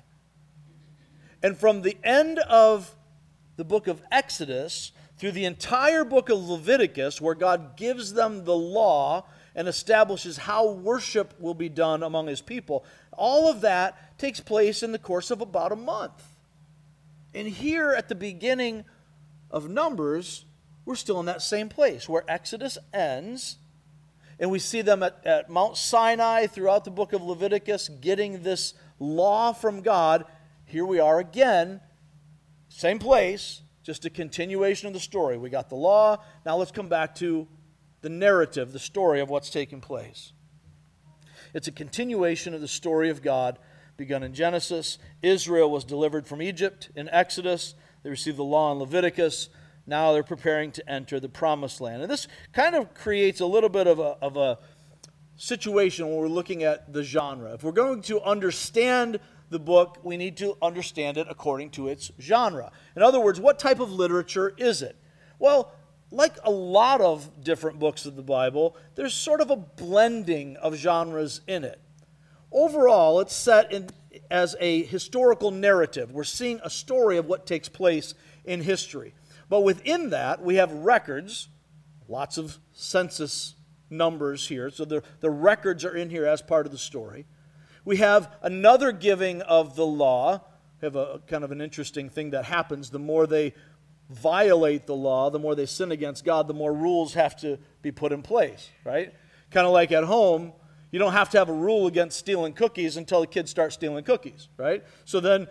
And 1.43 1.57
from 1.57 1.83
the 1.83 1.97
end 2.03 2.39
of 2.41 2.95
the 3.57 3.65
book 3.65 3.87
of 3.87 4.03
Exodus 4.11 4.93
through 5.19 5.33
the 5.33 5.45
entire 5.45 6.05
book 6.05 6.29
of 6.29 6.39
Leviticus, 6.39 7.21
where 7.21 7.35
God 7.35 7.77
gives 7.77 8.15
them 8.15 8.45
the 8.45 8.55
law 8.55 9.27
and 9.55 9.69
establishes 9.69 10.37
how 10.39 10.71
worship 10.71 11.35
will 11.39 11.55
be 11.55 11.69
done 11.69 12.03
among 12.03 12.27
his 12.27 12.41
people, 12.41 12.85
all 13.13 13.49
of 13.49 13.61
that 13.61 14.19
takes 14.19 14.41
place 14.41 14.83
in 14.83 14.91
the 14.91 14.99
course 14.99 15.31
of 15.31 15.41
about 15.41 15.71
a 15.71 15.77
month. 15.77 16.34
And 17.35 17.49
here 17.49 17.93
at 17.93 18.09
the 18.09 18.15
beginning 18.15 18.85
of 19.51 19.69
Numbers, 19.69 20.45
we're 20.85 20.95
still 20.95 21.21
in 21.21 21.27
that 21.27 21.43
same 21.43 21.69
place 21.69 22.09
where 22.09 22.25
Exodus 22.29 22.79
ends 22.93 23.57
and 24.39 24.51
we 24.51 24.59
see 24.59 24.83
them 24.83 25.03
at, 25.03 25.25
at 25.25 25.49
Mount 25.49 25.77
Sinai 25.77 26.47
throughout 26.47 26.85
the 26.85 26.91
book 26.91 27.13
of 27.13 27.23
Leviticus 27.23 27.89
getting 27.89 28.43
this 28.43 28.75
law 28.99 29.53
from 29.53 29.81
God. 29.81 30.25
Here 30.65 30.85
we 30.85 30.99
are 30.99 31.21
again, 31.21 31.81
same 32.69 32.99
place, 32.99 33.63
just 33.83 34.05
a 34.05 34.11
continuation 34.11 34.89
of 34.89 34.93
the 34.93 35.01
story. 35.01 35.39
We 35.39 35.51
got 35.51 35.69
the 35.69 35.77
law. 35.77 36.19
Now 36.45 36.57
let's 36.57 36.73
come 36.73 36.89
back 36.89 37.15
to 37.17 37.47
the 38.01 38.09
narrative, 38.09 38.73
the 38.73 38.79
story 38.79 39.21
of 39.21 39.31
what's 39.31 39.51
taking 39.51 39.81
place. 39.81 40.33
It's 41.53 41.69
a 41.69 41.73
continuation 41.73 42.55
of 42.55 42.61
the 42.61 42.69
story 42.69 43.11
of 43.11 43.23
God 43.23 43.59
begun 43.97 44.23
in 44.23 44.35
Genesis. 44.35 44.99
Israel 45.23 45.71
was 45.71 45.85
delivered 45.85 46.27
from 46.27 46.43
Egypt 46.43 46.91
in 46.95 47.09
Exodus. 47.11 47.75
They 48.03 48.11
received 48.11 48.37
the 48.37 48.45
law 48.45 48.73
in 48.73 48.79
Leviticus. 48.79 49.49
Now 49.87 50.13
they're 50.13 50.23
preparing 50.23 50.73
to 50.73 50.91
enter 50.91 51.21
the 51.21 51.29
promised 51.29 51.81
land. 51.81 52.03
And 52.03 52.11
this 52.11 52.27
kind 52.53 52.75
of 52.75 52.95
creates 52.95 53.41
a 53.41 53.47
little 53.47 53.69
bit 53.69 53.87
of 53.87 53.99
a, 53.99 54.17
of 54.21 54.37
a 54.37 54.59
situation 55.37 56.07
when 56.07 56.17
we're 56.17 56.29
looking 56.29 56.63
at 56.63 56.93
the 56.93 57.03
genre. 57.03 57.55
If 57.55 57.63
we're 57.63 57.73
going 57.73 58.03
to 58.03 58.21
understand 58.23 59.21
the 59.51 59.59
book, 59.59 59.99
we 60.03 60.17
need 60.17 60.37
to 60.39 60.57
understand 60.63 61.17
it 61.17 61.27
according 61.29 61.71
to 61.71 61.89
its 61.89 62.11
genre. 62.21 62.73
In 62.97 63.03
other 63.03 63.21
words, 63.21 63.41
what 63.41 63.59
type 63.59 63.81
of 63.81 63.93
literature 63.93 64.55
is 64.57 64.83
it? 64.83 64.97
Well, 65.39 65.73
like 66.11 66.37
a 66.45 66.51
lot 66.51 67.01
of 67.01 67.43
different 67.43 67.79
books 67.79 68.07
of 68.07 68.17
the 68.17 68.23
Bible, 68.23 68.77
there's 68.95 69.15
sort 69.15 69.41
of 69.41 69.51
a 69.51 69.57
blending 69.57 70.57
of 70.57 70.75
genres 70.75 71.41
in 71.47 71.65
it. 71.65 71.81
Overall, 72.55 73.19
it's 73.19 73.35
set 73.35 73.73
in, 73.73 73.91
as 74.31 74.55
a 74.61 74.85
historical 74.85 75.51
narrative. 75.51 76.13
We're 76.13 76.23
seeing 76.23 76.61
a 76.63 76.71
story 76.71 77.17
of 77.17 77.27
what 77.27 77.47
takes 77.47 77.69
place 77.69 78.15
in 78.45 78.61
history. 78.61 79.13
But 79.49 79.63
within 79.63 80.11
that, 80.11 80.41
we 80.41 80.55
have 80.55 80.73
records, 80.73 81.49
lots 82.09 82.39
of 82.39 82.59
census 82.73 83.57
numbers 83.91 84.47
here. 84.47 84.71
So 84.71 84.85
the, 84.85 85.03
the 85.19 85.31
records 85.31 85.85
are 85.85 85.97
in 85.97 86.11
here 86.11 86.27
as 86.27 86.43
part 86.43 86.65
of 86.65 86.71
the 86.71 86.79
story. 86.79 87.27
We 87.85 87.97
have 87.97 88.33
another 88.41 88.93
giving 88.93 89.43
of 89.43 89.75
the 89.75 89.85
law. 89.85 90.41
We 90.81 90.87
have 90.87 90.97
a 90.97 91.21
kind 91.27 91.43
of 91.43 91.51
an 91.51 91.61
interesting 91.61 92.09
thing 92.09 92.31
that 92.31 92.45
happens. 92.45 92.91
The 92.91 93.01
more 93.01 93.27
they 93.27 93.53
violate 94.11 94.87
the 94.87 94.95
law, 94.95 95.29
the 95.29 95.41
more 95.41 95.57
they 95.57 95.67
sin 95.67 95.91
against 95.91 96.25
God, 96.25 96.47
the 96.47 96.55
more 96.55 96.73
rules 96.73 97.15
have 97.15 97.37
to 97.39 97.59
be 97.83 97.91
put 97.91 98.13
in 98.13 98.23
place, 98.23 98.71
right? 98.85 99.13
Kind 99.51 99.67
of 99.67 99.73
like 99.73 99.91
at 99.93 100.05
home, 100.05 100.53
you 100.95 101.01
don't 101.01 101.13
have 101.13 101.29
to 101.31 101.39
have 101.39 101.49
a 101.49 101.53
rule 101.53 101.89
against 101.89 102.17
stealing 102.17 102.53
cookies 102.53 102.97
until 102.97 103.21
the 103.21 103.27
kids 103.27 103.51
start 103.51 103.73
stealing 103.73 104.05
cookies, 104.05 104.49
right? 104.57 104.85
So 105.05 105.19
then 105.19 105.49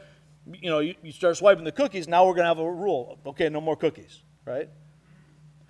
you 0.54 0.70
know, 0.70 0.80
you, 0.80 0.96
you 1.04 1.12
start 1.12 1.36
swiping 1.36 1.66
the 1.66 1.72
cookies, 1.74 2.08
now 2.08 2.26
we're 2.26 2.34
going 2.34 2.46
to 2.46 2.48
have 2.48 2.60
a 2.60 2.72
rule. 2.72 3.20
Okay, 3.26 3.50
no 3.50 3.60
more 3.60 3.76
cookies, 3.76 4.22
right? 4.46 4.70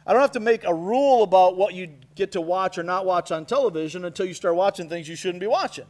I 0.06 0.14
don't 0.14 0.22
have 0.22 0.34
to 0.34 0.40
make 0.40 0.64
a 0.64 0.74
rule 0.76 1.24
about 1.24 1.58
what 1.58 1.74
you 1.74 1.90
get 2.14 2.34
to 2.34 2.42
watch 2.42 2.78
or 2.78 2.84
not 2.84 3.08
watch 3.08 3.32
on 3.32 3.48
television 3.48 4.06
until 4.06 4.28
you 4.28 4.36
start 4.36 4.56
watching 4.56 4.90
things 4.90 5.10
you 5.10 5.16
shouldn't 5.16 5.40
be 5.40 5.48
watching. 5.48 5.88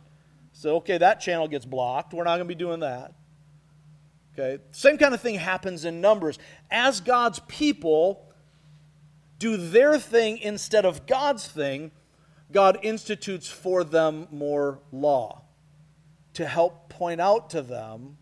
So, 0.54 0.78
okay, 0.78 0.98
that 0.98 1.19
channel 1.19 1.50
gets 1.50 1.65
blocked. 1.65 2.13
We're 2.13 2.24
not 2.24 2.38
going 2.38 2.48
to 2.48 2.56
be 2.56 2.56
doing 2.56 2.80
that. 2.80 3.12
Okay, 4.39 4.63
same 4.72 4.98
kind 4.98 5.13
of 5.13 5.19
thing 5.19 5.36
happens 5.36 5.84
in 5.84 6.00
Numbers. 6.00 6.39
As 6.72 7.02
God's 7.02 7.39
people 7.50 8.30
do 9.39 9.58
their 9.58 10.00
thing 10.00 10.38
instead 10.38 10.86
of 10.86 11.06
God's 11.06 11.46
thing, 11.48 11.91
God 12.53 12.79
institutes 12.83 13.49
for 13.49 13.83
them 13.83 14.27
more 14.31 14.79
law 14.91 15.41
to 16.35 16.45
help 16.45 16.87
point 16.87 17.19
out 17.19 17.49
to 17.49 17.61
them 17.61 18.17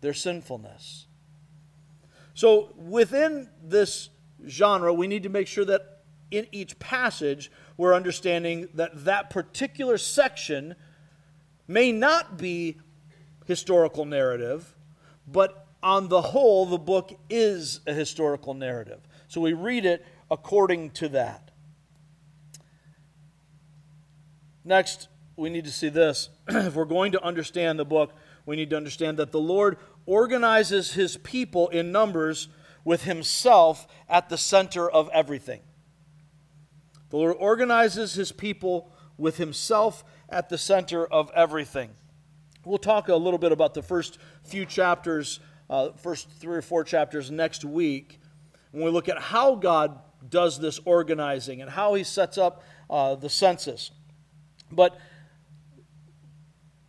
their 0.00 0.14
sinfulness. 0.14 1.06
So, 2.34 2.72
within 2.76 3.50
this 3.62 4.10
genre, 4.46 4.94
we 4.94 5.06
need 5.06 5.24
to 5.24 5.28
make 5.28 5.46
sure 5.46 5.64
that 5.64 6.02
in 6.30 6.46
each 6.52 6.78
passage 6.78 7.50
we're 7.76 7.94
understanding 7.94 8.68
that 8.74 9.04
that 9.04 9.30
particular 9.30 9.98
section 9.98 10.74
may 11.66 11.92
not 11.92 12.38
be 12.38 12.78
historical 13.46 14.04
narrative, 14.04 14.76
but 15.26 15.66
on 15.82 16.08
the 16.08 16.20
whole, 16.20 16.66
the 16.66 16.78
book 16.78 17.18
is 17.28 17.80
a 17.86 17.92
historical 17.92 18.54
narrative. 18.54 19.00
So 19.28 19.40
we 19.40 19.54
read 19.54 19.86
it 19.86 20.04
according 20.30 20.90
to 20.90 21.08
that. 21.10 21.49
Next, 24.64 25.08
we 25.36 25.50
need 25.50 25.64
to 25.64 25.72
see 25.72 25.88
this. 25.88 26.28
if 26.48 26.74
we're 26.74 26.84
going 26.84 27.12
to 27.12 27.22
understand 27.22 27.78
the 27.78 27.84
book, 27.84 28.12
we 28.46 28.56
need 28.56 28.70
to 28.70 28.76
understand 28.76 29.18
that 29.18 29.32
the 29.32 29.40
Lord 29.40 29.78
organizes 30.06 30.92
his 30.92 31.16
people 31.18 31.68
in 31.68 31.92
numbers 31.92 32.48
with 32.84 33.04
himself 33.04 33.86
at 34.08 34.28
the 34.28 34.38
center 34.38 34.90
of 34.90 35.08
everything. 35.12 35.60
The 37.10 37.16
Lord 37.16 37.36
organizes 37.38 38.14
his 38.14 38.32
people 38.32 38.90
with 39.18 39.36
himself 39.36 40.04
at 40.28 40.48
the 40.48 40.58
center 40.58 41.06
of 41.06 41.30
everything. 41.34 41.90
We'll 42.64 42.78
talk 42.78 43.08
a 43.08 43.16
little 43.16 43.38
bit 43.38 43.52
about 43.52 43.74
the 43.74 43.82
first 43.82 44.18
few 44.44 44.66
chapters, 44.66 45.40
uh, 45.68 45.90
first 45.92 46.30
three 46.30 46.56
or 46.56 46.62
four 46.62 46.84
chapters 46.84 47.30
next 47.30 47.64
week, 47.64 48.20
when 48.70 48.84
we 48.84 48.90
look 48.90 49.08
at 49.08 49.18
how 49.18 49.54
God 49.54 49.98
does 50.28 50.58
this 50.58 50.78
organizing 50.84 51.62
and 51.62 51.70
how 51.70 51.94
he 51.94 52.04
sets 52.04 52.38
up 52.38 52.62
uh, 52.88 53.14
the 53.14 53.30
census. 53.30 53.90
But 54.70 54.96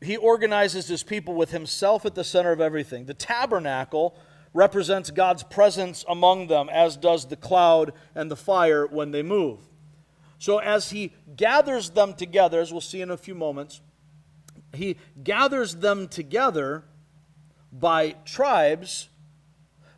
he 0.02 0.18
organizes 0.18 0.88
his 0.88 1.04
people 1.04 1.36
with 1.36 1.52
himself 1.52 2.06
at 2.06 2.16
the 2.16 2.24
center 2.24 2.52
of 2.52 2.60
everything. 2.60 3.06
The 3.06 3.14
tabernacle 3.14 4.18
represents 4.54 5.12
God's 5.12 5.44
presence 5.44 6.04
among 6.10 6.48
them, 6.48 6.70
as 6.70 6.98
does 6.98 7.28
the 7.28 7.36
cloud 7.36 7.94
and 8.16 8.30
the 8.30 8.36
fire 8.36 8.86
when 8.88 9.12
they 9.12 9.24
move. 9.24 9.60
So, 10.40 10.58
as 10.58 10.90
he 10.90 11.14
gathers 11.36 11.92
them 11.92 12.16
together, 12.16 12.60
as 12.60 12.72
we'll 12.72 12.82
see 12.82 13.02
in 13.02 13.12
a 13.12 13.18
few 13.18 13.36
moments, 13.36 13.80
he 14.74 14.98
gathers 15.24 15.76
them 15.76 16.08
together 16.08 16.84
by 17.72 18.16
tribes 18.26 19.10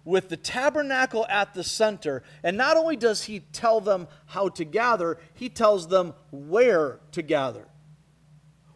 with 0.04 0.28
the 0.28 0.36
tabernacle 0.36 1.26
at 1.30 1.54
the 1.54 1.64
center. 1.64 2.24
And 2.44 2.58
not 2.58 2.76
only 2.76 2.98
does 2.98 3.24
he 3.24 3.40
tell 3.40 3.80
them 3.80 4.10
how 4.26 4.50
to 4.50 4.66
gather, 4.66 5.18
he 5.34 5.48
tells 5.48 5.88
them 5.88 6.14
where 6.30 7.00
to 7.14 7.22
gather 7.22 7.68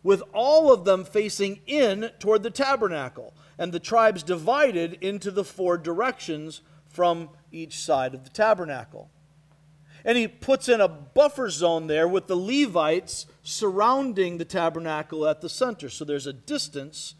with 0.07 0.23
all 0.33 0.71
of 0.71 0.85
them 0.85 1.03
facing 1.03 1.59
in 1.67 2.09
toward 2.17 2.41
the 2.41 2.49
tabernacle, 2.49 3.33
and 3.57 3.73
the 3.73 3.79
tribes 3.79 4.23
divided 4.23 4.93
into 5.01 5.29
the 5.29 5.43
four 5.43 5.77
directions 5.77 6.61
from 6.87 7.29
each 7.51 7.77
side 7.77 8.13
of 8.13 8.23
the 8.23 8.29
tabernacle. 8.29 9.09
And 10.05 10.17
he 10.17 10.25
puts 10.25 10.69
in 10.69 10.79
a 10.79 10.87
buffer 10.87 11.49
zone 11.49 11.87
there 11.87 12.07
with 12.07 12.27
the 12.27 12.37
Levites 12.37 13.25
surrounding 13.43 14.37
the 14.37 14.45
tabernacle 14.45 15.27
at 15.27 15.41
the 15.41 15.49
center. 15.49 15.89
So 15.89 16.05
there's 16.05 16.25
a 16.25 16.31
distance 16.31 17.15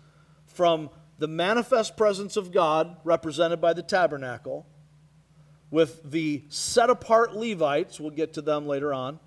from 0.46 0.90
the 1.20 1.28
manifest 1.28 1.98
presence 1.98 2.38
of 2.38 2.54
God, 2.54 2.96
represented 3.04 3.60
by 3.60 3.74
the 3.74 3.84
tabernacle, 3.84 4.66
with 5.70 6.10
the 6.10 6.46
set 6.48 6.90
apart 6.90 7.36
Levites, 7.36 8.00
we'll 8.00 8.12
get 8.12 8.32
to 8.36 8.42
them 8.42 8.66
later 8.66 8.94
on. 8.94 9.20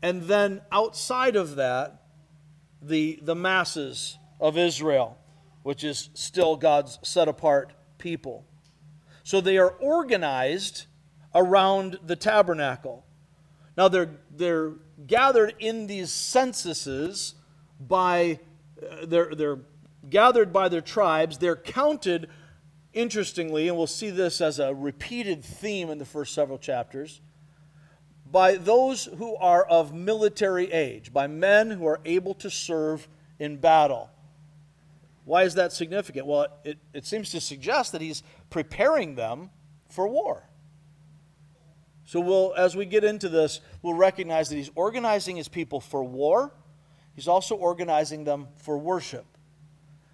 And 0.00 0.22
then 0.22 0.60
outside 0.70 1.34
of 1.34 1.56
that, 1.56 2.04
the, 2.82 3.18
the 3.22 3.34
masses 3.34 4.18
of 4.40 4.58
Israel, 4.58 5.18
which 5.62 5.84
is 5.84 6.10
still 6.14 6.56
God's 6.56 6.98
set 7.02 7.28
apart 7.28 7.72
people. 7.98 8.44
So 9.22 9.40
they 9.40 9.58
are 9.58 9.70
organized 9.70 10.86
around 11.34 11.98
the 12.04 12.16
tabernacle. 12.16 13.04
Now 13.76 13.88
they're, 13.88 14.10
they're 14.30 14.72
gathered 15.06 15.54
in 15.58 15.86
these 15.86 16.12
censuses 16.12 17.34
by, 17.80 18.40
uh, 18.80 19.06
they're, 19.06 19.34
they're 19.34 19.58
gathered 20.08 20.52
by 20.52 20.68
their 20.68 20.80
tribes. 20.80 21.38
They're 21.38 21.56
counted, 21.56 22.28
interestingly, 22.92 23.68
and 23.68 23.76
we'll 23.76 23.86
see 23.86 24.10
this 24.10 24.40
as 24.40 24.58
a 24.58 24.74
repeated 24.74 25.44
theme 25.44 25.90
in 25.90 25.98
the 25.98 26.04
first 26.04 26.32
several 26.32 26.58
chapters 26.58 27.20
by 28.30 28.56
those 28.56 29.04
who 29.04 29.36
are 29.36 29.64
of 29.64 29.94
military 29.94 30.72
age, 30.72 31.12
by 31.12 31.26
men 31.26 31.70
who 31.70 31.86
are 31.86 32.00
able 32.04 32.34
to 32.34 32.50
serve 32.50 33.08
in 33.38 33.56
battle. 33.56 34.10
Why 35.24 35.42
is 35.42 35.54
that 35.54 35.72
significant? 35.72 36.26
Well, 36.26 36.46
it, 36.64 36.78
it 36.92 37.04
seems 37.06 37.30
to 37.30 37.40
suggest 37.40 37.92
that 37.92 38.00
he's 38.00 38.22
preparing 38.50 39.14
them 39.14 39.50
for 39.88 40.06
war. 40.08 40.44
So 42.04 42.20
we'll, 42.20 42.54
as 42.56 42.76
we 42.76 42.86
get 42.86 43.02
into 43.02 43.28
this, 43.28 43.60
we'll 43.82 43.94
recognize 43.94 44.48
that 44.48 44.56
he's 44.56 44.70
organizing 44.76 45.36
his 45.36 45.48
people 45.48 45.80
for 45.80 46.04
war. 46.04 46.52
He's 47.14 47.26
also 47.26 47.56
organizing 47.56 48.24
them 48.24 48.46
for 48.56 48.78
worship. 48.78 49.26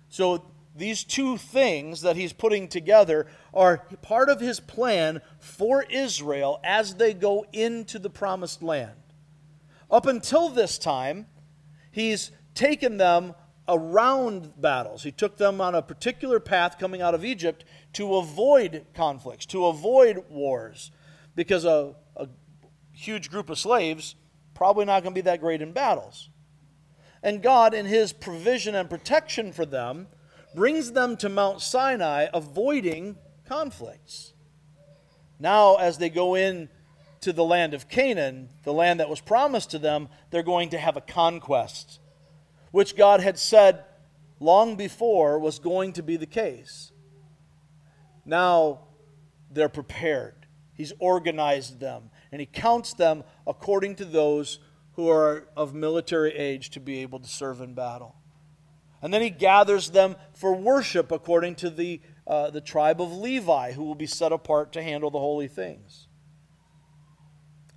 So 0.09 0.45
these 0.75 1.05
two 1.05 1.37
things 1.37 2.01
that 2.03 2.17
he's 2.17 2.33
putting 2.33 2.69
together 2.69 3.27
are 3.53 3.79
part 4.01 4.29
of 4.29 4.41
his 4.41 4.59
plan 4.61 5.21
for 5.39 5.83
Israel 5.83 6.61
as 6.65 6.95
they 6.95 7.13
go 7.13 7.45
into 7.53 7.99
the 7.99 8.11
promised 8.11 8.63
land. 8.63 8.97
Up 9.91 10.07
until 10.07 10.49
this 10.49 10.79
time, 10.79 11.27
he's 11.91 12.31
taken 12.55 12.97
them 12.97 13.35
around 13.69 14.61
battles. 14.61 15.03
He 15.03 15.13
took 15.13 15.37
them 15.37 15.61
on 15.61 15.75
a 15.75 15.83
particular 15.83 16.41
path 16.41 16.79
coming 16.79 17.03
out 17.03 17.15
of 17.15 17.25
Egypt 17.25 17.65
to 17.95 18.17
avoid 18.17 18.87
conflicts, 18.95 19.47
to 19.47 19.67
avoid 19.67 20.25
wars, 20.31 20.91
because 21.35 21.65
a, 21.65 21.95
a 22.17 22.29
huge 22.93 23.31
group 23.31 23.51
of 23.51 23.59
slaves 23.59 24.15
probably 24.55 24.85
not 24.85 25.03
going 25.03 25.15
to 25.15 25.19
be 25.19 25.25
that 25.25 25.41
great 25.41 25.63
in 25.63 25.73
battles. 25.73 26.31
And 27.23 27.43
God, 27.43 27.75
in 27.75 27.87
his 27.87 28.13
provision 28.13 28.75
and 28.75 28.91
protection 28.91 29.53
for 29.53 29.65
them, 29.65 30.09
brings 30.55 30.93
them 30.93 31.17
to 31.19 31.29
Mount 31.29 31.61
Sinai, 31.61 32.27
avoiding 32.33 33.17
conflicts. 33.47 34.33
Now, 35.39 35.77
as 35.77 35.99
they 35.99 36.09
go 36.09 36.35
in 36.35 36.69
to 37.21 37.33
the 37.33 37.45
land 37.45 37.75
of 37.75 37.89
Canaan, 37.89 38.49
the 38.65 38.73
land 38.73 39.01
that 39.01 39.09
was 39.09 39.21
promised 39.21 39.71
to 39.71 39.79
them, 39.79 40.09
they're 40.31 40.43
going 40.43 40.71
to 40.71 40.79
have 40.79 40.97
a 40.97 41.01
conquest, 41.01 42.01
which 42.71 42.97
God 42.97 43.21
had 43.21 43.39
said 43.39 43.85
long 44.41 44.77
before 44.77 45.39
was 45.39 45.59
going 45.59 45.93
to 45.95 46.03
be 46.03 46.17
the 46.17 46.27
case. 46.27 46.93
Now 48.25 48.81
they're 49.51 49.69
prepared. 49.69 50.47
He's 50.75 50.93
organized 50.99 51.81
them, 51.81 52.11
and 52.31 52.41
He 52.41 52.47
counts 52.47 52.95
them 52.95 53.25
according 53.47 53.97
to 53.97 54.05
those 54.05 54.59
who 54.95 55.09
are 55.09 55.49
of 55.57 55.75
military 55.75 56.33
age 56.37 56.71
to 56.71 56.81
be 56.81 57.01
able 57.01 57.21
to 57.21 57.29
serve 57.29 57.61
in 57.61 57.75
battle. 57.75 58.17
And 59.03 59.13
then 59.13 59.21
he 59.21 59.31
gathers 59.31 59.91
them 59.91 60.15
for 60.33 60.55
worship 60.55 61.11
according 61.11 61.57
to 61.57 61.71
the, 61.71 62.01
uh, 62.25 62.51
the 62.51 62.61
tribe 62.61 63.01
of 63.03 63.13
Levi, 63.13 63.73
who 63.73 63.83
will 63.83 63.97
be 63.97 64.07
set 64.07 64.31
apart 64.31 64.73
to 64.75 64.83
handle 64.83 65.11
the 65.11 65.19
holy 65.19 65.49
things. 65.49 66.07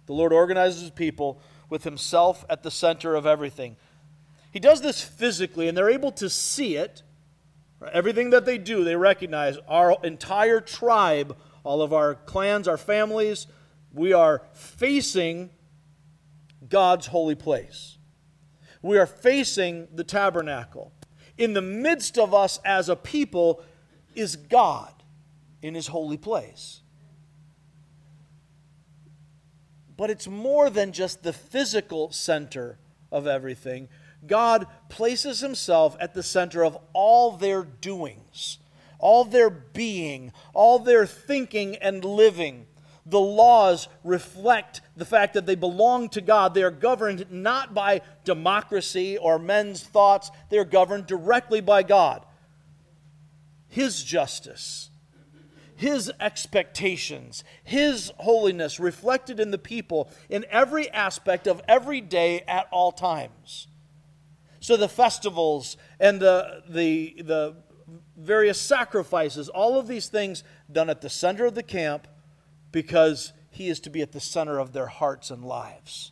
The 0.05 0.13
Lord 0.13 0.31
organizes 0.31 0.81
his 0.81 0.91
people 0.91 1.41
with 1.67 1.83
himself 1.83 2.45
at 2.47 2.61
the 2.61 2.69
center 2.69 3.15
of 3.15 3.25
everything. 3.25 3.75
He 4.51 4.59
does 4.59 4.81
this 4.81 5.01
physically, 5.01 5.67
and 5.67 5.75
they're 5.75 5.89
able 5.89 6.11
to 6.13 6.29
see 6.29 6.75
it. 6.75 7.01
Everything 7.91 8.29
that 8.29 8.45
they 8.45 8.59
do, 8.59 8.83
they 8.83 8.95
recognize 8.95 9.57
our 9.67 9.97
entire 10.03 10.61
tribe, 10.61 11.35
all 11.63 11.81
of 11.81 11.91
our 11.91 12.15
clans, 12.15 12.67
our 12.67 12.77
families, 12.77 13.47
we 13.91 14.13
are 14.13 14.43
facing 14.53 15.49
God's 16.69 17.07
holy 17.07 17.35
place. 17.35 17.97
We 18.81 18.99
are 18.99 19.07
facing 19.07 19.87
the 19.93 20.03
tabernacle 20.03 20.93
in 21.37 21.53
the 21.53 21.61
midst 21.61 22.17
of 22.17 22.33
us 22.33 22.59
as 22.63 22.89
a 22.89 22.95
people 22.95 23.61
is 24.13 24.35
God 24.35 24.91
in 25.61 25.75
his 25.75 25.87
holy 25.87 26.17
place. 26.17 26.81
But 29.97 30.09
it's 30.09 30.27
more 30.27 30.69
than 30.69 30.91
just 30.91 31.23
the 31.23 31.33
physical 31.33 32.11
center 32.11 32.77
of 33.11 33.27
everything. 33.27 33.87
God 34.27 34.67
places 34.89 35.39
himself 35.39 35.95
at 35.99 36.13
the 36.13 36.23
center 36.23 36.63
of 36.63 36.77
all 36.93 37.31
their 37.37 37.63
doings, 37.63 38.59
all 38.99 39.23
their 39.23 39.49
being, 39.49 40.31
all 40.53 40.79
their 40.79 41.05
thinking 41.05 41.75
and 41.77 42.03
living 42.03 42.65
the 43.05 43.19
laws 43.19 43.87
reflect 44.03 44.81
the 44.97 45.05
fact 45.05 45.35
that 45.35 45.45
they 45.45 45.55
belong 45.55 46.09
to 46.09 46.21
God. 46.21 46.53
They 46.53 46.63
are 46.63 46.71
governed 46.71 47.27
not 47.29 47.73
by 47.73 48.01
democracy 48.23 49.17
or 49.17 49.37
men's 49.37 49.83
thoughts, 49.83 50.31
they 50.49 50.57
are 50.57 50.65
governed 50.65 51.05
directly 51.05 51.61
by 51.61 51.83
God. 51.83 52.25
His 53.67 54.03
justice, 54.03 54.89
His 55.75 56.11
expectations, 56.19 57.43
His 57.63 58.11
holiness 58.17 58.79
reflected 58.79 59.39
in 59.39 59.51
the 59.51 59.57
people 59.57 60.09
in 60.29 60.45
every 60.49 60.89
aspect 60.89 61.45
of 61.45 61.61
every 61.67 62.01
day 62.01 62.41
at 62.47 62.67
all 62.71 62.91
times. 62.91 63.67
So 64.61 64.77
the 64.77 64.89
festivals 64.89 65.77
and 65.99 66.19
the, 66.19 66.63
the, 66.67 67.21
the 67.21 67.55
various 68.17 68.59
sacrifices, 68.59 69.47
all 69.47 69.77
of 69.77 69.87
these 69.87 70.07
things 70.07 70.43
done 70.71 70.89
at 70.89 71.01
the 71.01 71.09
center 71.09 71.45
of 71.45 71.53
the 71.53 71.61
camp 71.61 72.07
because 72.75 73.31
He 73.49 73.69
is 73.69 73.79
to 73.79 73.89
be 73.89 74.01
at 74.01 74.11
the 74.11 74.19
center 74.19 74.59
of 74.59 74.73
their 74.73 74.87
hearts 74.87 75.31
and 75.31 75.45
lives. 75.45 76.11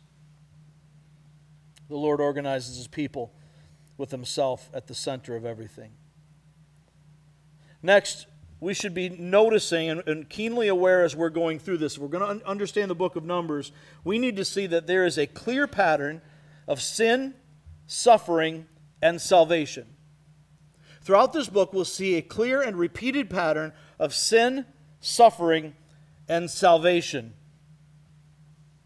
The 1.90 1.96
Lord 1.96 2.22
organizes 2.22 2.78
His 2.78 2.88
people 2.88 3.34
with 3.98 4.10
Himself 4.10 4.70
at 4.72 4.86
the 4.86 4.94
center 4.94 5.36
of 5.36 5.44
everything. 5.44 5.90
Next, 7.82 8.26
we 8.60 8.72
should 8.72 8.94
be 8.94 9.10
noticing 9.10 9.90
and, 9.90 10.08
and, 10.08 10.26
keenly 10.30 10.68
aware 10.68 11.04
as 11.04 11.14
we're 11.14 11.28
going 11.28 11.58
through 11.58 11.76
this. 11.76 11.96
If 11.96 12.00
we're 12.00 12.08
going 12.08 12.24
to 12.24 12.30
un- 12.30 12.42
understand 12.46 12.90
the 12.90 12.94
book 12.94 13.14
of 13.14 13.24
Numbers, 13.24 13.70
we 14.02 14.18
need 14.18 14.36
to 14.36 14.44
see 14.44 14.66
that 14.68 14.86
there 14.86 15.04
is 15.04 15.18
a 15.18 15.26
clear 15.26 15.66
pattern 15.66 16.22
of 16.66 16.80
sin, 16.80 17.34
suffering, 17.86 18.64
and 19.02 19.20
salvation. 19.20 19.84
Throughout 21.02 21.34
this 21.34 21.50
book, 21.50 21.74
we'll 21.74 21.84
see 21.84 22.14
a 22.14 22.22
clear 22.22 22.62
and 22.62 22.78
repeated 22.78 23.28
pattern 23.28 23.74
of 23.98 24.14
sin, 24.14 24.64
suffering, 25.00 25.74
and 26.28 26.50
salvation. 26.50 27.34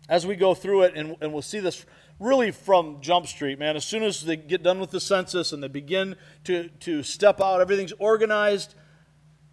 As 0.09 0.27
we 0.27 0.37
go 0.37 0.55
through 0.55 0.83
it, 0.83 0.95
and, 0.95 1.17
and 1.21 1.33
we'll 1.33 1.43
see 1.43 1.61
this 1.61 1.85
really 2.19 2.51
from 2.51 3.01
Jump 3.01 3.27
Street, 3.27 3.59
man. 3.59 3.77
As 3.77 3.85
soon 3.85 4.03
as 4.03 4.23
they 4.23 4.37
get 4.37 4.63
done 4.63 4.81
with 4.81 4.91
the 4.91 5.01
census 5.01 5.53
and 5.53 5.63
they 5.63 5.69
begin 5.69 6.17
to, 6.45 6.69
to 6.81 7.03
step 7.03 7.41
out, 7.41 7.61
everything's 7.61 7.93
organized 7.99 8.75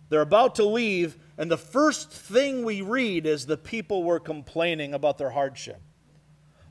they're 0.10 0.22
about 0.22 0.56
to 0.56 0.66
leave, 0.66 1.18
and 1.38 1.50
the 1.50 1.58
first 1.58 2.12
thing 2.12 2.64
we 2.64 2.82
read 2.82 3.26
is 3.26 3.46
the 3.46 3.58
people 3.58 4.04
were 4.04 4.20
complaining 4.20 4.94
about 4.94 5.18
their 5.18 5.32
hardship. 5.32 5.82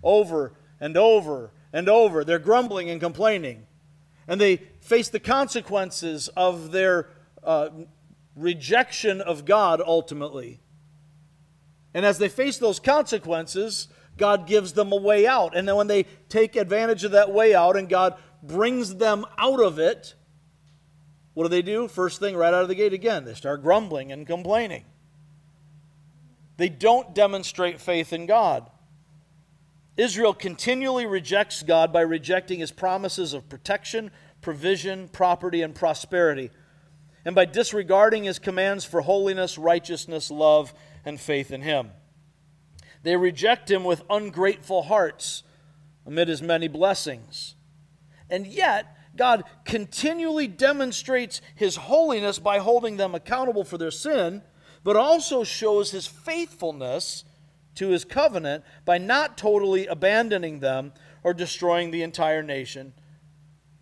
Over 0.02 0.54
and 0.80 0.96
over 0.96 1.50
and 1.72 1.88
over. 1.88 2.24
They're 2.24 2.38
grumbling 2.38 2.90
and 2.90 3.00
complaining. 3.00 3.66
And 4.28 4.40
they 4.40 4.56
face 4.80 5.08
the 5.08 5.20
consequences 5.20 6.28
of 6.28 6.70
their 6.72 7.08
uh, 7.42 7.70
rejection 8.36 9.20
of 9.20 9.44
God 9.44 9.82
ultimately. 9.84 10.60
And 11.94 12.04
as 12.04 12.18
they 12.18 12.28
face 12.28 12.58
those 12.58 12.80
consequences, 12.80 13.88
God 14.16 14.46
gives 14.46 14.72
them 14.72 14.92
a 14.92 14.96
way 14.96 15.26
out. 15.26 15.56
And 15.56 15.66
then 15.66 15.76
when 15.76 15.86
they 15.86 16.06
take 16.28 16.56
advantage 16.56 17.04
of 17.04 17.12
that 17.12 17.32
way 17.32 17.54
out 17.54 17.76
and 17.76 17.88
God 17.88 18.16
brings 18.42 18.96
them 18.96 19.24
out 19.38 19.60
of 19.60 19.78
it, 19.78 20.14
what 21.34 21.44
do 21.44 21.48
they 21.48 21.62
do? 21.62 21.88
First 21.88 22.20
thing, 22.20 22.36
right 22.36 22.52
out 22.52 22.62
of 22.62 22.68
the 22.68 22.74
gate 22.74 22.92
again, 22.92 23.24
they 23.24 23.34
start 23.34 23.62
grumbling 23.62 24.12
and 24.12 24.26
complaining. 24.26 24.84
They 26.56 26.68
don't 26.68 27.14
demonstrate 27.14 27.80
faith 27.80 28.12
in 28.12 28.26
God. 28.26 28.70
Israel 29.96 30.34
continually 30.34 31.06
rejects 31.06 31.62
God 31.62 31.92
by 31.92 32.00
rejecting 32.00 32.60
his 32.60 32.72
promises 32.72 33.32
of 33.32 33.48
protection, 33.48 34.10
provision, 34.40 35.08
property, 35.08 35.62
and 35.62 35.74
prosperity, 35.74 36.50
and 37.24 37.34
by 37.34 37.44
disregarding 37.44 38.24
his 38.24 38.38
commands 38.38 38.84
for 38.84 39.00
holiness, 39.00 39.56
righteousness, 39.56 40.30
love, 40.30 40.74
and 41.04 41.20
faith 41.20 41.50
in 41.50 41.62
him. 41.62 41.90
They 43.02 43.16
reject 43.16 43.70
him 43.70 43.84
with 43.84 44.02
ungrateful 44.08 44.84
hearts 44.84 45.42
amid 46.06 46.28
his 46.28 46.42
many 46.42 46.68
blessings. 46.68 47.54
And 48.30 48.46
yet, 48.46 48.96
God 49.16 49.44
continually 49.64 50.48
demonstrates 50.48 51.40
his 51.54 51.76
holiness 51.76 52.38
by 52.38 52.58
holding 52.58 52.96
them 52.96 53.14
accountable 53.14 53.64
for 53.64 53.78
their 53.78 53.90
sin, 53.90 54.42
but 54.82 54.96
also 54.96 55.44
shows 55.44 55.90
his 55.90 56.06
faithfulness 56.06 57.24
to 57.76 57.88
his 57.88 58.04
covenant 58.04 58.64
by 58.84 58.98
not 58.98 59.36
totally 59.36 59.86
abandoning 59.86 60.60
them 60.60 60.92
or 61.22 61.34
destroying 61.34 61.90
the 61.90 62.02
entire 62.02 62.42
nation. 62.42 62.92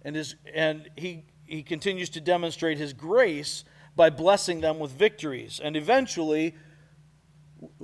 And, 0.03 0.17
his, 0.17 0.35
and 0.53 0.89
he, 0.97 1.25
he 1.47 1.63
continues 1.63 2.11
to 2.11 2.21
demonstrate 2.21 2.79
his 2.79 2.93
grace 2.93 3.65
by 3.95 4.11
blessing 4.11 4.61
them 4.61 4.79
with 4.79 4.91
victories. 4.93 5.61
And 5.63 5.77
eventually, 5.77 6.55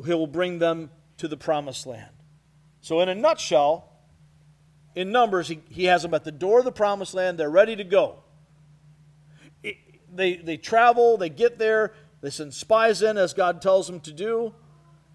he 0.05 0.15
will 0.15 0.27
bring 0.27 0.59
them 0.59 0.91
to 1.19 1.29
the 1.29 1.37
promised 1.37 1.87
land. 1.87 2.11
So, 2.81 3.01
in 3.01 3.09
a 3.09 3.15
nutshell, 3.15 3.89
in 4.95 5.13
Numbers, 5.13 5.49
he, 5.49 5.61
he 5.69 5.85
has 5.85 6.03
them 6.03 6.15
at 6.15 6.25
the 6.25 6.33
door 6.33 6.59
of 6.59 6.65
the 6.65 6.73
promised 6.73 7.15
land. 7.15 7.39
They're 7.39 7.51
ready 7.51 7.77
to 7.77 7.85
go. 7.85 8.25
It, 9.63 9.77
they, 10.13 10.37
they 10.37 10.57
travel, 10.57 11.17
they 11.17 11.29
get 11.29 11.59
there, 11.59 11.95
they 12.21 12.31
send 12.31 12.55
spies 12.55 13.03
in 13.03 13.17
as 13.17 13.35
God 13.35 13.63
tells 13.63 13.87
them 13.87 14.01
to 14.01 14.13
do. 14.13 14.55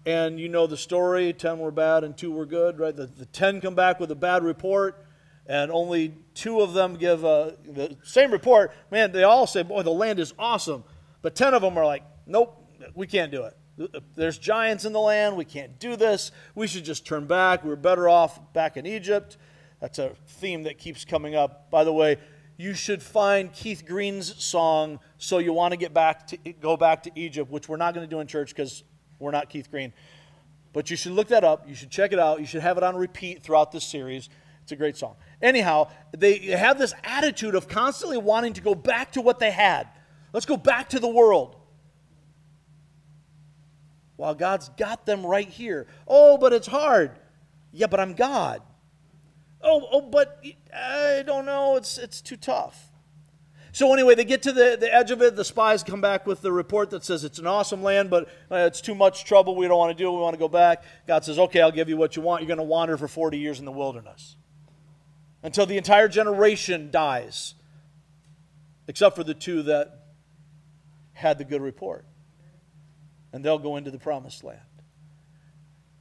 And 0.06 0.38
you 0.38 0.48
know 0.48 0.66
the 0.66 0.76
story 0.76 1.32
10 1.32 1.58
were 1.58 1.70
bad 1.70 2.04
and 2.04 2.16
2 2.16 2.30
were 2.30 2.46
good, 2.46 2.78
right? 2.78 2.94
The, 2.94 3.06
the 3.06 3.26
10 3.26 3.60
come 3.60 3.74
back 3.74 4.00
with 4.00 4.10
a 4.10 4.14
bad 4.14 4.44
report, 4.44 5.04
and 5.46 5.70
only 5.70 6.14
two 6.34 6.60
of 6.60 6.74
them 6.74 6.96
give 6.96 7.24
a, 7.24 7.56
the 7.66 7.96
same 8.02 8.30
report. 8.30 8.72
Man, 8.90 9.12
they 9.12 9.22
all 9.22 9.46
say, 9.46 9.62
Boy, 9.62 9.82
the 9.82 9.90
land 9.90 10.18
is 10.18 10.34
awesome. 10.38 10.84
But 11.22 11.34
10 11.34 11.54
of 11.54 11.62
them 11.62 11.76
are 11.78 11.86
like, 11.86 12.02
Nope, 12.26 12.70
we 12.94 13.06
can't 13.06 13.32
do 13.32 13.44
it. 13.44 13.56
There's 14.14 14.38
giants 14.38 14.84
in 14.84 14.92
the 14.92 15.00
land. 15.00 15.36
We 15.36 15.44
can't 15.44 15.78
do 15.78 15.96
this. 15.96 16.30
We 16.54 16.66
should 16.66 16.84
just 16.84 17.04
turn 17.04 17.26
back. 17.26 17.64
We're 17.64 17.76
better 17.76 18.08
off 18.08 18.52
back 18.52 18.76
in 18.76 18.86
Egypt. 18.86 19.36
That's 19.80 19.98
a 19.98 20.10
theme 20.26 20.62
that 20.62 20.78
keeps 20.78 21.04
coming 21.04 21.34
up. 21.34 21.70
By 21.70 21.84
the 21.84 21.92
way, 21.92 22.18
you 22.56 22.74
should 22.74 23.02
find 23.02 23.52
Keith 23.52 23.84
Green's 23.84 24.42
song 24.42 25.00
"So 25.18 25.38
You 25.38 25.52
Want 25.52 25.72
to 25.72 25.76
Get 25.76 25.92
Back 25.92 26.28
to 26.28 26.36
Go 26.36 26.76
Back 26.76 27.02
to 27.02 27.10
Egypt," 27.16 27.50
which 27.50 27.68
we're 27.68 27.76
not 27.76 27.94
going 27.94 28.06
to 28.08 28.10
do 28.10 28.20
in 28.20 28.28
church 28.28 28.50
because 28.50 28.84
we're 29.18 29.32
not 29.32 29.50
Keith 29.50 29.70
Green. 29.70 29.92
But 30.72 30.90
you 30.90 30.96
should 30.96 31.12
look 31.12 31.28
that 31.28 31.42
up. 31.42 31.68
You 31.68 31.74
should 31.74 31.90
check 31.90 32.12
it 32.12 32.18
out. 32.18 32.40
You 32.40 32.46
should 32.46 32.62
have 32.62 32.76
it 32.76 32.84
on 32.84 32.96
repeat 32.96 33.42
throughout 33.42 33.72
this 33.72 33.84
series. 33.84 34.28
It's 34.62 34.72
a 34.72 34.76
great 34.76 34.96
song. 34.96 35.16
Anyhow, 35.42 35.88
they 36.16 36.38
have 36.38 36.78
this 36.78 36.94
attitude 37.02 37.54
of 37.54 37.68
constantly 37.68 38.18
wanting 38.18 38.54
to 38.54 38.60
go 38.60 38.74
back 38.74 39.12
to 39.12 39.20
what 39.20 39.38
they 39.38 39.50
had. 39.50 39.88
Let's 40.32 40.46
go 40.46 40.56
back 40.56 40.88
to 40.90 41.00
the 41.00 41.08
world. 41.08 41.56
While 44.16 44.34
God's 44.34 44.68
got 44.70 45.06
them 45.06 45.24
right 45.26 45.48
here. 45.48 45.86
Oh, 46.06 46.38
but 46.38 46.52
it's 46.52 46.66
hard. 46.66 47.12
Yeah, 47.72 47.88
but 47.88 48.00
I'm 48.00 48.14
God. 48.14 48.62
Oh, 49.60 49.88
oh, 49.90 50.00
but 50.02 50.44
I 50.74 51.22
don't 51.26 51.46
know. 51.46 51.76
It's, 51.76 51.98
it's 51.98 52.20
too 52.20 52.36
tough. 52.36 52.90
So, 53.72 53.92
anyway, 53.92 54.14
they 54.14 54.24
get 54.24 54.42
to 54.42 54.52
the, 54.52 54.76
the 54.78 54.94
edge 54.94 55.10
of 55.10 55.20
it. 55.20 55.34
The 55.34 55.44
spies 55.44 55.82
come 55.82 56.00
back 56.00 56.28
with 56.28 56.42
the 56.42 56.52
report 56.52 56.90
that 56.90 57.04
says 57.04 57.24
it's 57.24 57.40
an 57.40 57.46
awesome 57.48 57.82
land, 57.82 58.08
but 58.08 58.28
uh, 58.48 58.56
it's 58.58 58.80
too 58.80 58.94
much 58.94 59.24
trouble. 59.24 59.56
We 59.56 59.66
don't 59.66 59.78
want 59.78 59.96
to 59.96 60.00
do 60.00 60.08
it. 60.08 60.12
We 60.12 60.20
want 60.20 60.34
to 60.34 60.38
go 60.38 60.46
back. 60.46 60.84
God 61.08 61.24
says, 61.24 61.40
okay, 61.40 61.60
I'll 61.60 61.72
give 61.72 61.88
you 61.88 61.96
what 61.96 62.14
you 62.14 62.22
want. 62.22 62.42
You're 62.42 62.46
going 62.46 62.58
to 62.58 62.62
wander 62.62 62.96
for 62.96 63.08
40 63.08 63.36
years 63.36 63.58
in 63.58 63.64
the 63.64 63.72
wilderness 63.72 64.36
until 65.42 65.66
the 65.66 65.76
entire 65.76 66.06
generation 66.06 66.92
dies, 66.92 67.54
except 68.86 69.16
for 69.16 69.24
the 69.24 69.34
two 69.34 69.62
that 69.64 70.04
had 71.14 71.38
the 71.38 71.44
good 71.44 71.60
report. 71.60 72.04
And 73.34 73.44
they'll 73.44 73.58
go 73.58 73.74
into 73.74 73.90
the 73.90 73.98
promised 73.98 74.44
land. 74.44 74.60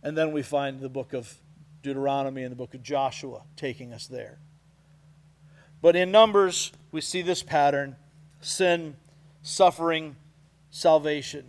And 0.04 0.15
then 0.15 0.34
we 0.34 0.43
find 0.43 0.82
the 0.82 0.88
book 0.88 1.13
of 1.13 1.34
Deuteronomy 1.82 2.43
and 2.43 2.52
the 2.52 2.56
book 2.56 2.76
of 2.76 2.84
Joshua 2.84 3.41
taking 3.56 3.91
us 3.91 4.06
there. 4.06 4.38
But 5.82 5.96
in 5.96 6.12
Numbers, 6.12 6.72
we 6.91 7.02
see 7.02 7.24
this 7.24 7.41
pattern 7.41 7.96
sin, 8.39 8.96
suffering, 9.41 10.15
salvation. 10.69 11.46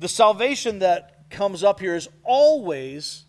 The 0.00 0.08
salvation 0.08 0.80
that 0.80 1.30
comes 1.30 1.62
up 1.62 1.78
here 1.78 1.94
is 1.94 2.08
always, 2.24 3.26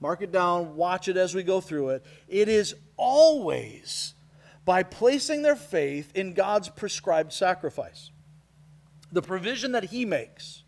mark 0.00 0.20
it 0.20 0.32
down, 0.32 0.74
watch 0.74 1.06
it 1.06 1.16
as 1.16 1.32
we 1.32 1.44
go 1.44 1.60
through 1.60 1.90
it, 1.90 2.04
it 2.26 2.48
is 2.48 2.74
always 2.96 4.14
by 4.64 4.82
placing 4.82 5.42
their 5.42 5.54
faith 5.54 6.10
in 6.16 6.34
God's 6.34 6.70
prescribed 6.70 7.32
sacrifice. 7.32 8.10
The 9.12 9.22
provision 9.22 9.72
that 9.72 9.84
He 9.84 10.04
makes, 10.04 10.62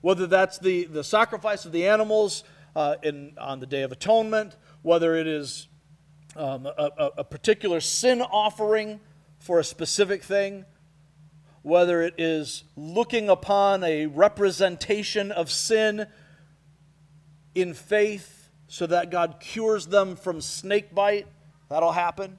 whether 0.00 0.26
that's 0.26 0.58
the, 0.58 0.84
the 0.84 1.04
sacrifice 1.04 1.64
of 1.64 1.72
the 1.72 1.86
animals 1.86 2.44
uh, 2.76 2.96
in, 3.02 3.32
on 3.38 3.60
the 3.60 3.66
Day 3.66 3.82
of 3.82 3.92
Atonement, 3.92 4.56
whether 4.82 5.14
it 5.14 5.26
is 5.26 5.68
um, 6.36 6.66
a, 6.66 7.10
a 7.18 7.24
particular 7.24 7.80
sin 7.80 8.22
offering 8.22 9.00
for 9.38 9.58
a 9.58 9.64
specific 9.64 10.22
thing, 10.22 10.64
whether 11.62 12.02
it 12.02 12.14
is 12.18 12.64
looking 12.76 13.28
upon 13.28 13.84
a 13.84 14.06
representation 14.06 15.32
of 15.32 15.50
sin 15.50 16.06
in 17.54 17.74
faith 17.74 18.48
so 18.68 18.86
that 18.86 19.10
God 19.10 19.36
cures 19.40 19.86
them 19.86 20.16
from 20.16 20.40
snake 20.40 20.94
bite, 20.94 21.26
that'll 21.68 21.92
happen. 21.92 22.38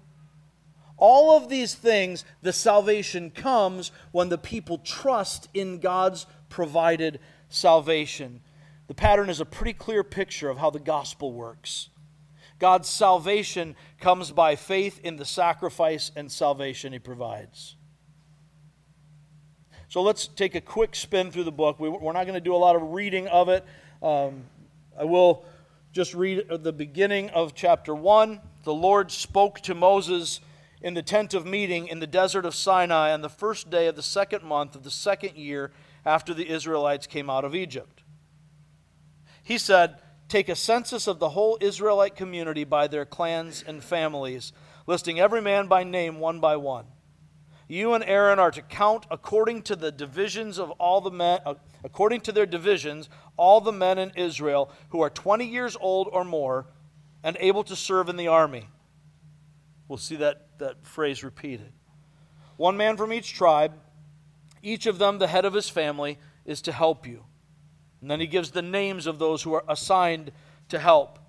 All 1.02 1.36
of 1.36 1.49
these 1.49 1.74
things, 1.74 2.24
the 2.43 2.54
salvation 2.54 3.32
comes 3.32 3.91
when 4.12 4.30
the 4.30 4.38
people 4.38 4.78
trust 4.78 5.49
in 5.52 5.80
God's 5.80 6.28
provided 6.47 7.20
salvation. 7.49 8.41
The 8.86 8.93
pattern 8.93 9.28
is 9.28 9.39
a 9.39 9.45
pretty 9.45 9.74
clear 9.74 10.04
picture 10.04 10.47
of 10.47 10.60
how 10.60 10.70
the 10.70 10.80
gospel 10.80 11.34
works. 11.34 11.89
God's 12.60 12.88
salvation 12.88 13.76
comes 13.99 14.30
by 14.30 14.56
faith 14.56 14.99
in 15.04 15.16
the 15.16 15.26
sacrifice 15.26 16.12
and 16.16 16.32
salvation 16.32 16.93
he 16.93 16.99
provides. 16.99 17.76
So 19.88 20.04
let's 20.04 20.28
take 20.28 20.54
a 20.54 20.62
quick 20.62 20.93
spin 20.93 21.32
through 21.32 21.45
the 21.45 21.52
book. 21.52 21.80
We, 21.80 21.89
are 21.89 22.14
not 22.14 22.28
going 22.28 22.36
to 22.36 22.39
do 22.39 22.54
a 22.54 22.58
lot 22.58 22.76
of 22.76 22.91
reading 22.91 23.28
of 23.28 23.49
it. 23.49 23.66
Um, 24.04 24.43
I 24.95 25.06
will 25.06 25.45
just 25.93 26.14
read 26.14 26.45
the 26.47 26.72
beginning 26.72 27.32
of 27.32 27.56
chapter 27.56 27.95
1. 27.95 28.39
The 28.66 28.74
Lord 28.74 29.12
spoke 29.12 29.62
to 29.62 29.74
Moses 29.74 30.41
in 30.82 30.94
the 30.94 31.04
tent 31.04 31.34
of 31.34 31.46
meeting 31.46 31.88
in 31.88 32.00
the 32.00 32.08
desert 32.08 32.46
of 32.46 32.56
Sinai 32.56 33.12
on 33.12 33.22
the 33.22 33.30
first 33.30 33.70
day 33.70 33.88
of 33.88 33.96
the 33.96 34.02
second 34.02 34.44
month 34.44 34.76
of 34.76 34.84
the 34.84 34.92
second 34.92 35.36
year 35.36 35.72
after 36.06 36.34
the 36.34 36.50
Israelites 36.50 37.08
came 37.08 37.30
out 37.30 37.46
of 37.46 37.56
Egypt. 37.56 38.04
He 39.44 39.58
said, 39.58 40.02
Take 40.28 40.50
a 40.50 40.56
census 40.56 41.08
of 41.08 41.20
the 41.20 41.30
whole 41.30 41.58
Israelite 41.60 42.16
community 42.16 42.64
by 42.64 42.88
their 42.88 43.06
clans 43.06 43.64
and 43.68 43.84
families, 43.84 44.54
listing 44.88 45.20
every 45.20 45.42
man 45.42 45.68
by 45.68 45.84
name 45.84 46.20
one 46.20 46.40
by 46.40 46.56
one. 46.56 46.86
You 47.68 47.94
and 47.94 48.04
Aaron 48.04 48.40
are 48.40 48.52
to 48.52 48.62
count 48.62 49.06
according 49.12 49.62
to 49.64 49.76
the 49.76 49.92
divisions 49.92 50.58
of 50.58 50.72
all 50.72 51.00
the 51.00 51.12
men, 51.12 51.40
uh, 51.46 51.56
according 51.84 52.22
to 52.22 52.32
their 52.32 52.46
divisions, 52.46 53.10
all 53.38 53.62
the 53.62 53.72
men 53.72 53.98
in 53.98 54.12
Israel 54.16 54.72
who 54.90 55.02
are 55.02 55.10
20 55.10 55.46
years 55.46 55.78
old 55.80 56.10
or 56.12 56.24
more 56.24 56.68
and 57.24 57.38
able 57.40 57.64
to 57.64 57.76
serve 57.76 58.10
in 58.10 58.18
the 58.18 58.28
army. 58.28 58.68
We'll 59.92 59.98
see 59.98 60.16
that, 60.16 60.58
that 60.60 60.86
phrase 60.86 61.22
repeated. 61.22 61.74
One 62.56 62.78
man 62.78 62.96
from 62.96 63.12
each 63.12 63.34
tribe, 63.34 63.74
each 64.64 64.86
of 64.86 65.00
them 65.00 65.18
the 65.18 65.28
head 65.28 65.44
of 65.44 65.54
his 65.54 65.68
family, 65.68 66.18
is 66.46 66.62
to 66.62 66.72
help 66.72 67.06
you. 67.06 67.26
And 68.00 68.10
then 68.10 68.22
he 68.22 68.26
gives 68.26 68.52
the 68.52 68.62
names 68.62 69.06
of 69.06 69.20
those 69.20 69.44
who 69.44 69.52
are 69.52 69.66
assigned 69.68 70.32
to 70.70 70.80
help. 70.80 71.20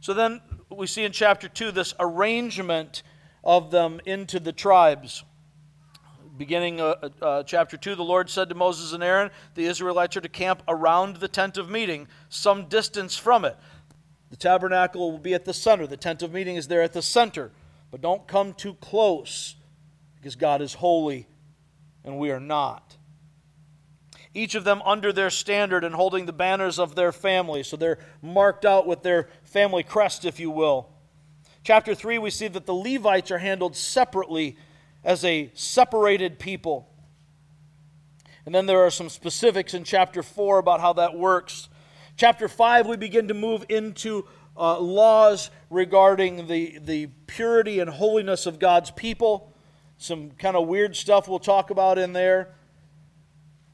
So 0.00 0.14
then 0.14 0.40
we 0.68 0.88
see 0.88 1.04
in 1.04 1.12
chapter 1.12 1.48
2 1.48 1.70
this 1.70 1.94
arrangement 2.00 3.04
of 3.44 3.70
them 3.70 4.00
into 4.04 4.40
the 4.40 4.52
tribes 4.52 5.22
beginning 6.36 6.80
uh, 6.80 6.96
uh, 7.02 7.24
uh, 7.24 7.42
chapter 7.44 7.76
2, 7.76 7.94
the 7.94 8.02
Lord 8.02 8.28
said 8.28 8.50
to 8.50 8.54
Moses 8.54 8.92
and 8.92 9.02
Aaron, 9.02 9.30
The 9.54 9.64
Israelites 9.64 10.18
are 10.18 10.20
to 10.20 10.28
camp 10.28 10.62
around 10.68 11.16
the 11.16 11.28
tent 11.28 11.56
of 11.56 11.70
meeting, 11.70 12.08
some 12.28 12.66
distance 12.66 13.16
from 13.16 13.46
it. 13.46 13.56
The 14.28 14.36
tabernacle 14.36 15.12
will 15.12 15.18
be 15.18 15.32
at 15.32 15.46
the 15.46 15.54
center. 15.54 15.86
The 15.86 15.96
tent 15.96 16.22
of 16.22 16.34
meeting 16.34 16.56
is 16.56 16.68
there 16.68 16.82
at 16.82 16.92
the 16.92 17.00
center. 17.00 17.52
But 17.96 18.02
don't 18.02 18.28
come 18.28 18.52
too 18.52 18.74
close 18.74 19.56
because 20.16 20.36
God 20.36 20.60
is 20.60 20.74
holy 20.74 21.26
and 22.04 22.18
we 22.18 22.30
are 22.30 22.38
not. 22.38 22.98
Each 24.34 24.54
of 24.54 24.64
them 24.64 24.82
under 24.84 25.14
their 25.14 25.30
standard 25.30 25.82
and 25.82 25.94
holding 25.94 26.26
the 26.26 26.32
banners 26.34 26.78
of 26.78 26.94
their 26.94 27.10
family. 27.10 27.62
So 27.62 27.78
they're 27.78 27.98
marked 28.20 28.66
out 28.66 28.86
with 28.86 29.02
their 29.02 29.30
family 29.44 29.82
crest, 29.82 30.26
if 30.26 30.38
you 30.38 30.50
will. 30.50 30.90
Chapter 31.64 31.94
3, 31.94 32.18
we 32.18 32.28
see 32.28 32.48
that 32.48 32.66
the 32.66 32.74
Levites 32.74 33.30
are 33.30 33.38
handled 33.38 33.74
separately 33.74 34.58
as 35.02 35.24
a 35.24 35.50
separated 35.54 36.38
people. 36.38 36.90
And 38.44 38.54
then 38.54 38.66
there 38.66 38.84
are 38.84 38.90
some 38.90 39.08
specifics 39.08 39.72
in 39.72 39.84
chapter 39.84 40.22
4 40.22 40.58
about 40.58 40.82
how 40.82 40.92
that 40.92 41.16
works. 41.16 41.70
Chapter 42.18 42.46
5, 42.46 42.88
we 42.88 42.98
begin 42.98 43.28
to 43.28 43.34
move 43.34 43.64
into 43.70 44.26
uh, 44.58 44.78
laws 44.78 45.50
regarding 45.70 46.46
the, 46.46 46.78
the 46.78 47.06
purity 47.26 47.80
and 47.80 47.90
holiness 47.90 48.46
of 48.46 48.58
God's 48.58 48.90
people. 48.90 49.52
Some 49.98 50.30
kind 50.32 50.56
of 50.56 50.68
weird 50.68 50.96
stuff 50.96 51.28
we'll 51.28 51.38
talk 51.38 51.70
about 51.70 51.98
in 51.98 52.12
there. 52.12 52.54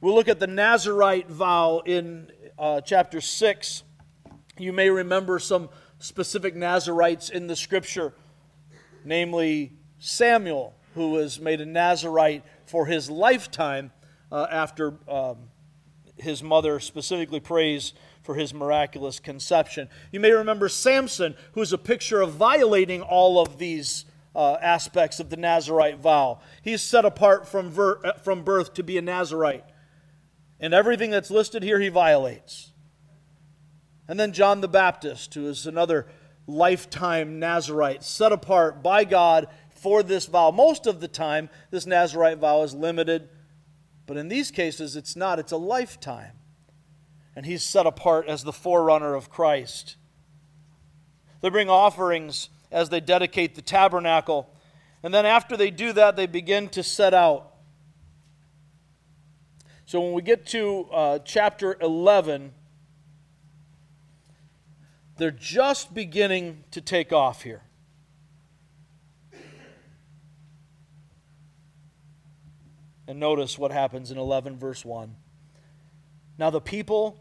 We'll 0.00 0.14
look 0.14 0.28
at 0.28 0.40
the 0.40 0.46
Nazarite 0.46 1.28
vow 1.28 1.82
in 1.84 2.30
uh, 2.58 2.80
chapter 2.80 3.20
6. 3.20 3.82
You 4.58 4.72
may 4.72 4.90
remember 4.90 5.38
some 5.38 5.68
specific 5.98 6.56
Nazarites 6.56 7.30
in 7.30 7.46
the 7.46 7.56
scripture, 7.56 8.12
namely 9.04 9.72
Samuel, 9.98 10.74
who 10.94 11.10
was 11.10 11.40
made 11.40 11.60
a 11.60 11.66
Nazarite 11.66 12.44
for 12.66 12.86
his 12.86 13.08
lifetime 13.08 13.92
uh, 14.30 14.46
after 14.50 14.94
um, 15.08 15.36
his 16.16 16.42
mother 16.42 16.80
specifically 16.80 17.40
prays 17.40 17.94
for 18.22 18.34
his 18.34 18.54
miraculous 18.54 19.18
conception. 19.18 19.88
You 20.12 20.20
may 20.20 20.30
remember 20.30 20.68
Samson, 20.68 21.34
who's 21.52 21.72
a 21.72 21.78
picture 21.78 22.20
of 22.20 22.32
violating 22.32 23.02
all 23.02 23.40
of 23.40 23.58
these 23.58 24.04
uh, 24.34 24.56
aspects 24.62 25.20
of 25.20 25.30
the 25.30 25.36
Nazarite 25.36 25.98
vow. 25.98 26.40
He's 26.62 26.82
set 26.82 27.04
apart 27.04 27.46
from, 27.46 27.70
ver- 27.70 28.00
uh, 28.04 28.12
from 28.14 28.44
birth 28.44 28.74
to 28.74 28.82
be 28.82 28.96
a 28.96 29.02
Nazarite. 29.02 29.64
And 30.60 30.72
everything 30.72 31.10
that's 31.10 31.30
listed 31.30 31.62
here, 31.62 31.80
he 31.80 31.88
violates. 31.88 32.72
And 34.08 34.18
then 34.18 34.32
John 34.32 34.60
the 34.60 34.68
Baptist, 34.68 35.34
who 35.34 35.48
is 35.48 35.66
another 35.66 36.06
lifetime 36.46 37.38
Nazarite, 37.38 38.02
set 38.04 38.32
apart 38.32 38.82
by 38.82 39.04
God 39.04 39.48
for 39.74 40.02
this 40.02 40.26
vow. 40.26 40.50
Most 40.50 40.86
of 40.86 41.00
the 41.00 41.08
time, 41.08 41.50
this 41.70 41.86
Nazarite 41.86 42.38
vow 42.38 42.62
is 42.62 42.74
limited, 42.74 43.28
but 44.06 44.16
in 44.16 44.28
these 44.28 44.50
cases, 44.50 44.96
it's 44.96 45.16
not. 45.16 45.38
It's 45.38 45.52
a 45.52 45.56
lifetime. 45.56 46.32
And 47.34 47.46
he's 47.46 47.62
set 47.64 47.86
apart 47.86 48.26
as 48.28 48.44
the 48.44 48.52
forerunner 48.52 49.14
of 49.14 49.30
Christ. 49.30 49.96
They 51.40 51.48
bring 51.48 51.68
offerings 51.70 52.48
as 52.70 52.88
they 52.88 53.00
dedicate 53.00 53.54
the 53.54 53.62
tabernacle. 53.62 54.48
And 55.02 55.12
then 55.12 55.26
after 55.26 55.56
they 55.56 55.70
do 55.70 55.92
that, 55.92 56.16
they 56.16 56.26
begin 56.26 56.68
to 56.70 56.82
set 56.82 57.14
out. 57.14 57.52
So 59.84 60.00
when 60.00 60.12
we 60.12 60.22
get 60.22 60.46
to 60.46 60.88
uh, 60.92 61.18
chapter 61.18 61.76
11, 61.80 62.52
they're 65.18 65.30
just 65.30 65.92
beginning 65.92 66.64
to 66.70 66.80
take 66.80 67.12
off 67.12 67.42
here. 67.42 67.62
And 73.06 73.20
notice 73.20 73.58
what 73.58 73.72
happens 73.72 74.10
in 74.10 74.16
11, 74.16 74.58
verse 74.58 74.84
1. 74.84 75.14
Now 76.38 76.50
the 76.50 76.60
people 76.60 77.18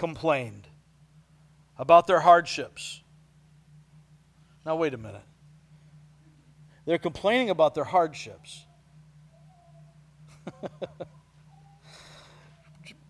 complained 0.00 0.66
about 1.76 2.06
their 2.06 2.20
hardships. 2.20 3.02
Now, 4.64 4.76
wait 4.76 4.94
a 4.94 4.96
minute. 4.96 5.20
They're 6.86 6.96
complaining 6.96 7.50
about 7.50 7.74
their 7.74 7.84
hardships. 7.84 8.64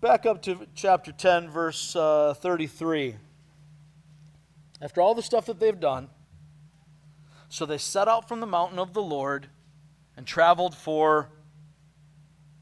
Back 0.01 0.27
up 0.27 0.43
to 0.43 0.67
chapter 0.75 1.13
10, 1.13 1.49
verse 1.49 1.95
uh, 1.95 2.35
33. 2.35 3.15
After 4.83 5.01
all 5.01 5.15
the 5.15 5.23
stuff 5.23 5.47
that 5.47 5.61
they've 5.61 5.79
done, 5.79 6.09
so 7.49 7.67
they 7.67 7.79
set 7.79 8.09
out 8.09 8.27
from 8.27 8.41
the 8.41 8.47
mountain 8.47 8.81
of 8.81 8.95
the 8.95 9.03
Lord 9.03 9.47
and 10.17 10.27
traveled 10.27 10.75
for 10.75 11.31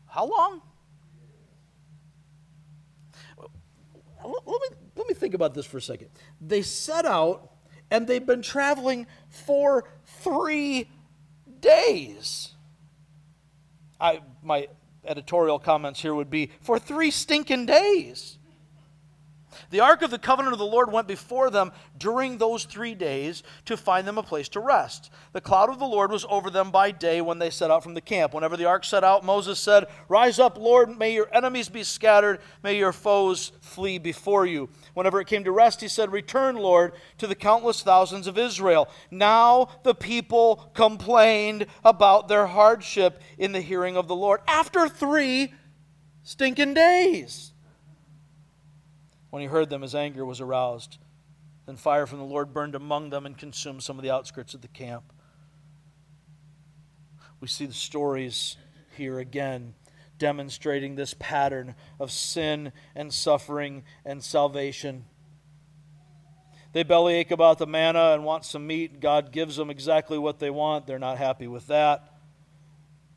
how 0.08 0.26
long? 0.26 0.60
Let 4.28 4.46
me, 4.46 4.76
let 4.96 5.08
me 5.08 5.14
think 5.14 5.34
about 5.34 5.54
this 5.54 5.66
for 5.66 5.78
a 5.78 5.82
second. 5.82 6.08
They 6.40 6.62
set 6.62 7.04
out 7.04 7.50
and 7.90 8.06
they've 8.06 8.24
been 8.24 8.42
traveling 8.42 9.06
for 9.28 9.84
three 10.04 10.90
days. 11.60 12.54
I, 14.00 14.20
my 14.42 14.68
editorial 15.04 15.58
comments 15.58 16.00
here 16.00 16.14
would 16.14 16.30
be 16.30 16.50
for 16.60 16.78
three 16.78 17.10
stinking 17.10 17.66
days. 17.66 18.37
The 19.70 19.80
ark 19.80 20.00
of 20.02 20.10
the 20.10 20.18
covenant 20.18 20.54
of 20.54 20.58
the 20.58 20.64
Lord 20.64 20.90
went 20.90 21.06
before 21.06 21.50
them 21.50 21.72
during 21.98 22.38
those 22.38 22.64
three 22.64 22.94
days 22.94 23.42
to 23.66 23.76
find 23.76 24.06
them 24.06 24.16
a 24.16 24.22
place 24.22 24.48
to 24.50 24.60
rest. 24.60 25.10
The 25.32 25.42
cloud 25.42 25.68
of 25.68 25.78
the 25.78 25.84
Lord 25.84 26.10
was 26.10 26.24
over 26.30 26.48
them 26.48 26.70
by 26.70 26.90
day 26.90 27.20
when 27.20 27.38
they 27.38 27.50
set 27.50 27.70
out 27.70 27.82
from 27.82 27.92
the 27.92 28.00
camp. 28.00 28.32
Whenever 28.32 28.56
the 28.56 28.64
ark 28.64 28.84
set 28.84 29.04
out, 29.04 29.24
Moses 29.24 29.60
said, 29.60 29.86
Rise 30.08 30.38
up, 30.38 30.56
Lord, 30.56 30.98
may 30.98 31.12
your 31.12 31.28
enemies 31.34 31.68
be 31.68 31.82
scattered, 31.82 32.40
may 32.62 32.78
your 32.78 32.92
foes 32.92 33.52
flee 33.60 33.98
before 33.98 34.46
you. 34.46 34.70
Whenever 34.94 35.20
it 35.20 35.26
came 35.26 35.44
to 35.44 35.52
rest, 35.52 35.82
he 35.82 35.88
said, 35.88 36.12
Return, 36.12 36.56
Lord, 36.56 36.92
to 37.18 37.26
the 37.26 37.34
countless 37.34 37.82
thousands 37.82 38.26
of 38.26 38.38
Israel. 38.38 38.88
Now 39.10 39.68
the 39.82 39.94
people 39.94 40.70
complained 40.72 41.66
about 41.84 42.28
their 42.28 42.46
hardship 42.46 43.20
in 43.36 43.52
the 43.52 43.60
hearing 43.60 43.98
of 43.98 44.08
the 44.08 44.16
Lord 44.16 44.40
after 44.48 44.88
three 44.88 45.52
stinking 46.22 46.72
days. 46.74 47.52
When 49.30 49.42
he 49.42 49.48
heard 49.48 49.70
them, 49.70 49.82
his 49.82 49.94
anger 49.94 50.24
was 50.24 50.40
aroused. 50.40 50.98
Then 51.66 51.76
fire 51.76 52.06
from 52.06 52.18
the 52.18 52.24
Lord 52.24 52.52
burned 52.54 52.74
among 52.74 53.10
them 53.10 53.26
and 53.26 53.36
consumed 53.36 53.82
some 53.82 53.98
of 53.98 54.02
the 54.02 54.10
outskirts 54.10 54.54
of 54.54 54.62
the 54.62 54.68
camp. 54.68 55.12
We 57.40 57.48
see 57.48 57.66
the 57.66 57.74
stories 57.74 58.56
here 58.96 59.18
again 59.18 59.74
demonstrating 60.18 60.96
this 60.96 61.14
pattern 61.18 61.74
of 62.00 62.10
sin 62.10 62.72
and 62.94 63.12
suffering 63.12 63.84
and 64.04 64.22
salvation. 64.22 65.04
They 66.72 66.82
bellyache 66.82 67.30
about 67.30 67.58
the 67.58 67.66
manna 67.66 68.12
and 68.12 68.24
want 68.24 68.44
some 68.44 68.66
meat. 68.66 69.00
God 69.00 69.32
gives 69.32 69.56
them 69.56 69.70
exactly 69.70 70.18
what 70.18 70.38
they 70.38 70.50
want. 70.50 70.86
They're 70.86 70.98
not 70.98 71.18
happy 71.18 71.46
with 71.46 71.66
that. 71.68 72.14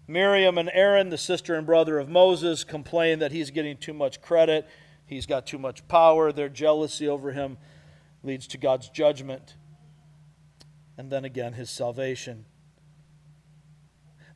Miriam 0.08 0.58
and 0.58 0.70
Aaron, 0.74 1.10
the 1.10 1.18
sister 1.18 1.56
and 1.56 1.66
brother 1.66 1.98
of 2.00 2.10
Moses, 2.10 2.64
complain 2.64 3.20
that 3.20 3.32
he's 3.32 3.50
getting 3.50 3.78
too 3.78 3.94
much 3.94 4.22
credit 4.22 4.68
He's 5.12 5.26
got 5.26 5.46
too 5.46 5.58
much 5.58 5.86
power. 5.90 6.32
Their 6.32 6.48
jealousy 6.48 7.06
over 7.06 7.34
him 7.34 7.58
leads 8.24 8.48
to 8.48 8.58
God's 8.58 8.88
judgment. 8.88 9.56
And 10.98 11.12
then 11.12 11.26
again, 11.26 11.52
his 11.52 11.70
salvation. 11.70 12.46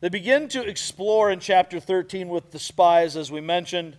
They 0.01 0.09
begin 0.09 0.49
to 0.49 0.67
explore 0.67 1.31
in 1.31 1.39
chapter 1.39 1.79
13 1.79 2.27
with 2.27 2.51
the 2.51 2.59
spies, 2.59 3.15
as 3.15 3.31
we 3.31 3.39
mentioned, 3.39 3.97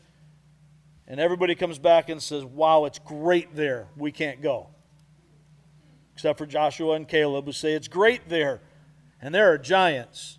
and 1.08 1.18
everybody 1.18 1.54
comes 1.54 1.78
back 1.78 2.10
and 2.10 2.22
says, 2.22 2.44
Wow, 2.44 2.84
it's 2.84 2.98
great 2.98 3.56
there. 3.56 3.86
We 3.96 4.12
can't 4.12 4.42
go. 4.42 4.68
Except 6.12 6.36
for 6.36 6.44
Joshua 6.44 6.92
and 6.92 7.08
Caleb, 7.08 7.46
who 7.46 7.52
say, 7.52 7.72
It's 7.72 7.88
great 7.88 8.28
there, 8.28 8.60
and 9.22 9.34
there 9.34 9.50
are 9.50 9.56
giants, 9.56 10.38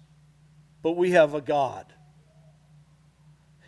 but 0.84 0.92
we 0.92 1.12
have 1.12 1.34
a 1.34 1.42
God. 1.42 1.94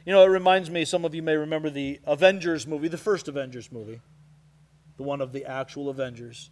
You 0.06 0.14
know, 0.14 0.24
it 0.24 0.28
reminds 0.28 0.70
me, 0.70 0.86
some 0.86 1.06
of 1.06 1.14
you 1.14 1.22
may 1.22 1.36
remember 1.36 1.70
the 1.70 2.00
Avengers 2.06 2.66
movie, 2.66 2.88
the 2.88 2.98
first 2.98 3.28
Avengers 3.28 3.72
movie, 3.72 4.02
the 4.98 5.04
one 5.04 5.22
of 5.22 5.34
the 5.34 5.46
actual 5.46 5.90
Avengers. 5.90 6.50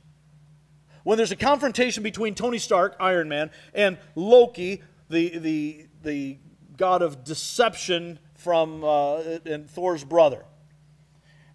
When 1.04 1.18
there's 1.18 1.32
a 1.32 1.38
confrontation 1.38 2.04
between 2.04 2.36
Tony 2.36 2.58
Stark, 2.58 2.96
Iron 3.00 3.30
Man, 3.30 3.50
and 3.74 3.98
Loki, 4.16 4.84
the, 5.10 5.38
the, 5.38 5.86
the 6.04 6.38
god 6.76 7.02
of 7.02 7.24
deception 7.24 8.20
from 8.36 8.84
uh, 8.84 9.18
and 9.46 9.70
Thor's 9.70 10.04
brother. 10.04 10.46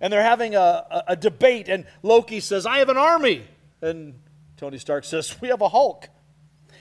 And 0.01 0.13
they're 0.13 0.23
having 0.23 0.55
a, 0.55 0.59
a, 0.59 1.05
a 1.09 1.17
debate, 1.17 1.69
and 1.69 1.87
Loki 2.03 2.41
says, 2.41 2.67
I 2.67 2.79
have 2.79 2.89
an 2.89 2.97
army. 2.97 3.45
And 3.81 4.15
Tony 4.57 4.79
Stark 4.79 5.05
says, 5.05 5.41
We 5.41 5.49
have 5.49 5.61
a 5.61 5.69
Hulk. 5.69 6.09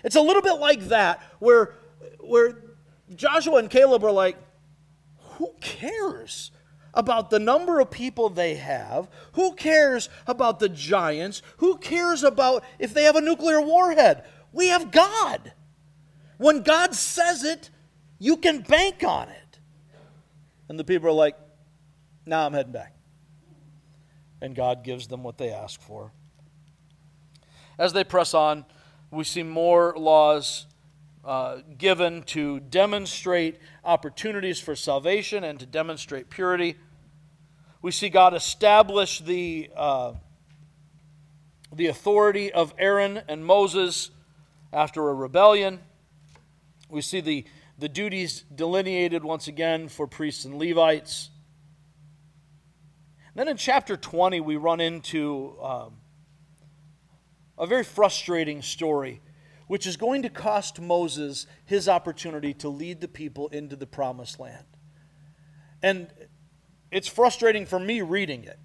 It's 0.03 0.15
a 0.15 0.21
little 0.21 0.41
bit 0.41 0.53
like 0.53 0.81
that, 0.87 1.21
where, 1.39 1.75
where 2.19 2.63
Joshua 3.15 3.57
and 3.57 3.69
Caleb 3.69 4.03
are 4.03 4.11
like, 4.11 4.37
Who 5.41 5.55
cares? 5.59 6.51
about 6.93 7.29
the 7.29 7.39
number 7.39 7.79
of 7.79 7.89
people 7.89 8.29
they 8.29 8.55
have? 8.55 9.09
Who 9.33 9.55
cares 9.55 10.09
about 10.27 10.59
the 10.59 10.69
giants? 10.69 11.41
Who 11.57 11.77
cares 11.77 12.23
about 12.23 12.63
if 12.79 12.93
they 12.93 13.03
have 13.03 13.15
a 13.15 13.21
nuclear 13.21 13.61
warhead? 13.61 14.25
We 14.51 14.67
have 14.67 14.91
God. 14.91 15.53
When 16.37 16.63
God 16.63 16.93
says 16.93 17.43
it, 17.43 17.69
you 18.19 18.37
can 18.37 18.59
bank 18.61 19.03
on 19.03 19.29
it. 19.29 19.59
And 20.67 20.77
the 20.77 20.83
people 20.83 21.07
are 21.07 21.13
like, 21.13 21.37
now 22.25 22.41
nah, 22.41 22.45
I'm 22.47 22.53
heading 22.53 22.73
back. 22.73 22.93
And 24.41 24.55
God 24.55 24.83
gives 24.83 25.07
them 25.07 25.23
what 25.23 25.37
they 25.37 25.49
ask 25.49 25.81
for. 25.81 26.11
As 27.79 27.93
they 27.93 28.03
press 28.03 28.33
on, 28.33 28.65
we 29.11 29.23
see 29.23 29.43
more 29.43 29.95
laws 29.97 30.65
uh, 31.23 31.57
given 31.77 32.23
to 32.23 32.59
demonstrate 32.59 33.59
opportunities 33.83 34.59
for 34.59 34.75
salvation 34.75 35.43
and 35.43 35.59
to 35.59 35.65
demonstrate 35.65 36.29
purity. 36.29 36.75
We 37.81 37.91
see 37.91 38.09
God 38.09 38.33
establish 38.33 39.19
the, 39.19 39.69
uh, 39.75 40.13
the 41.73 41.87
authority 41.87 42.51
of 42.51 42.73
Aaron 42.77 43.21
and 43.27 43.45
Moses 43.45 44.09
after 44.73 45.09
a 45.09 45.13
rebellion. 45.13 45.79
We 46.89 47.01
see 47.01 47.21
the, 47.21 47.45
the 47.77 47.89
duties 47.89 48.43
delineated 48.53 49.23
once 49.23 49.47
again 49.47 49.89
for 49.89 50.07
priests 50.07 50.45
and 50.45 50.55
Levites. 50.57 51.29
Then 53.35 53.47
in 53.47 53.57
chapter 53.57 53.95
20, 53.95 54.39
we 54.41 54.57
run 54.57 54.81
into 54.81 55.55
um, 55.61 55.93
a 57.57 57.65
very 57.65 57.83
frustrating 57.83 58.61
story 58.61 59.21
which 59.71 59.87
is 59.87 59.95
going 59.95 60.21
to 60.21 60.29
cost 60.29 60.81
Moses 60.81 61.47
his 61.63 61.87
opportunity 61.87 62.53
to 62.53 62.67
lead 62.67 62.99
the 62.99 63.07
people 63.07 63.47
into 63.47 63.73
the 63.77 63.87
promised 63.87 64.37
land. 64.37 64.65
And 65.81 66.09
it's 66.91 67.07
frustrating 67.07 67.65
for 67.65 67.79
me 67.79 68.01
reading 68.01 68.43
it. 68.43 68.59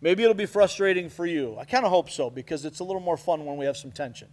Maybe 0.00 0.24
it'll 0.24 0.34
be 0.34 0.46
frustrating 0.46 1.10
for 1.10 1.26
you. 1.26 1.56
I 1.60 1.64
kind 1.64 1.84
of 1.84 1.92
hope 1.92 2.10
so 2.10 2.28
because 2.28 2.64
it's 2.64 2.80
a 2.80 2.84
little 2.84 3.00
more 3.00 3.16
fun 3.16 3.44
when 3.44 3.56
we 3.56 3.66
have 3.66 3.76
some 3.76 3.92
tension. 3.92 4.26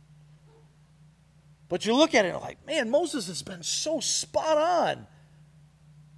But 1.70 1.86
you 1.86 1.94
look 1.94 2.16
at 2.16 2.26
it 2.26 2.36
like, 2.38 2.66
man, 2.66 2.90
Moses 2.90 3.28
has 3.28 3.44
been 3.44 3.62
so 3.62 4.00
spot 4.00 4.58
on. 4.58 5.06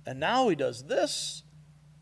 And 0.05 0.21
now 0.21 0.47
he 0.47 0.55
does 0.55 0.83
this. 0.83 1.43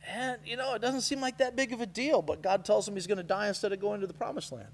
And, 0.07 0.37
you 0.45 0.57
know, 0.57 0.75
it 0.75 0.81
doesn't 0.83 1.01
seem 1.01 1.21
like 1.21 1.39
that 1.39 1.55
big 1.55 1.73
of 1.73 1.81
a 1.81 1.87
deal, 1.87 2.21
but 2.21 2.43
God 2.43 2.65
tells 2.65 2.87
him 2.87 2.93
he's 2.93 3.07
going 3.07 3.17
to 3.17 3.23
die 3.23 3.47
instead 3.47 3.73
of 3.73 3.79
going 3.79 4.01
to 4.01 4.05
the 4.05 4.13
promised 4.13 4.51
land. 4.51 4.69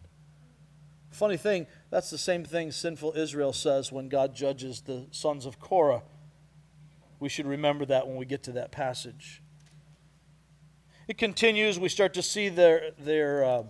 Funny 1.13 1.37
thing, 1.37 1.67
that's 1.93 2.09
the 2.09 2.17
same 2.17 2.43
thing 2.43 2.71
sinful 2.71 3.13
Israel 3.15 3.53
says 3.53 3.91
when 3.91 4.09
God 4.09 4.33
judges 4.33 4.81
the 4.81 5.05
sons 5.11 5.45
of 5.45 5.59
Korah. 5.59 6.01
We 7.19 7.29
should 7.29 7.45
remember 7.45 7.85
that 7.85 8.07
when 8.07 8.15
we 8.15 8.25
get 8.25 8.41
to 8.43 8.53
that 8.53 8.71
passage. 8.71 9.43
It 11.07 11.19
continues. 11.19 11.79
We 11.79 11.89
start 11.89 12.15
to 12.15 12.23
see 12.23 12.49
their, 12.49 12.93
their, 12.97 13.45
uh, 13.45 13.63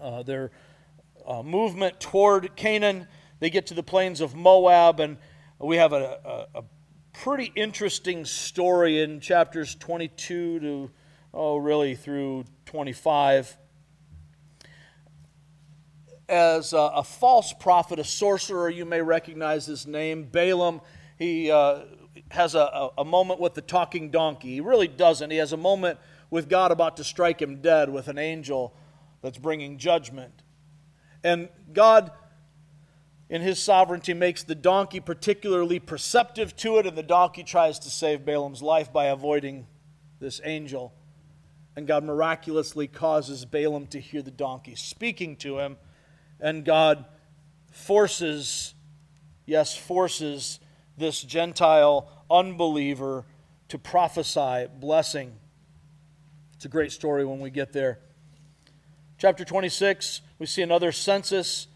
uh, 0.00 0.22
their 0.22 0.52
uh, 1.26 1.42
movement 1.42 2.00
toward 2.00 2.56
Canaan. 2.56 3.06
They 3.40 3.50
get 3.50 3.66
to 3.66 3.74
the 3.74 3.82
plains 3.82 4.22
of 4.22 4.34
Moab, 4.34 4.98
and 4.98 5.18
we 5.58 5.76
have 5.76 5.92
a, 5.92 6.46
a, 6.54 6.60
a 6.60 6.64
pretty 7.12 7.52
interesting 7.54 8.24
story 8.24 9.02
in 9.02 9.20
chapters 9.20 9.74
22 9.74 10.60
to, 10.60 10.90
oh, 11.34 11.58
really, 11.58 11.94
through 11.94 12.44
25 12.64 13.58
as 16.28 16.72
a, 16.72 16.76
a, 16.76 17.02
false 17.02 17.52
prophet, 17.52 17.98
a 17.98 18.04
sorcerer. 18.04 18.68
You 18.68 18.84
may 18.84 19.00
recognize 19.00 19.66
his 19.66 19.86
name, 19.86 20.24
Balaam. 20.24 20.80
He 21.18 21.50
uh, 21.50 21.80
has 22.30 22.54
a, 22.54 22.90
a, 22.98 23.04
moment 23.04 23.40
with 23.40 23.54
the 23.54 23.62
talking 23.62 24.10
donkey. 24.10 24.54
He 24.54 24.60
really 24.60 24.88
doesn't. 24.88 25.30
He 25.30 25.38
has 25.38 25.52
a 25.52 25.56
moment 25.56 25.98
with 26.30 26.48
God 26.48 26.70
about 26.70 26.96
to 26.98 27.04
strike 27.04 27.40
him 27.40 27.60
dead 27.60 27.88
with 27.88 28.08
an 28.08 28.18
angel 28.18 28.74
that's 29.22 29.38
bringing 29.38 29.78
judgment. 29.78 30.42
And 31.24 31.48
God, 31.72 32.12
in 33.30 33.40
his 33.40 33.58
sovereignty, 33.60 34.12
makes 34.12 34.42
the 34.42 34.54
donkey 34.54 35.00
particularly 35.00 35.78
perceptive 35.78 36.54
to 36.56 36.78
it, 36.78 36.86
and 36.86 36.96
the 36.96 37.02
donkey 37.02 37.42
tries 37.42 37.78
to 37.80 37.90
save 37.90 38.24
Balaam's 38.24 38.62
life 38.62 38.92
by 38.92 39.06
avoiding 39.06 39.66
this 40.20 40.40
angel. 40.44 40.92
And 41.74 41.86
God 41.86 42.04
miraculously 42.04 42.86
causes 42.86 43.44
Balaam 43.44 43.86
to 43.88 44.00
hear 44.00 44.20
the 44.20 44.30
donkey 44.30 44.74
speaking 44.74 45.36
to 45.36 45.58
him 45.58 45.78
and 46.40 46.64
God 46.64 47.04
forces, 47.70 48.74
yes, 49.46 49.76
forces 49.76 50.60
this 50.96 51.22
Gentile 51.22 52.10
unbeliever 52.30 53.24
to 53.68 53.78
prophesy 53.78 54.66
blessing. 54.78 55.34
It's 56.54 56.64
a 56.64 56.68
great 56.68 56.92
story 56.92 57.24
when 57.24 57.40
we 57.40 57.50
get 57.50 57.72
there. 57.72 58.00
Chapter 59.18 59.44
26, 59.44 60.20
we 60.38 60.46
see 60.46 60.62
another 60.62 60.92
census. 60.92 61.68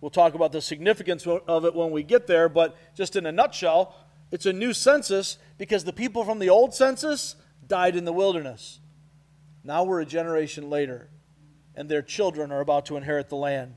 We'll 0.00 0.10
talk 0.10 0.34
about 0.34 0.52
the 0.52 0.60
significance 0.60 1.26
of 1.26 1.64
it 1.64 1.74
when 1.74 1.90
we 1.90 2.02
get 2.02 2.26
there, 2.26 2.48
but 2.48 2.76
just 2.94 3.16
in 3.16 3.26
a 3.26 3.32
nutshell, 3.32 3.94
it's 4.30 4.46
a 4.46 4.52
new 4.52 4.72
census 4.72 5.38
because 5.58 5.84
the 5.84 5.92
people 5.92 6.24
from 6.24 6.38
the 6.38 6.50
old 6.50 6.74
census 6.74 7.36
died 7.66 7.96
in 7.96 8.04
the 8.04 8.12
wilderness. 8.12 8.80
Now 9.62 9.84
we're 9.84 10.00
a 10.00 10.06
generation 10.06 10.68
later, 10.68 11.08
and 11.74 11.88
their 11.88 12.02
children 12.02 12.52
are 12.52 12.60
about 12.60 12.86
to 12.86 12.96
inherit 12.96 13.28
the 13.28 13.36
land. 13.36 13.76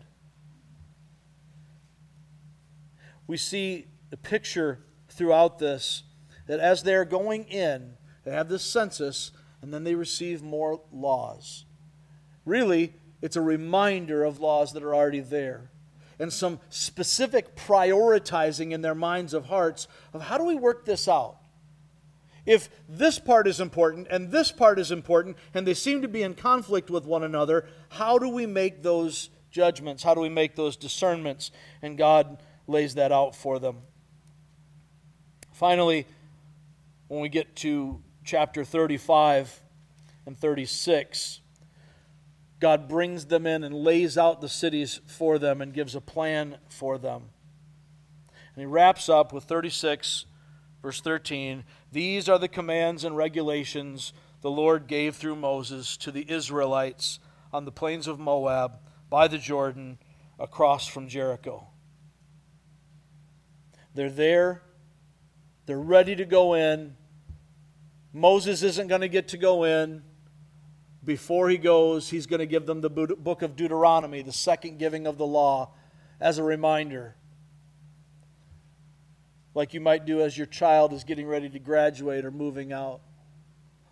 We 3.28 3.38
see 3.38 3.88
the 4.10 4.18
picture 4.18 4.80
throughout 5.10 5.60
this 5.60 6.04
that 6.48 6.60
as 6.60 6.84
they're 6.84 7.06
going 7.06 7.44
in, 7.46 7.94
they 8.24 8.32
have 8.32 8.48
this 8.50 8.64
census, 8.64 9.32
and 9.62 9.74
then 9.74 9.84
they 9.84 9.96
receive 9.96 10.42
more 10.42 10.82
laws. 10.94 11.66
Really, 12.46 12.94
it's 13.22 13.36
a 13.36 13.42
reminder 13.42 14.24
of 14.24 14.40
laws 14.40 14.72
that 14.74 14.84
are 14.84 14.96
already 14.96 15.20
there 15.20 15.72
and 16.20 16.32
some 16.32 16.60
specific 16.70 17.56
prioritizing 17.56 18.72
in 18.72 18.82
their 18.82 18.96
minds 18.96 19.34
of 19.34 19.46
hearts 19.46 19.88
of 20.14 20.22
how 20.24 20.38
do 20.38 20.46
we 20.46 20.56
work 20.56 20.86
this 20.86 21.08
out? 21.08 21.38
If 22.46 22.70
this 22.88 23.20
part 23.20 23.48
is 23.48 23.60
important 23.60 24.08
and 24.10 24.32
this 24.32 24.52
part 24.52 24.80
is 24.80 24.92
important 24.92 25.38
and 25.54 25.68
they 25.68 25.74
seem 25.74 26.02
to 26.02 26.08
be 26.08 26.24
in 26.24 26.34
conflict 26.34 26.90
with 26.90 27.06
one 27.06 27.24
another, 27.24 27.68
how 27.90 28.18
do 28.18 28.30
we 28.30 28.46
make 28.46 28.82
those 28.82 29.30
judgments? 29.52 30.04
How 30.04 30.16
do 30.16 30.22
we 30.22 30.30
make 30.30 30.56
those 30.56 30.78
discernments? 30.78 31.52
And 31.82 31.98
God 31.98 32.42
lays 32.68 32.96
that 32.96 33.12
out 33.12 33.36
for 33.36 33.60
them. 33.60 33.78
Finally, 35.52 36.06
when 37.08 37.22
we 37.22 37.30
get 37.30 37.56
to 37.56 38.02
chapter 38.24 38.64
35 38.64 39.62
and 40.26 40.38
36, 40.38 41.40
God 42.60 42.88
brings 42.88 43.26
them 43.26 43.48
in 43.48 43.64
and 43.64 43.74
lays 43.74 44.18
out 44.18 44.42
the 44.42 44.50
cities 44.50 45.00
for 45.06 45.40
them 45.40 45.62
and 45.62 45.74
gives 45.74 45.96
a 45.96 46.02
plan 46.02 46.58
for 46.70 46.98
them. 46.98 47.30
And 48.54 48.62
he 48.62 48.66
wraps 48.66 49.10
up 49.10 49.32
with 49.32 49.46
36, 49.46 50.26
verse 50.82 51.02
13 51.02 51.64
These 51.92 52.28
are 52.28 52.40
the 52.40 52.48
commands 52.48 53.04
and 53.04 53.16
regulations 53.16 54.14
the 54.42 54.52
Lord 54.52 54.88
gave 54.88 55.16
through 55.16 55.36
Moses 55.36 55.98
to 55.98 56.12
the 56.12 56.30
Israelites 56.30 57.20
on 57.54 57.66
the 57.66 57.72
plains 57.72 58.08
of 58.08 58.20
Moab 58.20 58.80
by 59.10 59.28
the 59.28 59.38
Jordan 59.38 59.98
across 60.40 60.88
from 60.88 61.08
Jericho. 61.08 61.68
They're 63.98 64.12
there, 64.12 64.62
they're 65.66 65.80
ready 65.80 66.16
to 66.18 66.24
go 66.24 66.54
in. 66.54 66.96
Moses 68.14 68.62
isn't 68.62 68.90
going 68.90 69.02
to 69.02 69.08
get 69.08 69.30
to 69.30 69.38
go 69.38 69.64
in. 69.64 70.04
Before 71.04 71.50
he 71.50 71.58
goes, 71.58 72.08
he's 72.08 72.28
going 72.28 72.42
to 72.42 72.46
give 72.46 72.68
them 72.68 72.82
the 72.82 72.92
book 72.92 73.42
of 73.42 73.56
Deuteronomy, 73.56 74.22
the 74.22 74.32
second 74.32 74.78
giving 74.78 75.08
of 75.08 75.18
the 75.18 75.26
law, 75.26 75.72
as 76.22 76.38
a 76.38 76.44
reminder. 76.44 77.16
like 79.56 79.74
you 79.74 79.82
might 79.82 80.06
do 80.06 80.22
as 80.22 80.38
your 80.38 80.46
child 80.46 80.94
is 80.94 81.04
getting 81.04 81.26
ready 81.26 81.50
to 81.50 81.58
graduate 81.58 82.24
or 82.24 82.30
moving 82.30 82.72
out. 82.72 83.02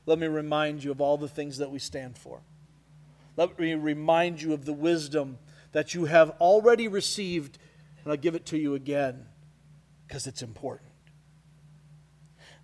Let 0.06 0.20
me 0.20 0.28
remind 0.28 0.84
you 0.84 0.91
of 0.91 1.01
all 1.01 1.18
the 1.18 1.28
things 1.28 1.58
that 1.58 1.72
we 1.72 1.80
stand 1.80 2.16
for. 2.16 2.41
Let 3.38 3.58
me 3.58 3.74
remind 3.74 4.39
you 4.39 4.53
of 4.53 4.66
the 4.66 4.74
wisdom 4.74 5.39
that 5.72 5.95
you 5.95 6.06
have 6.06 6.30
already 6.39 6.88
received, 6.88 7.58
and 8.03 8.12
I'll 8.12 8.18
give 8.18 8.36
it 8.36 8.45
to 8.45 8.58
you 8.60 8.76
again 8.76 9.26
because 10.08 10.28
it's 10.28 10.41
important. 10.41 10.89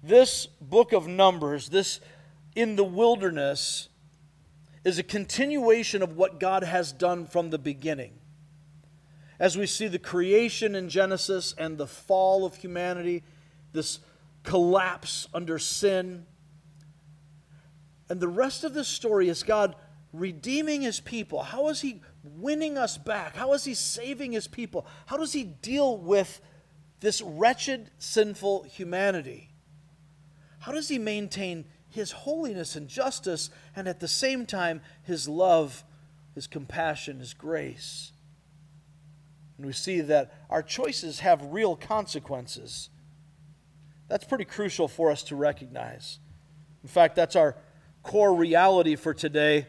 This 0.03 0.47
book 0.59 0.93
of 0.93 1.07
Numbers, 1.07 1.69
this 1.69 1.99
in 2.55 2.75
the 2.75 2.83
wilderness, 2.83 3.89
is 4.83 4.97
a 4.97 5.03
continuation 5.03 6.01
of 6.01 6.17
what 6.17 6.39
God 6.39 6.63
has 6.63 6.91
done 6.91 7.25
from 7.25 7.49
the 7.49 7.59
beginning. 7.59 8.13
As 9.39 9.57
we 9.57 9.65
see 9.65 9.87
the 9.87 9.99
creation 9.99 10.75
in 10.75 10.89
Genesis 10.89 11.53
and 11.57 11.77
the 11.77 11.87
fall 11.87 12.45
of 12.45 12.55
humanity, 12.55 13.23
this 13.73 13.99
collapse 14.43 15.27
under 15.33 15.59
sin. 15.59 16.25
And 18.09 18.19
the 18.19 18.27
rest 18.27 18.63
of 18.63 18.73
the 18.73 18.83
story 18.83 19.29
is 19.29 19.43
God 19.43 19.75
redeeming 20.13 20.81
his 20.81 20.99
people. 20.99 21.43
How 21.43 21.69
is 21.69 21.81
he 21.81 22.01
winning 22.23 22.77
us 22.77 22.97
back? 22.97 23.35
How 23.35 23.53
is 23.53 23.63
he 23.63 23.73
saving 23.73 24.31
his 24.31 24.47
people? 24.47 24.85
How 25.05 25.17
does 25.17 25.33
he 25.33 25.43
deal 25.43 25.97
with 25.97 26.41
this 27.01 27.21
wretched, 27.21 27.91
sinful 27.99 28.63
humanity? 28.63 29.49
How 30.59 30.71
does 30.71 30.87
he 30.87 30.97
maintain 30.97 31.65
his 31.89 32.11
holiness 32.11 32.75
and 32.75 32.87
justice 32.87 33.49
and 33.75 33.87
at 33.87 33.99
the 33.99 34.07
same 34.07 34.45
time 34.45 34.81
his 35.03 35.27
love, 35.27 35.83
his 36.33 36.47
compassion, 36.47 37.19
his 37.19 37.33
grace? 37.33 38.13
And 39.57 39.65
we 39.65 39.73
see 39.73 40.01
that 40.01 40.33
our 40.49 40.63
choices 40.63 41.19
have 41.19 41.43
real 41.51 41.75
consequences. 41.75 42.89
That's 44.07 44.25
pretty 44.25 44.45
crucial 44.45 44.87
for 44.87 45.11
us 45.11 45.23
to 45.23 45.35
recognize. 45.35 46.19
In 46.83 46.89
fact, 46.89 47.15
that's 47.15 47.35
our 47.35 47.55
core 48.03 48.33
reality 48.33 48.95
for 48.95 49.13
today. 49.13 49.67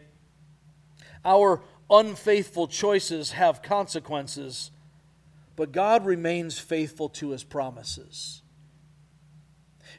Our 1.24 1.62
unfaithful 1.90 2.68
choices 2.68 3.32
have 3.32 3.62
consequences, 3.62 4.71
but 5.56 5.72
God 5.72 6.06
remains 6.06 6.58
faithful 6.58 7.08
to 7.10 7.30
his 7.30 7.44
promises. 7.44 8.42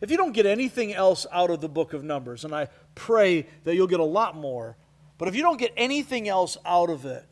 If 0.02 0.12
you 0.12 0.18
don't 0.18 0.34
get 0.34 0.46
anything 0.46 0.94
else 0.94 1.26
out 1.32 1.50
of 1.50 1.62
the 1.62 1.70
book 1.70 1.94
of 1.94 2.04
Numbers, 2.04 2.44
and 2.44 2.54
I 2.54 2.70
pray 2.96 3.48
that 3.64 3.76
you'll 3.76 3.88
get 3.88 4.00
a 4.00 4.04
lot 4.04 4.36
more, 4.36 4.78
but 5.18 5.28
if 5.28 5.36
you 5.36 5.42
don't 5.42 5.60
get 5.60 5.74
anything 5.78 6.28
else 6.28 6.58
out 6.66 6.90
of 6.90 7.06
it, 7.06 7.26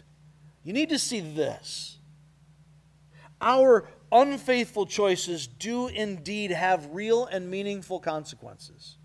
you 0.64 0.74
need 0.74 0.90
to 0.90 1.00
see 1.00 1.20
this. 1.20 1.98
Our 3.42 3.90
unfaithful 4.12 4.86
choices 4.86 5.48
do 5.48 5.88
indeed 5.88 6.52
have 6.52 6.94
real 6.94 7.26
and 7.26 7.50
meaningful 7.50 8.00
consequences. 8.00 8.98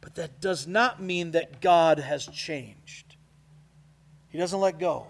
But 0.00 0.14
that 0.16 0.40
does 0.40 0.66
not 0.66 1.00
mean 1.00 1.32
that 1.32 1.60
God 1.60 1.98
has 1.98 2.26
changed. 2.26 3.16
He 4.28 4.38
doesn't 4.38 4.60
let 4.60 4.78
go. 4.78 5.08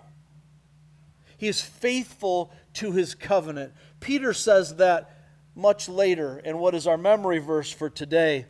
He 1.39 1.49
is 1.49 1.61
faithful 1.61 2.53
to 2.75 2.93
his 2.93 3.14
covenant. 3.14 3.73
Peter 4.01 4.33
says 4.33 4.77
that 4.77 5.11
much 5.55 5.89
later 5.89 6.39
in 6.39 6.59
what 6.59 6.75
is 6.75 6.87
our 6.87 6.97
memory 6.97 7.39
verse 7.39 7.70
for 7.70 7.91
today. 7.91 8.47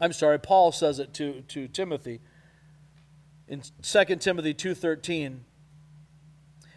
I'm 0.00 0.12
sorry, 0.12 0.38
Paul 0.38 0.72
says 0.72 0.98
it 0.98 1.14
to, 1.14 1.42
to 1.42 1.68
Timothy 1.68 2.20
in 3.48 3.62
2 3.82 4.04
Timothy 4.16 4.54
2:13 4.54 5.40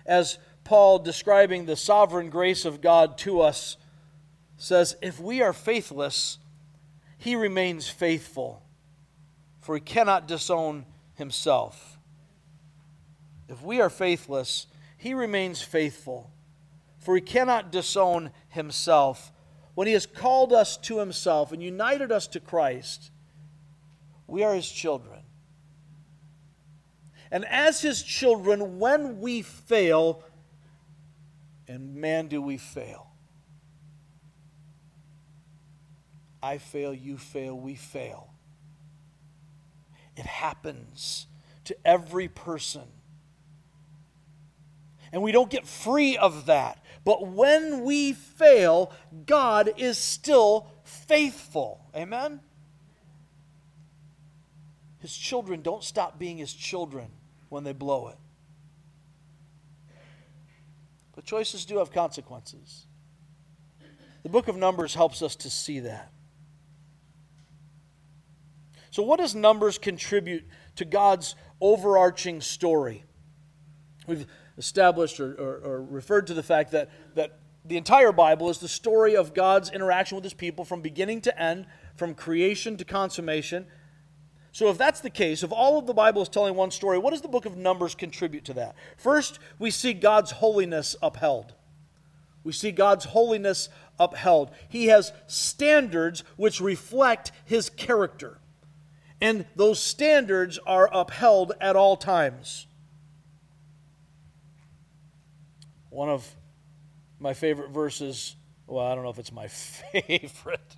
as 0.06 0.38
Paul 0.64 0.99
describing 0.99 1.66
the 1.66 1.76
sovereign 1.76 2.30
grace 2.30 2.66
of 2.66 2.82
God 2.82 3.18
to 3.20 3.39
us 3.41 3.78
says 4.58 4.95
if 5.01 5.20
we 5.20 5.41
are 5.41 5.53
faithless 5.53 6.38
he 7.18 7.36
remains 7.36 7.88
faithful 7.88 8.64
for 9.62 9.76
he 9.76 9.82
cannot 9.82 10.28
disown 10.28 10.86
himself 11.14 11.95
if 13.47 13.62
we 13.62 13.80
are 13.80 13.89
faithless, 13.89 14.68
he 15.06 15.14
remains 15.14 15.62
faithful, 15.62 16.32
for 16.97 17.14
he 17.14 17.22
cannot 17.22 17.72
disown 17.72 18.32
himself. 18.49 19.32
When 19.76 19.86
he 19.86 19.93
has 19.93 20.08
called 20.08 20.51
us 20.51 20.78
to 20.78 20.97
himself 20.97 21.51
and 21.51 21.62
united 21.62 22.12
us 22.12 22.26
to 22.30 22.39
Christ, 22.39 23.12
we 24.26 24.41
are 24.41 24.56
his 24.56 24.68
children. 24.68 25.20
And 27.30 27.45
as 27.45 27.84
his 27.84 28.01
children, 28.01 28.80
when 28.80 29.20
we 29.20 29.43
fail, 29.43 30.24
and 31.68 31.93
man, 31.97 32.26
do 32.28 32.41
we 32.41 32.58
fail. 32.58 33.12
I 36.41 36.58
fail, 36.58 36.95
you 36.95 37.20
fail, 37.20 37.56
we 37.56 37.76
fail. 37.76 38.34
It 40.18 40.26
happens 40.26 41.28
to 41.66 41.78
every 41.86 42.28
person 42.28 42.88
and 45.12 45.22
we 45.22 45.32
don't 45.32 45.49
get 45.49 45.68
free 45.68 46.18
of 46.18 46.45
that. 46.47 46.84
But 47.03 47.28
when 47.28 47.84
we 47.84 48.14
fail, 48.14 48.91
God 49.26 49.74
is 49.78 49.97
still 49.97 50.68
faithful. 50.84 51.86
Amen? 51.95 52.39
His 54.99 55.16
children 55.16 55.62
don't 55.62 55.84
stop 55.84 56.18
being 56.18 56.38
his 56.38 56.53
children 56.53 57.08
when 57.49 57.64
they 57.64 57.74
blow 57.74 58.08
it. 58.08 58.18
But 61.14 61.26
choices 61.26 61.66
do 61.66 61.78
have 61.78 61.91
consequences. 61.91 62.88
The 64.24 64.30
book 64.30 64.47
of 64.47 64.58
Numbers 64.58 64.95
helps 64.95 65.22
us 65.22 65.36
to 65.38 65.49
see 65.49 65.82
that. 65.82 66.12
So, 68.89 69.03
what 69.03 69.20
does 69.20 69.36
Numbers 69.36 69.78
contribute 69.78 70.45
to 70.78 70.86
God's 70.86 71.36
overarching 71.62 72.41
story? 72.41 73.03
We've 74.08 74.26
established 74.58 75.20
or, 75.20 75.34
or, 75.34 75.58
or 75.58 75.84
referred 75.84 76.28
to 76.28 76.34
the 76.34 76.43
fact 76.43 76.72
that, 76.72 76.89
that 77.16 77.38
the 77.66 77.78
entire 77.78 78.12
Bible 78.12 78.49
is 78.49 78.60
the 78.60 78.68
story 78.68 79.16
of 79.16 79.34
God's 79.34 79.72
interaction 79.72 80.16
with 80.16 80.24
his 80.24 80.34
people 80.34 80.66
from 80.66 80.82
beginning 80.82 81.22
to 81.22 81.41
end, 81.41 81.66
from 81.95 82.14
creation 82.14 82.78
to 82.78 82.86
consummation. 82.86 83.66
So, 84.51 84.70
if 84.70 84.78
that's 84.78 85.01
the 85.01 85.10
case, 85.10 85.43
if 85.43 85.51
all 85.51 85.78
of 85.78 85.86
the 85.86 85.93
Bible 85.93 86.22
is 86.22 86.30
telling 86.30 86.56
one 86.56 86.72
story, 86.72 86.97
what 86.97 87.12
does 87.12 87.22
the 87.22 87.28
book 87.28 87.45
of 87.45 87.58
Numbers 87.58 87.95
contribute 87.95 88.45
to 88.45 88.53
that? 88.53 88.76
First, 88.95 89.39
we 89.60 89.72
see 89.72 89.93
God's 89.93 90.32
holiness 90.32 90.95
upheld. 91.01 91.53
We 92.45 92.53
see 92.53 92.72
God's 92.72 93.06
holiness 93.06 93.70
upheld. 93.99 94.51
He 94.70 94.86
has 94.88 95.12
standards 95.28 96.24
which 96.38 96.62
reflect 96.62 97.32
his 97.43 97.70
character. 97.70 98.38
And 99.20 99.45
those 99.56 99.82
standards 99.82 100.60
are 100.68 100.89
upheld 100.93 101.53
at 101.60 101.76
all 101.76 101.97
times. 101.97 102.68
One 105.95 106.09
of 106.09 106.29
my 107.21 107.33
favorite 107.33 107.69
verses, 107.69 108.35
well, 108.67 108.85
I 108.85 108.95
don't 108.95 109.05
know 109.05 109.11
if 109.11 109.17
it's 109.17 109.31
my 109.31 109.47
favorite, 109.93 110.75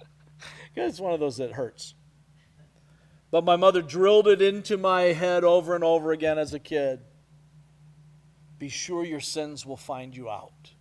because 0.75 0.91
it's 0.91 0.99
one 0.99 1.11
of 1.11 1.19
those 1.19 1.37
that 1.37 1.53
hurts. 1.53 1.95
But 3.31 3.43
my 3.43 3.55
mother 3.55 3.81
drilled 3.81 4.27
it 4.27 4.43
into 4.43 4.77
my 4.77 5.01
head 5.01 5.43
over 5.43 5.73
and 5.73 5.83
over 5.83 6.11
again 6.11 6.37
as 6.37 6.53
a 6.53 6.59
kid. 6.59 6.99
Be 8.59 8.69
sure 8.69 9.03
your 9.03 9.19
sins 9.19 9.65
will 9.65 9.75
find 9.75 10.15
you 10.15 10.29
out. 10.29 10.73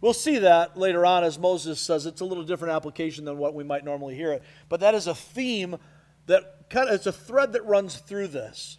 We'll 0.00 0.14
see 0.14 0.38
that 0.38 0.76
later 0.76 1.04
on 1.04 1.24
as 1.24 1.36
Moses 1.36 1.80
says. 1.80 2.06
It's 2.06 2.20
a 2.20 2.24
little 2.24 2.44
different 2.44 2.74
application 2.74 3.24
than 3.24 3.38
what 3.38 3.54
we 3.54 3.64
might 3.64 3.84
normally 3.84 4.14
hear 4.14 4.32
it. 4.34 4.44
But 4.68 4.78
that 4.78 4.94
is 4.94 5.08
a 5.08 5.16
theme 5.16 5.78
that 6.26 6.70
kind 6.70 6.88
of, 6.88 6.94
it's 6.94 7.06
a 7.06 7.12
thread 7.12 7.54
that 7.54 7.66
runs 7.66 7.96
through 7.96 8.28
this. 8.28 8.78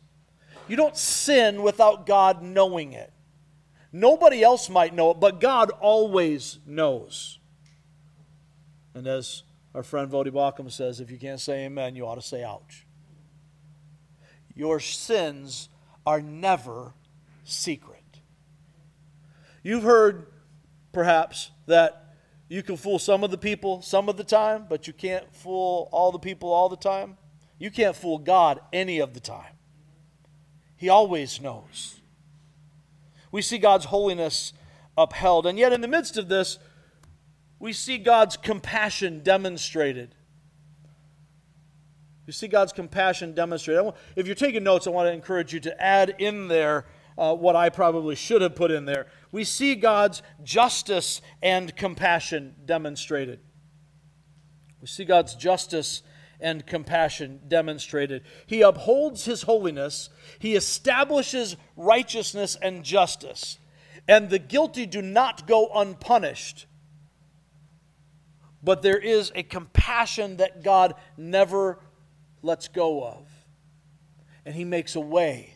You 0.70 0.78
don't 0.78 0.96
sin 0.96 1.64
without 1.64 2.06
God 2.06 2.42
knowing 2.42 2.94
it. 2.94 3.12
Nobody 3.98 4.44
else 4.44 4.70
might 4.70 4.94
know 4.94 5.10
it, 5.10 5.20
but 5.20 5.42
God 5.42 5.72
always 5.80 6.60
knows. 6.68 7.40
And 8.94 9.08
as 9.08 9.42
our 9.74 9.82
friend 9.82 10.12
Voddie 10.12 10.32
Baucham 10.32 10.72
says, 10.72 11.00
if 11.00 11.10
you 11.10 11.18
can't 11.18 11.40
say 11.40 11.66
amen, 11.66 11.96
you 11.96 12.06
ought 12.06 12.16
to 12.16 12.22
say 12.22 12.44
ouch. 12.44 12.86
Your 14.54 14.80
sins 14.80 15.70
are 16.06 16.22
never 16.22 16.94
secret. 17.44 18.04
You've 19.64 19.82
heard, 19.82 20.28
perhaps, 20.92 21.50
that 21.66 22.14
you 22.50 22.62
can 22.62 22.78
fool 22.78 23.00
some 23.00 23.24
of 23.24 23.32
the 23.32 23.38
people 23.38 23.82
some 23.82 24.10
of 24.10 24.18
the 24.18 24.24
time, 24.24 24.68
but 24.70 24.86
you 24.86 24.94
can't 24.94 25.34
fool 25.34 25.90
all 25.92 26.12
the 26.12 26.20
people 26.20 26.54
all 26.54 26.70
the 26.70 26.78
time. 26.78 27.18
You 27.58 27.72
can't 27.72 27.96
fool 27.96 28.20
God 28.20 28.60
any 28.72 29.00
of 29.00 29.16
the 29.16 29.20
time. 29.20 29.56
He 30.76 30.88
always 30.88 31.42
knows. 31.42 31.97
We 33.38 33.44
see 33.44 33.60
God's 33.60 33.86
holiness 33.86 34.52
upheld. 34.98 35.46
And 35.46 35.60
yet, 35.60 35.72
in 35.72 35.82
the 35.82 35.88
midst 35.88 36.18
of 36.18 36.28
this, 36.28 36.58
we 37.60 37.72
see 37.72 38.00
God's 38.00 38.36
compassion 38.36 39.22
demonstrated. 39.22 40.16
You 42.26 42.34
see 42.34 42.48
God's 42.48 42.74
compassion 42.74 43.36
demonstrated. 43.36 43.94
If 44.16 44.26
you're 44.26 44.36
taking 44.36 44.64
notes, 44.64 44.88
I 44.88 44.90
want 44.90 45.08
to 45.08 45.14
encourage 45.14 45.54
you 45.54 45.60
to 45.60 45.80
add 45.80 46.16
in 46.18 46.48
there 46.48 46.88
uh, 47.16 47.36
what 47.36 47.56
I 47.56 47.70
probably 47.70 48.16
should 48.16 48.42
have 48.42 48.56
put 48.56 48.72
in 48.72 48.86
there. 48.86 49.06
We 49.32 49.44
see 49.44 49.76
God's 49.76 50.24
justice 50.44 51.22
and 51.44 51.76
compassion 51.76 52.56
demonstrated. 52.66 53.40
We 54.82 54.88
see 54.88 55.06
God's 55.06 55.36
justice 55.36 56.02
and 56.40 56.66
compassion 56.66 57.42
demonstrated. 57.48 58.24
He 58.46 58.62
upholds 58.62 59.26
his 59.26 59.44
holiness, 59.44 60.10
he 60.40 60.56
establishes 60.56 61.56
righteousness 61.76 62.58
and 62.62 62.84
justice, 62.84 63.58
and 64.08 64.30
the 64.30 64.40
guilty 64.40 64.86
do 64.86 65.02
not 65.02 65.48
go 65.48 65.70
unpunished. 65.74 66.66
But 68.64 68.82
there 68.82 68.98
is 68.98 69.32
a 69.36 69.44
compassion 69.44 70.38
that 70.38 70.64
God 70.64 70.96
never 71.16 71.80
lets 72.42 72.68
go 72.68 73.04
of, 73.04 73.28
and 74.46 74.56
he 74.56 74.64
makes 74.64 74.96
a 74.96 75.00
way. 75.00 75.54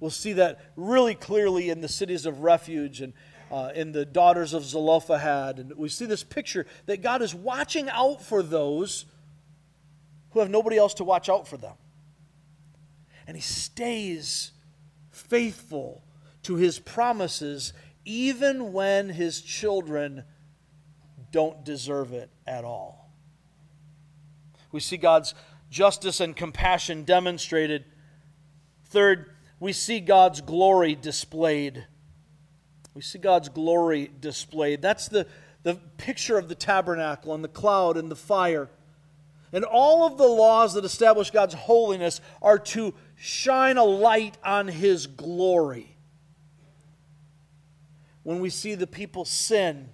We'll 0.00 0.10
see 0.10 0.32
that 0.32 0.60
really 0.74 1.14
clearly 1.14 1.70
in 1.70 1.80
the 1.80 1.88
cities 1.88 2.26
of 2.26 2.40
refuge 2.40 3.00
and 3.00 3.12
uh, 3.52 3.70
in 3.74 3.92
the 3.92 4.06
daughters 4.06 4.54
of 4.54 4.64
Zelophehad. 4.64 5.58
And 5.58 5.76
we 5.76 5.90
see 5.90 6.06
this 6.06 6.24
picture 6.24 6.66
that 6.86 7.02
God 7.02 7.20
is 7.20 7.34
watching 7.34 7.88
out 7.90 8.22
for 8.22 8.42
those 8.42 9.04
who 10.30 10.40
have 10.40 10.50
nobody 10.50 10.78
else 10.78 10.94
to 10.94 11.04
watch 11.04 11.28
out 11.28 11.46
for 11.46 11.58
them. 11.58 11.74
And 13.26 13.36
He 13.36 13.42
stays 13.42 14.52
faithful 15.10 16.02
to 16.44 16.56
His 16.56 16.78
promises 16.78 17.74
even 18.06 18.72
when 18.72 19.10
His 19.10 19.42
children 19.42 20.24
don't 21.30 21.64
deserve 21.64 22.12
it 22.12 22.30
at 22.46 22.64
all. 22.64 23.10
We 24.72 24.80
see 24.80 24.96
God's 24.96 25.34
justice 25.70 26.20
and 26.20 26.34
compassion 26.34 27.04
demonstrated. 27.04 27.84
Third, 28.86 29.34
we 29.60 29.72
see 29.72 30.00
God's 30.00 30.40
glory 30.40 30.94
displayed. 30.94 31.86
We 32.94 33.02
see 33.02 33.18
God's 33.18 33.48
glory 33.48 34.10
displayed. 34.20 34.82
That's 34.82 35.08
the, 35.08 35.26
the 35.62 35.76
picture 35.96 36.36
of 36.36 36.48
the 36.48 36.54
tabernacle 36.54 37.34
and 37.34 37.42
the 37.42 37.48
cloud 37.48 37.96
and 37.96 38.10
the 38.10 38.16
fire. 38.16 38.68
And 39.52 39.64
all 39.64 40.06
of 40.06 40.18
the 40.18 40.26
laws 40.26 40.74
that 40.74 40.84
establish 40.84 41.30
God's 41.30 41.54
holiness 41.54 42.20
are 42.40 42.58
to 42.58 42.94
shine 43.16 43.76
a 43.76 43.84
light 43.84 44.36
on 44.44 44.68
His 44.68 45.06
glory. 45.06 45.96
When 48.22 48.40
we 48.40 48.50
see 48.50 48.74
the 48.74 48.86
people 48.86 49.24
sin 49.24 49.90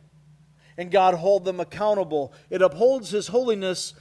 and 0.76 0.90
God 0.90 1.14
hold 1.14 1.44
them 1.44 1.61
accountable, 1.61 2.32
it 2.51 2.62
upholds 2.62 3.11
His 3.11 3.28
holiness 3.28 3.94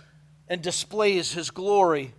and 0.47 0.61
displays 0.61 1.33
His 1.33 1.49
glory. 1.49 2.13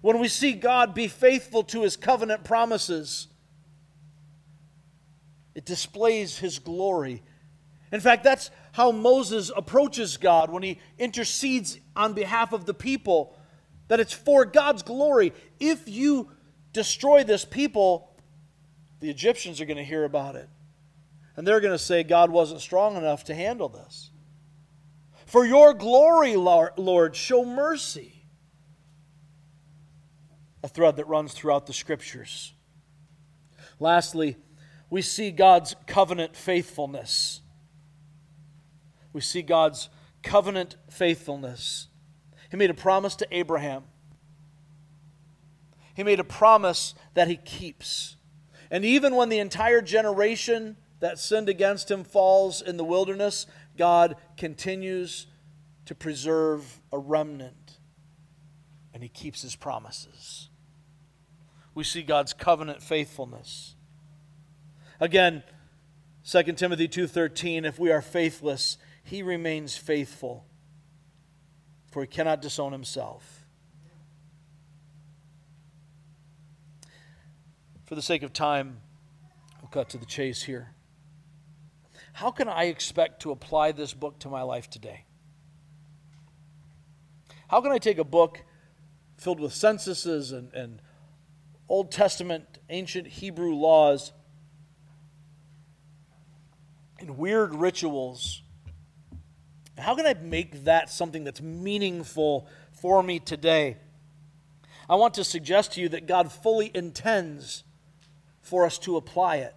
When 0.00 0.18
we 0.18 0.28
see 0.28 0.52
God 0.52 0.94
be 0.94 1.08
faithful 1.08 1.62
to 1.64 1.82
His 1.82 1.96
covenant 1.96 2.44
promises, 2.44 3.28
it 5.58 5.64
displays 5.64 6.38
his 6.38 6.60
glory. 6.60 7.20
In 7.90 7.98
fact, 7.98 8.22
that's 8.22 8.52
how 8.70 8.92
Moses 8.92 9.50
approaches 9.56 10.16
God 10.16 10.50
when 10.50 10.62
he 10.62 10.78
intercedes 11.00 11.80
on 11.96 12.12
behalf 12.12 12.52
of 12.52 12.64
the 12.64 12.74
people, 12.74 13.36
that 13.88 13.98
it's 13.98 14.12
for 14.12 14.44
God's 14.44 14.84
glory. 14.84 15.32
If 15.58 15.88
you 15.88 16.30
destroy 16.72 17.24
this 17.24 17.44
people, 17.44 18.14
the 19.00 19.10
Egyptians 19.10 19.60
are 19.60 19.64
going 19.64 19.78
to 19.78 19.84
hear 19.84 20.04
about 20.04 20.36
it. 20.36 20.48
And 21.34 21.44
they're 21.44 21.58
going 21.58 21.74
to 21.74 21.78
say, 21.78 22.04
God 22.04 22.30
wasn't 22.30 22.60
strong 22.60 22.96
enough 22.96 23.24
to 23.24 23.34
handle 23.34 23.68
this. 23.68 24.10
For 25.26 25.44
your 25.44 25.74
glory, 25.74 26.36
Lord, 26.36 27.16
show 27.16 27.44
mercy. 27.44 28.22
A 30.62 30.68
thread 30.68 30.94
that 30.98 31.08
runs 31.08 31.32
throughout 31.32 31.66
the 31.66 31.72
scriptures. 31.72 32.52
Lastly, 33.80 34.36
we 34.90 35.02
see 35.02 35.30
God's 35.30 35.76
covenant 35.86 36.34
faithfulness. 36.34 37.40
We 39.12 39.20
see 39.20 39.42
God's 39.42 39.88
covenant 40.22 40.76
faithfulness. 40.90 41.88
He 42.50 42.56
made 42.56 42.70
a 42.70 42.74
promise 42.74 43.14
to 43.16 43.26
Abraham. 43.30 43.84
He 45.94 46.02
made 46.02 46.20
a 46.20 46.24
promise 46.24 46.94
that 47.14 47.28
he 47.28 47.36
keeps. 47.36 48.16
And 48.70 48.84
even 48.84 49.16
when 49.16 49.28
the 49.28 49.38
entire 49.38 49.82
generation 49.82 50.76
that 51.00 51.18
sinned 51.18 51.48
against 51.48 51.90
him 51.90 52.04
falls 52.04 52.62
in 52.62 52.76
the 52.76 52.84
wilderness, 52.84 53.46
God 53.76 54.16
continues 54.36 55.26
to 55.86 55.94
preserve 55.94 56.80
a 56.92 56.98
remnant. 56.98 57.78
And 58.94 59.02
he 59.02 59.08
keeps 59.08 59.42
his 59.42 59.56
promises. 59.56 60.48
We 61.74 61.84
see 61.84 62.02
God's 62.02 62.32
covenant 62.32 62.82
faithfulness. 62.82 63.74
Again, 65.00 65.44
2 66.24 66.42
Timothy 66.56 66.88
2:13, 66.88 67.64
if 67.64 67.78
we 67.78 67.92
are 67.92 68.02
faithless, 68.02 68.78
he 69.04 69.22
remains 69.22 69.76
faithful, 69.76 70.44
for 71.90 72.02
he 72.02 72.08
cannot 72.08 72.42
disown 72.42 72.72
himself. 72.72 73.46
For 77.84 77.94
the 77.94 78.02
sake 78.02 78.22
of 78.22 78.32
time, 78.32 78.80
we'll 79.62 79.70
cut 79.70 79.88
to 79.90 79.98
the 79.98 80.04
chase 80.04 80.42
here. 80.42 80.74
How 82.14 82.30
can 82.30 82.48
I 82.48 82.64
expect 82.64 83.22
to 83.22 83.30
apply 83.30 83.72
this 83.72 83.94
book 83.94 84.18
to 84.20 84.28
my 84.28 84.42
life 84.42 84.68
today? 84.68 85.04
How 87.46 87.60
can 87.60 87.72
I 87.72 87.78
take 87.78 87.98
a 87.98 88.04
book 88.04 88.44
filled 89.16 89.40
with 89.40 89.54
censuses 89.54 90.32
and, 90.32 90.52
and 90.52 90.82
Old 91.68 91.92
Testament, 91.92 92.58
ancient 92.68 93.06
Hebrew 93.06 93.54
laws 93.54 94.12
and 96.98 97.18
weird 97.18 97.54
rituals. 97.54 98.42
How 99.76 99.94
can 99.94 100.06
I 100.06 100.14
make 100.14 100.64
that 100.64 100.90
something 100.90 101.24
that's 101.24 101.40
meaningful 101.40 102.48
for 102.72 103.02
me 103.02 103.18
today? 103.18 103.76
I 104.90 104.96
want 104.96 105.14
to 105.14 105.24
suggest 105.24 105.72
to 105.72 105.80
you 105.80 105.88
that 105.90 106.06
God 106.06 106.32
fully 106.32 106.70
intends 106.74 107.64
for 108.40 108.64
us 108.64 108.78
to 108.78 108.96
apply 108.96 109.36
it. 109.36 109.54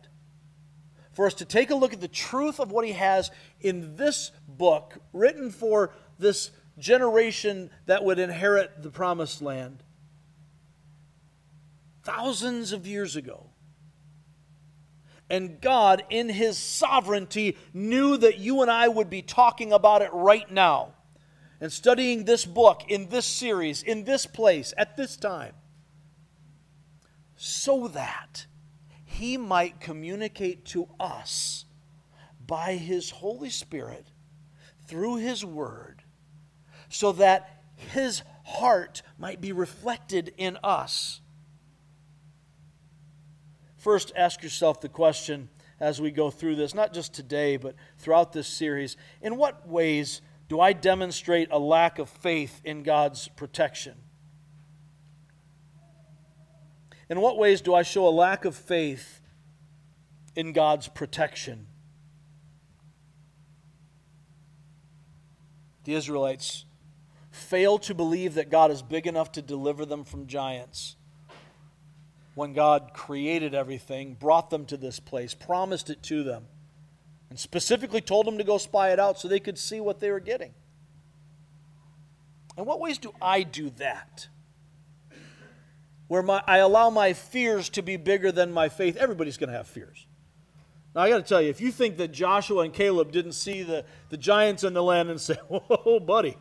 For 1.14 1.26
us 1.26 1.34
to 1.36 1.46
take 1.46 1.70
a 1.70 1.76
look 1.76 1.94
at 1.94 2.02
the 2.02 2.08
truth 2.08 2.60
of 2.60 2.72
what 2.72 2.86
He 2.86 2.94
has 2.94 3.32
in 3.60 3.96
this 3.96 4.32
book, 4.48 4.98
written 5.14 5.50
for 5.52 5.94
this 6.20 6.52
generation 6.78 7.70
that 7.86 8.04
would 8.04 8.20
inherit 8.20 8.84
the 8.84 8.90
promised 8.90 9.42
land. 9.42 9.84
Thousands 12.04 12.72
of 12.72 12.88
years 12.88 13.16
ago. 13.16 13.51
And 15.32 15.62
God, 15.62 16.04
in 16.10 16.28
His 16.28 16.58
sovereignty, 16.58 17.58
knew 17.74 18.18
that 18.18 18.38
you 18.38 18.62
and 18.62 18.70
I 18.70 18.90
would 18.90 19.10
be 19.10 19.22
talking 19.22 19.72
about 19.72 20.02
it 20.02 20.10
right 20.12 20.52
now 20.52 20.90
and 21.62 21.72
studying 21.72 22.26
this 22.26 22.46
book 22.46 22.84
in 22.90 23.08
this 23.08 23.26
series, 23.26 23.82
in 23.82 24.04
this 24.04 24.26
place, 24.26 24.74
at 24.78 24.98
this 24.98 25.16
time, 25.16 25.54
so 27.38 27.88
that 27.88 28.46
He 29.06 29.38
might 29.38 29.80
communicate 29.80 30.66
to 30.66 30.90
us 31.00 31.64
by 32.46 32.74
His 32.74 33.12
Holy 33.12 33.50
Spirit 33.50 34.08
through 34.86 35.16
His 35.16 35.46
Word, 35.46 36.04
so 36.90 37.14
that 37.14 37.64
His 37.78 38.22
heart 38.44 39.02
might 39.18 39.40
be 39.40 39.54
reflected 39.54 40.34
in 40.38 40.58
us. 40.62 41.22
First, 43.82 44.12
ask 44.16 44.44
yourself 44.44 44.80
the 44.80 44.90
question 44.90 45.50
as 45.80 46.00
we 46.00 46.12
go 46.12 46.30
through 46.30 46.56
this, 46.56 46.76
not 46.76 46.94
just 46.94 47.16
today, 47.16 47.58
but 47.58 47.74
throughout 47.98 48.32
this 48.32 48.48
series 48.48 48.96
in 49.24 49.38
what 49.38 49.68
ways 49.68 50.22
do 50.48 50.60
I 50.60 50.72
demonstrate 50.72 51.48
a 51.50 51.58
lack 51.58 51.98
of 51.98 52.08
faith 52.08 52.62
in 52.64 52.84
God's 52.84 53.28
protection? 53.30 53.96
In 57.10 57.22
what 57.22 57.40
ways 57.40 57.60
do 57.60 57.74
I 57.74 57.82
show 57.82 58.08
a 58.08 58.10
lack 58.10 58.46
of 58.46 58.56
faith 58.56 59.20
in 60.36 60.54
God's 60.54 60.88
protection? 60.88 61.66
The 65.86 65.96
Israelites 65.96 66.66
fail 67.32 67.80
to 67.80 67.96
believe 67.96 68.36
that 68.36 68.52
God 68.52 68.70
is 68.70 68.84
big 68.84 69.08
enough 69.08 69.32
to 69.32 69.42
deliver 69.42 69.88
them 69.88 70.04
from 70.04 70.28
giants 70.28 70.98
when 72.36 72.54
God 72.54 72.92
created 72.94 73.54
everything, 73.54 74.16
brought 74.16 74.50
them 74.50 74.66
to 74.68 74.78
this 74.78 75.00
place, 75.00 75.34
promised 75.34 75.90
it 75.90 76.02
to 76.04 76.24
them, 76.24 76.46
and 77.30 77.38
specifically 77.38 78.02
told 78.02 78.26
them 78.26 78.38
to 78.38 78.44
go 78.44 78.58
spy 78.58 78.92
it 78.92 79.00
out 79.00 79.20
so 79.20 79.28
they 79.28 79.40
could 79.40 79.58
see 79.58 79.82
what 79.82 80.00
they 80.00 80.12
were 80.12 80.20
getting. 80.20 80.54
In 82.58 82.66
what 82.66 82.80
ways 82.80 82.98
do 82.98 83.14
I 83.22 83.44
do 83.44 83.70
that? 83.72 84.28
Where 86.08 86.22
my, 86.22 86.44
I 86.46 86.58
allow 86.58 86.90
my 86.90 87.14
fears 87.14 87.70
to 87.70 87.82
be 87.82 87.96
bigger 87.96 88.32
than 88.32 88.52
my 88.52 88.70
faith. 88.70 88.98
Everybody's 88.98 89.38
going 89.38 89.50
to 89.50 89.56
have 89.56 89.68
fears. 89.68 90.06
Now, 90.94 91.02
I 91.02 91.10
got 91.10 91.18
to 91.18 91.24
tell 91.24 91.42
you, 91.42 91.50
if 91.50 91.62
you 91.62 91.72
think 91.72 91.98
that 91.98 92.10
Joshua 92.10 92.64
and 92.64 92.74
Caleb 92.74 93.14
didn't 93.14 93.32
see 93.32 93.64
the, 93.64 93.86
the 94.10 94.18
giants 94.18 94.66
in 94.66 94.74
the 94.74 94.84
land 94.84 95.10
and 95.10 95.20
say, 95.20 95.36
whoa, 95.48 96.00
buddy, 96.02 96.38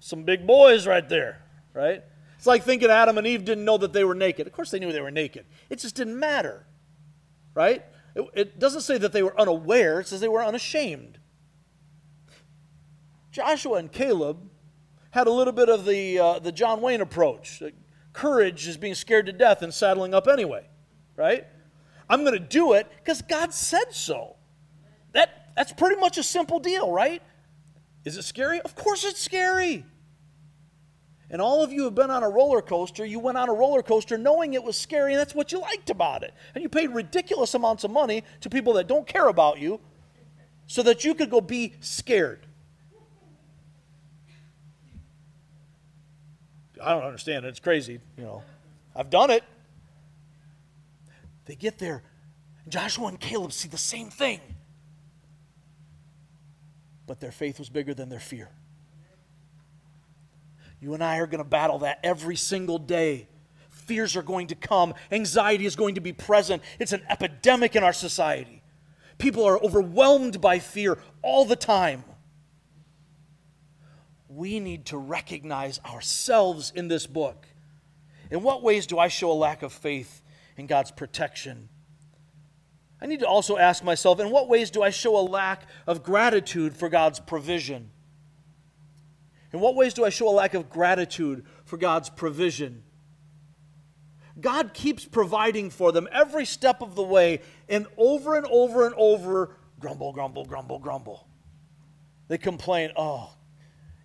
some 0.00 0.24
big 0.24 0.46
boys 0.46 0.86
right 0.86 1.08
there, 1.08 1.42
right? 1.72 2.04
It's 2.36 2.46
like 2.46 2.64
thinking 2.64 2.90
Adam 2.90 3.18
and 3.18 3.26
Eve 3.26 3.44
didn't 3.44 3.64
know 3.64 3.78
that 3.78 3.92
they 3.92 4.04
were 4.04 4.14
naked. 4.14 4.46
Of 4.46 4.52
course, 4.52 4.70
they 4.70 4.78
knew 4.78 4.92
they 4.92 5.00
were 5.00 5.10
naked. 5.10 5.46
It 5.70 5.78
just 5.78 5.94
didn't 5.94 6.18
matter, 6.18 6.66
right? 7.54 7.84
It, 8.14 8.24
it 8.34 8.58
doesn't 8.58 8.82
say 8.82 8.98
that 8.98 9.12
they 9.12 9.22
were 9.22 9.38
unaware, 9.40 10.00
it 10.00 10.08
says 10.08 10.20
they 10.20 10.28
were 10.28 10.44
unashamed. 10.44 11.18
Joshua 13.32 13.74
and 13.74 13.92
Caleb 13.92 14.50
had 15.10 15.26
a 15.26 15.30
little 15.30 15.52
bit 15.52 15.68
of 15.68 15.84
the, 15.84 16.18
uh, 16.18 16.38
the 16.38 16.52
John 16.52 16.80
Wayne 16.80 17.00
approach. 17.00 17.62
Courage 18.12 18.66
is 18.66 18.78
being 18.78 18.94
scared 18.94 19.26
to 19.26 19.32
death 19.32 19.60
and 19.62 19.72
saddling 19.72 20.14
up 20.14 20.26
anyway, 20.26 20.66
right? 21.16 21.46
I'm 22.08 22.20
going 22.20 22.32
to 22.32 22.38
do 22.38 22.72
it 22.72 22.86
because 22.96 23.20
God 23.22 23.52
said 23.52 23.92
so. 23.92 24.36
That, 25.12 25.50
that's 25.56 25.72
pretty 25.72 26.00
much 26.00 26.16
a 26.16 26.22
simple 26.22 26.60
deal, 26.60 26.90
right? 26.90 27.22
Is 28.04 28.16
it 28.16 28.22
scary? 28.22 28.60
Of 28.60 28.74
course 28.74 29.04
it's 29.04 29.20
scary. 29.20 29.84
And 31.28 31.42
all 31.42 31.62
of 31.62 31.72
you 31.72 31.84
have 31.84 31.94
been 31.94 32.10
on 32.10 32.22
a 32.22 32.28
roller 32.28 32.62
coaster. 32.62 33.04
You 33.04 33.18
went 33.18 33.36
on 33.36 33.48
a 33.48 33.52
roller 33.52 33.82
coaster 33.82 34.16
knowing 34.16 34.54
it 34.54 34.62
was 34.62 34.78
scary, 34.78 35.12
and 35.12 35.20
that's 35.20 35.34
what 35.34 35.50
you 35.50 35.60
liked 35.60 35.90
about 35.90 36.22
it. 36.22 36.32
And 36.54 36.62
you 36.62 36.68
paid 36.68 36.90
ridiculous 36.90 37.54
amounts 37.54 37.82
of 37.82 37.90
money 37.90 38.22
to 38.42 38.50
people 38.50 38.74
that 38.74 38.86
don't 38.86 39.06
care 39.06 39.28
about 39.28 39.58
you 39.58 39.80
so 40.66 40.82
that 40.84 41.04
you 41.04 41.14
could 41.14 41.30
go 41.30 41.40
be 41.40 41.74
scared. 41.80 42.46
I 46.82 46.92
don't 46.92 47.04
understand 47.04 47.44
it. 47.44 47.48
It's 47.48 47.60
crazy, 47.60 48.00
you 48.16 48.24
know. 48.24 48.42
I've 48.94 49.10
done 49.10 49.30
it. 49.30 49.42
They 51.46 51.54
get 51.54 51.78
there. 51.78 52.02
Joshua 52.68 53.08
and 53.08 53.20
Caleb 53.20 53.52
see 53.52 53.68
the 53.68 53.78
same 53.78 54.10
thing. 54.10 54.40
But 57.06 57.20
their 57.20 57.32
faith 57.32 57.58
was 57.58 57.68
bigger 57.68 57.94
than 57.94 58.08
their 58.08 58.20
fear. 58.20 58.50
You 60.80 60.94
and 60.94 61.02
I 61.02 61.18
are 61.18 61.26
going 61.26 61.42
to 61.42 61.48
battle 61.48 61.80
that 61.80 62.00
every 62.02 62.36
single 62.36 62.78
day. 62.78 63.28
Fears 63.70 64.16
are 64.16 64.22
going 64.22 64.48
to 64.48 64.54
come, 64.54 64.94
anxiety 65.12 65.64
is 65.64 65.76
going 65.76 65.94
to 65.94 66.00
be 66.00 66.12
present. 66.12 66.62
It's 66.78 66.92
an 66.92 67.02
epidemic 67.08 67.76
in 67.76 67.84
our 67.84 67.92
society. 67.92 68.62
People 69.18 69.44
are 69.44 69.58
overwhelmed 69.62 70.40
by 70.40 70.58
fear 70.58 70.98
all 71.22 71.44
the 71.44 71.56
time. 71.56 72.04
We 74.28 74.60
need 74.60 74.86
to 74.86 74.98
recognize 74.98 75.80
ourselves 75.86 76.72
in 76.74 76.88
this 76.88 77.06
book. 77.06 77.46
In 78.30 78.42
what 78.42 78.62
ways 78.62 78.86
do 78.86 78.98
I 78.98 79.08
show 79.08 79.30
a 79.30 79.34
lack 79.34 79.62
of 79.62 79.72
faith 79.72 80.20
in 80.56 80.66
God's 80.66 80.90
protection? 80.90 81.68
I 83.00 83.06
need 83.06 83.20
to 83.20 83.28
also 83.28 83.56
ask 83.56 83.84
myself 83.84 84.20
in 84.20 84.30
what 84.30 84.48
ways 84.48 84.70
do 84.70 84.82
I 84.82 84.90
show 84.90 85.16
a 85.16 85.20
lack 85.20 85.66
of 85.86 86.02
gratitude 86.02 86.76
for 86.76 86.88
God's 86.88 87.20
provision? 87.20 87.90
In 89.52 89.60
what 89.60 89.74
ways 89.74 89.94
do 89.94 90.04
I 90.04 90.10
show 90.10 90.28
a 90.28 90.30
lack 90.30 90.54
of 90.54 90.68
gratitude 90.68 91.46
for 91.64 91.76
God's 91.76 92.10
provision? 92.10 92.82
God 94.38 94.74
keeps 94.74 95.04
providing 95.04 95.70
for 95.70 95.92
them 95.92 96.08
every 96.12 96.44
step 96.44 96.82
of 96.82 96.94
the 96.94 97.02
way, 97.02 97.40
and 97.68 97.86
over 97.96 98.36
and 98.36 98.46
over 98.50 98.86
and 98.86 98.94
over, 98.98 99.56
grumble, 99.80 100.12
grumble, 100.12 100.44
grumble, 100.44 100.78
grumble. 100.78 101.26
They 102.28 102.38
complain, 102.38 102.90
oh, 102.96 103.30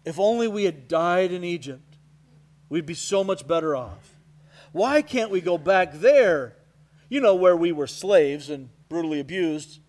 if 0.05 0.19
only 0.19 0.47
we 0.47 0.63
had 0.63 0.87
died 0.87 1.31
in 1.31 1.43
Egypt, 1.43 1.97
we'd 2.69 2.85
be 2.85 2.93
so 2.93 3.23
much 3.23 3.47
better 3.47 3.75
off. 3.75 4.15
Why 4.71 5.01
can't 5.01 5.31
we 5.31 5.41
go 5.41 5.57
back 5.57 5.93
there? 5.95 6.55
You 7.09 7.19
know, 7.19 7.35
where 7.35 7.57
we 7.57 7.73
were 7.73 7.87
slaves 7.87 8.49
and 8.49 8.69
brutally 8.87 9.19
abused, 9.19 9.79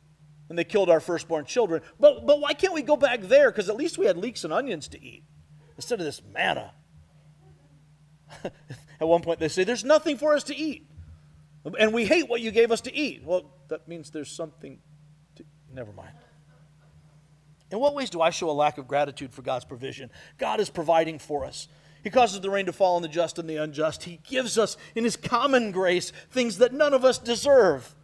and 0.48 0.58
they 0.58 0.64
killed 0.64 0.90
our 0.90 0.98
firstborn 0.98 1.44
children. 1.44 1.82
But, 2.00 2.26
but 2.26 2.40
why 2.40 2.52
can't 2.54 2.74
we 2.74 2.82
go 2.82 2.96
back 2.96 3.20
there? 3.20 3.50
Because 3.50 3.68
at 3.68 3.76
least 3.76 3.96
we 3.96 4.06
had 4.06 4.16
leeks 4.16 4.42
and 4.42 4.52
onions 4.52 4.88
to 4.88 5.02
eat 5.02 5.22
instead 5.82 6.00
of 6.00 6.06
this 6.06 6.22
manna. 6.32 6.72
At 9.00 9.08
one 9.08 9.20
point, 9.20 9.40
they 9.40 9.48
say, 9.48 9.64
There's 9.64 9.84
nothing 9.84 10.16
for 10.16 10.34
us 10.34 10.44
to 10.44 10.56
eat. 10.56 10.86
And 11.78 11.92
we 11.92 12.04
hate 12.04 12.28
what 12.28 12.40
you 12.40 12.50
gave 12.50 12.72
us 12.72 12.80
to 12.82 12.94
eat. 12.94 13.22
Well, 13.24 13.44
that 13.68 13.86
means 13.86 14.10
there's 14.10 14.30
something 14.30 14.78
to. 15.36 15.44
Never 15.72 15.92
mind. 15.92 16.14
In 17.70 17.78
what 17.78 17.94
ways 17.94 18.10
do 18.10 18.20
I 18.20 18.30
show 18.30 18.50
a 18.50 18.52
lack 18.52 18.78
of 18.78 18.86
gratitude 18.86 19.32
for 19.32 19.42
God's 19.42 19.64
provision? 19.64 20.10
God 20.38 20.60
is 20.60 20.68
providing 20.68 21.18
for 21.18 21.44
us. 21.44 21.68
He 22.02 22.10
causes 22.10 22.40
the 22.40 22.50
rain 22.50 22.66
to 22.66 22.72
fall 22.72 22.96
on 22.96 23.02
the 23.02 23.08
just 23.08 23.38
and 23.38 23.48
the 23.48 23.56
unjust. 23.56 24.02
He 24.02 24.20
gives 24.28 24.58
us, 24.58 24.76
in 24.94 25.04
His 25.04 25.16
common 25.16 25.70
grace, 25.70 26.12
things 26.30 26.58
that 26.58 26.72
none 26.72 26.94
of 26.94 27.04
us 27.04 27.18
deserve. 27.18 27.94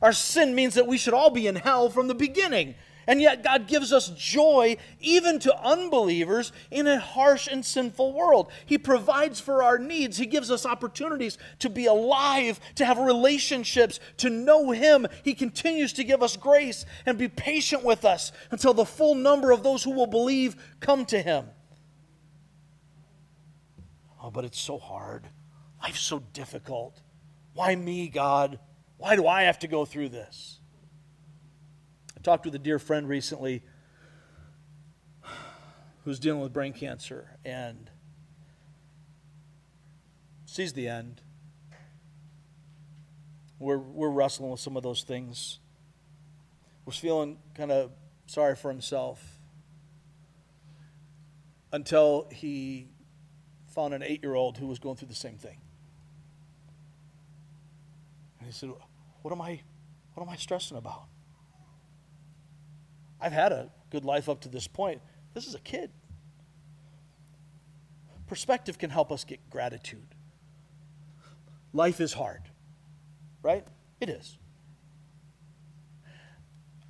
Our 0.00 0.12
sin 0.12 0.54
means 0.54 0.74
that 0.74 0.86
we 0.86 0.96
should 0.96 1.14
all 1.14 1.30
be 1.30 1.46
in 1.46 1.56
hell 1.56 1.90
from 1.90 2.08
the 2.08 2.14
beginning. 2.14 2.74
And 3.06 3.20
yet, 3.20 3.42
God 3.42 3.66
gives 3.66 3.92
us 3.92 4.08
joy 4.10 4.76
even 5.00 5.38
to 5.40 5.56
unbelievers 5.58 6.52
in 6.70 6.86
a 6.86 7.00
harsh 7.00 7.48
and 7.48 7.64
sinful 7.64 8.12
world. 8.12 8.50
He 8.64 8.78
provides 8.78 9.40
for 9.40 9.62
our 9.62 9.78
needs. 9.78 10.16
He 10.16 10.26
gives 10.26 10.50
us 10.50 10.64
opportunities 10.64 11.38
to 11.58 11.68
be 11.68 11.86
alive, 11.86 12.60
to 12.76 12.84
have 12.84 12.98
relationships, 12.98 13.98
to 14.18 14.30
know 14.30 14.70
Him. 14.70 15.06
He 15.24 15.34
continues 15.34 15.92
to 15.94 16.04
give 16.04 16.22
us 16.22 16.36
grace 16.36 16.86
and 17.04 17.18
be 17.18 17.28
patient 17.28 17.82
with 17.82 18.04
us 18.04 18.32
until 18.50 18.74
the 18.74 18.84
full 18.84 19.14
number 19.14 19.50
of 19.50 19.62
those 19.62 19.82
who 19.82 19.90
will 19.90 20.06
believe 20.06 20.56
come 20.80 21.04
to 21.06 21.20
Him. 21.20 21.46
Oh, 24.22 24.30
but 24.30 24.44
it's 24.44 24.60
so 24.60 24.78
hard. 24.78 25.26
Life's 25.82 26.00
so 26.00 26.20
difficult. 26.32 27.00
Why 27.54 27.74
me, 27.74 28.08
God? 28.08 28.60
Why 28.96 29.16
do 29.16 29.26
I 29.26 29.42
have 29.42 29.58
to 29.60 29.66
go 29.66 29.84
through 29.84 30.10
this? 30.10 30.60
Talked 32.22 32.44
with 32.44 32.54
a 32.54 32.58
dear 32.58 32.78
friend 32.78 33.08
recently 33.08 33.62
who's 36.04 36.18
dealing 36.18 36.40
with 36.40 36.52
brain 36.52 36.72
cancer 36.72 37.38
and 37.44 37.90
sees 40.46 40.72
the 40.72 40.88
end. 40.88 41.20
We're, 43.58 43.78
we're 43.78 44.10
wrestling 44.10 44.50
with 44.50 44.60
some 44.60 44.76
of 44.76 44.82
those 44.82 45.02
things. 45.02 45.58
Was 46.84 46.96
feeling 46.96 47.38
kind 47.54 47.70
of 47.70 47.92
sorry 48.26 48.56
for 48.56 48.70
himself 48.70 49.38
until 51.72 52.28
he 52.32 52.88
found 53.68 53.94
an 53.94 54.02
eight 54.02 54.22
year 54.22 54.34
old 54.34 54.58
who 54.58 54.66
was 54.66 54.78
going 54.78 54.96
through 54.96 55.08
the 55.08 55.14
same 55.14 55.36
thing. 55.36 55.58
And 58.38 58.48
he 58.48 58.52
said, 58.52 58.70
What 59.22 59.32
am 59.32 59.40
I, 59.40 59.60
what 60.14 60.24
am 60.24 60.28
I 60.28 60.36
stressing 60.36 60.76
about? 60.76 61.04
I've 63.22 63.32
had 63.32 63.52
a 63.52 63.70
good 63.90 64.04
life 64.04 64.28
up 64.28 64.40
to 64.40 64.48
this 64.48 64.66
point. 64.66 65.00
This 65.32 65.46
is 65.46 65.54
a 65.54 65.60
kid. 65.60 65.90
Perspective 68.26 68.78
can 68.78 68.90
help 68.90 69.12
us 69.12 69.24
get 69.24 69.48
gratitude. 69.48 70.14
Life 71.72 72.00
is 72.00 72.12
hard, 72.12 72.42
right? 73.42 73.64
It 74.00 74.08
is. 74.08 74.36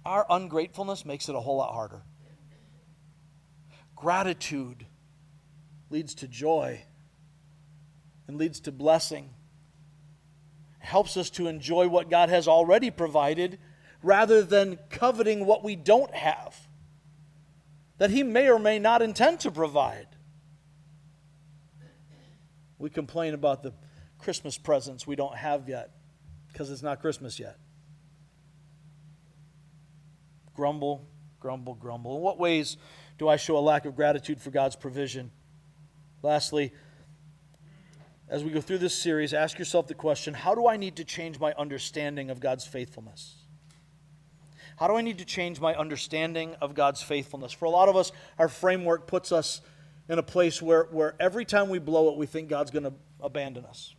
Our 0.04 0.24
ungratefulness 0.28 1.04
makes 1.04 1.28
it 1.28 1.34
a 1.34 1.40
whole 1.40 1.58
lot 1.58 1.72
harder. 1.72 2.02
Gratitude 3.94 4.86
leads 5.90 6.14
to 6.16 6.28
joy 6.28 6.82
and 8.26 8.38
leads 8.38 8.60
to 8.60 8.72
blessing. 8.72 9.30
helps 10.78 11.16
us 11.16 11.30
to 11.30 11.46
enjoy 11.46 11.86
what 11.86 12.10
God 12.10 12.28
has 12.28 12.48
already 12.48 12.90
provided 12.90 13.58
rather 14.02 14.42
than 14.42 14.78
coveting 14.90 15.46
what 15.46 15.62
we 15.62 15.76
don't 15.76 16.14
have 16.14 16.56
that 18.02 18.10
He 18.10 18.24
may 18.24 18.50
or 18.50 18.58
may 18.58 18.80
not 18.80 19.00
intend 19.00 19.38
to 19.40 19.50
provide. 19.52 20.08
We 22.76 22.90
complain 22.90 23.32
about 23.32 23.62
the 23.62 23.72
Christmas 24.18 24.58
presents 24.58 25.06
we 25.06 25.14
don't 25.14 25.36
have 25.36 25.68
yet 25.68 25.90
because 26.48 26.68
it's 26.68 26.82
not 26.82 27.00
Christmas 27.00 27.38
yet. 27.38 27.58
Grumble, 30.54 31.06
grumble, 31.38 31.74
grumble. 31.74 32.16
In 32.16 32.22
what 32.22 32.40
ways 32.40 32.76
do 33.18 33.28
I 33.28 33.36
show 33.36 33.56
a 33.56 33.60
lack 33.60 33.84
of 33.84 33.94
gratitude 33.94 34.40
for 34.40 34.50
God's 34.50 34.74
provision? 34.74 35.30
Lastly, 36.22 36.72
as 38.28 38.42
we 38.42 38.50
go 38.50 38.60
through 38.60 38.78
this 38.78 38.96
series, 38.96 39.32
ask 39.32 39.60
yourself 39.60 39.86
the 39.86 39.94
question 39.94 40.34
how 40.34 40.56
do 40.56 40.66
I 40.66 40.76
need 40.76 40.96
to 40.96 41.04
change 41.04 41.38
my 41.38 41.52
understanding 41.52 42.30
of 42.30 42.40
God's 42.40 42.66
faithfulness? 42.66 43.41
How 44.82 44.88
do 44.88 44.96
I 44.96 45.00
need 45.00 45.18
to 45.18 45.24
change 45.24 45.60
my 45.60 45.76
understanding 45.76 46.56
of 46.60 46.74
God's 46.74 47.00
faithfulness? 47.00 47.52
For 47.52 47.66
a 47.66 47.70
lot 47.70 47.88
of 47.88 47.94
us, 47.94 48.10
our 48.36 48.48
framework 48.48 49.06
puts 49.06 49.30
us 49.30 49.60
in 50.08 50.18
a 50.18 50.24
place 50.24 50.60
where, 50.60 50.88
where 50.90 51.14
every 51.20 51.44
time 51.44 51.68
we 51.68 51.78
blow 51.78 52.10
it, 52.10 52.16
we 52.16 52.26
think 52.26 52.48
God's 52.48 52.72
going 52.72 52.82
to 52.82 52.92
abandon 53.20 53.64
us. 53.64 53.94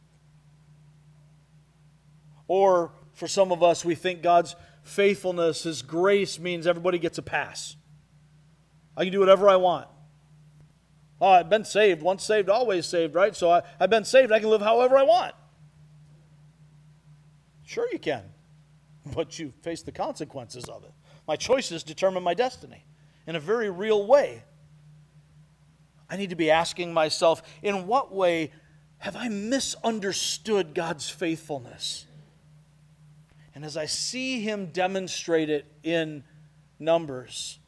Or 2.49 2.91
for 3.13 3.29
some 3.29 3.53
of 3.53 3.63
us, 3.63 3.85
we 3.85 3.95
think 3.95 4.21
God's 4.21 4.57
faithfulness, 4.81 5.63
His 5.63 5.83
grace 5.83 6.37
means 6.37 6.67
everybody 6.67 6.99
gets 6.99 7.17
a 7.17 7.21
pass. 7.21 7.77
I 8.97 9.05
can 9.05 9.13
do 9.13 9.21
whatever 9.21 9.47
I 9.47 9.55
want. 9.55 9.87
Oh, 11.21 11.29
I've 11.29 11.49
been 11.49 11.63
saved. 11.63 12.01
Once 12.01 12.25
saved, 12.25 12.49
always 12.49 12.85
saved, 12.85 13.15
right? 13.15 13.33
So 13.33 13.49
I, 13.49 13.61
I've 13.79 13.89
been 13.89 14.03
saved. 14.03 14.33
I 14.33 14.39
can 14.39 14.49
live 14.49 14.61
however 14.61 14.97
I 14.97 15.03
want. 15.03 15.33
Sure, 17.63 17.87
you 17.89 17.99
can 17.99 18.32
but 19.05 19.39
you 19.39 19.53
face 19.61 19.81
the 19.81 19.91
consequences 19.91 20.65
of 20.65 20.83
it. 20.83 20.91
My 21.27 21.35
choices 21.35 21.83
determine 21.83 22.23
my 22.23 22.33
destiny 22.33 22.85
in 23.27 23.35
a 23.35 23.39
very 23.39 23.69
real 23.69 24.05
way. 24.05 24.43
I 26.09 26.17
need 26.17 26.29
to 26.29 26.35
be 26.35 26.51
asking 26.51 26.93
myself 26.93 27.41
in 27.61 27.87
what 27.87 28.13
way 28.13 28.51
have 29.03 29.17
I 29.17 29.27
misunderstood 29.27 30.73
God's 30.73 31.09
faithfulness? 31.09 32.05
And 33.53 33.65
as 33.65 33.75
I 33.75 33.85
see 33.85 34.39
him 34.41 34.67
demonstrate 34.67 35.49
it 35.49 35.65
in 35.83 36.23
Numbers, 36.79 37.59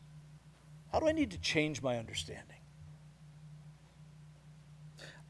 how 0.91 0.99
do 0.99 1.07
I 1.07 1.11
need 1.11 1.31
to 1.31 1.37
change 1.37 1.81
my 1.81 1.97
understanding? 1.97 2.55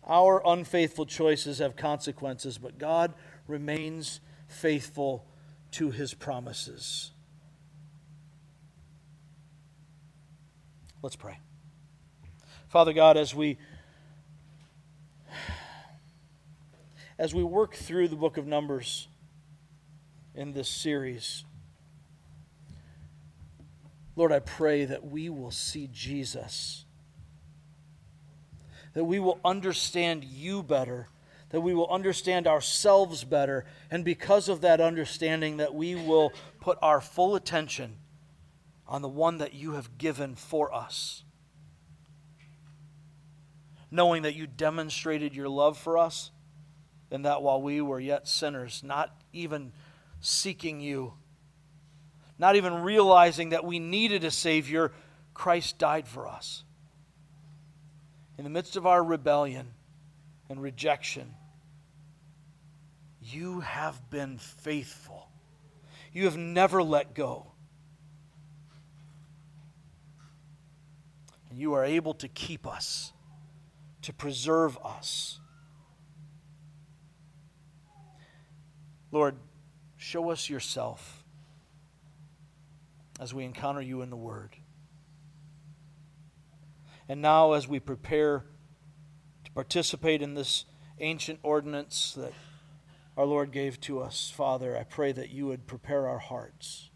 Our 0.08 0.44
unfaithful 0.46 1.08
choices 1.08 1.58
have 1.58 1.76
consequences, 1.76 2.60
but 2.60 2.78
God 2.78 3.14
remains 3.48 4.20
faithful 4.48 5.26
to 5.76 5.92
his 5.92 6.14
promises. 6.14 7.12
Let's 11.02 11.16
pray. 11.16 11.38
Father 12.68 12.94
God, 12.94 13.18
as 13.18 13.34
we 13.36 13.58
as 17.18 17.34
we 17.34 17.44
work 17.44 17.76
through 17.76 18.10
the 18.10 18.16
book 18.16 18.38
of 18.38 18.46
Numbers 18.46 19.08
in 20.34 20.52
this 20.52 20.68
series, 20.68 21.46
Lord, 24.16 24.32
I 24.32 24.40
pray 24.40 24.86
that 24.86 25.06
we 25.06 25.30
will 25.30 25.52
see 25.52 25.90
Jesus 25.92 26.86
that 28.96 29.04
we 29.04 29.20
will 29.20 29.40
understand 29.46 30.24
you 30.24 30.64
better, 30.64 31.10
that 31.50 31.62
we 31.62 31.74
will 31.74 31.90
understand 31.90 32.48
ourselves 32.48 33.24
better, 33.24 33.66
and 33.92 34.04
because 34.04 34.50
of 34.50 34.62
that 34.62 34.82
understanding, 34.82 35.58
that 35.58 35.74
we 35.74 35.96
will 35.96 36.34
put 36.60 36.78
our 36.82 37.00
full 37.00 37.36
attention 37.36 37.98
on 38.88 39.02
the 39.02 39.08
one 39.08 39.38
that 39.38 39.54
you 39.54 39.74
have 39.74 39.98
given 39.98 40.36
for 40.36 40.74
us. 40.74 41.24
Knowing 43.92 44.24
that 44.24 44.36
you 44.36 44.48
demonstrated 44.48 45.36
your 45.36 45.48
love 45.48 45.78
for 45.78 45.98
us, 45.98 46.32
and 47.12 47.24
that 47.26 47.42
while 47.42 47.62
we 47.62 47.80
were 47.80 48.00
yet 48.00 48.28
sinners, 48.28 48.82
not 48.84 49.16
even 49.32 49.72
seeking 50.20 50.82
you, 50.82 51.14
not 52.38 52.56
even 52.56 52.82
realizing 52.82 53.50
that 53.50 53.64
we 53.64 53.80
needed 53.80 54.24
a 54.24 54.32
Savior, 54.32 54.92
Christ 55.34 55.78
died 55.78 56.08
for 56.08 56.28
us 56.28 56.64
in 58.38 58.44
the 58.44 58.50
midst 58.50 58.76
of 58.76 58.86
our 58.86 59.04
rebellion 59.04 59.75
and 60.50 60.62
rejection, 60.62 61.34
you 63.22 63.62
have 63.62 64.10
been 64.10 64.38
faithful. 64.38 65.30
You 66.14 66.26
have 66.26 66.38
never 66.38 66.84
let 66.84 67.16
go. 67.16 67.52
And 71.50 71.60
you 71.60 71.74
are 71.74 71.84
able 71.84 72.14
to 72.16 72.28
keep 72.28 72.68
us, 72.68 73.12
to 74.04 74.14
preserve 74.14 74.78
us. 74.84 75.40
Lord, 79.12 79.36
show 79.98 80.30
us 80.30 80.50
yourself 80.50 81.24
as 83.20 83.34
we 83.34 83.46
encounter 83.46 83.82
you 83.82 84.02
in 84.02 84.10
the 84.10 84.18
Word. 84.18 84.56
And 87.08 87.22
now, 87.22 87.54
as 87.54 87.68
we 87.68 87.80
prepare 87.80 88.44
participate 89.56 90.22
in 90.22 90.36
this 90.36 90.66
ancient 91.00 91.40
ordinance 91.42 92.14
that 92.14 92.34
our 93.18 93.26
Lord 93.26 93.52
gave 93.52 93.80
to 93.82 94.02
us, 94.02 94.32
Father, 94.36 94.78
I 94.78 94.84
pray 94.84 95.14
that 95.14 95.30
you 95.30 95.48
would 95.48 95.66
prepare 95.66 96.08
our 96.08 96.20
hearts, 96.20 96.90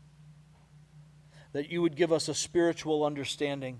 that 1.53 1.69
you 1.69 1.81
would 1.81 1.95
give 1.95 2.11
us 2.11 2.27
a 2.27 2.33
spiritual 2.33 3.05
understanding 3.05 3.79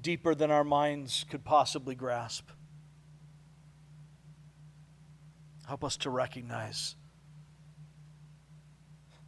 deeper 0.00 0.34
than 0.34 0.50
our 0.50 0.64
minds 0.64 1.26
could 1.28 1.44
possibly 1.44 1.94
grasp. 1.94 2.48
Help 5.68 5.84
us 5.84 5.98
to 5.98 6.10
recognize 6.10 6.96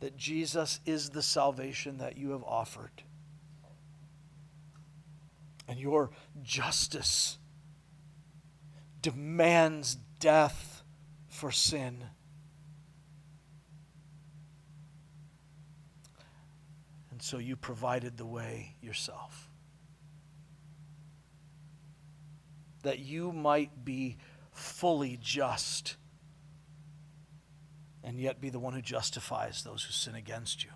that 0.00 0.16
Jesus 0.16 0.80
is 0.86 1.11
the 1.11 1.22
salvation 1.22 1.98
that 1.98 2.16
you 2.16 2.30
have 2.30 2.42
offered 2.42 3.03
and 5.68 5.78
your 5.78 6.11
justice 6.42 7.38
demands 9.03 9.96
death 10.20 10.82
for 11.28 11.50
sin. 11.50 12.05
And 17.11 17.20
so 17.20 17.38
you 17.38 17.57
provided 17.57 18.16
the 18.16 18.26
way 18.26 18.76
yourself. 18.80 19.50
That 22.82 23.00
you 23.00 23.32
might 23.32 23.84
be 23.84 24.16
fully 24.53 25.18
just 25.20 25.96
and 28.05 28.20
yet 28.20 28.40
be 28.40 28.50
the 28.50 28.59
one 28.59 28.72
who 28.72 28.82
justifies 28.82 29.62
those 29.62 29.84
who 29.84 29.92
sin 29.92 30.14
against 30.14 30.64
you. 30.64 30.70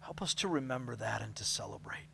Help 0.00 0.20
us 0.20 0.34
to 0.34 0.48
remember 0.48 0.96
that 0.96 1.22
and 1.22 1.34
to 1.36 1.44
celebrate. 1.44 2.13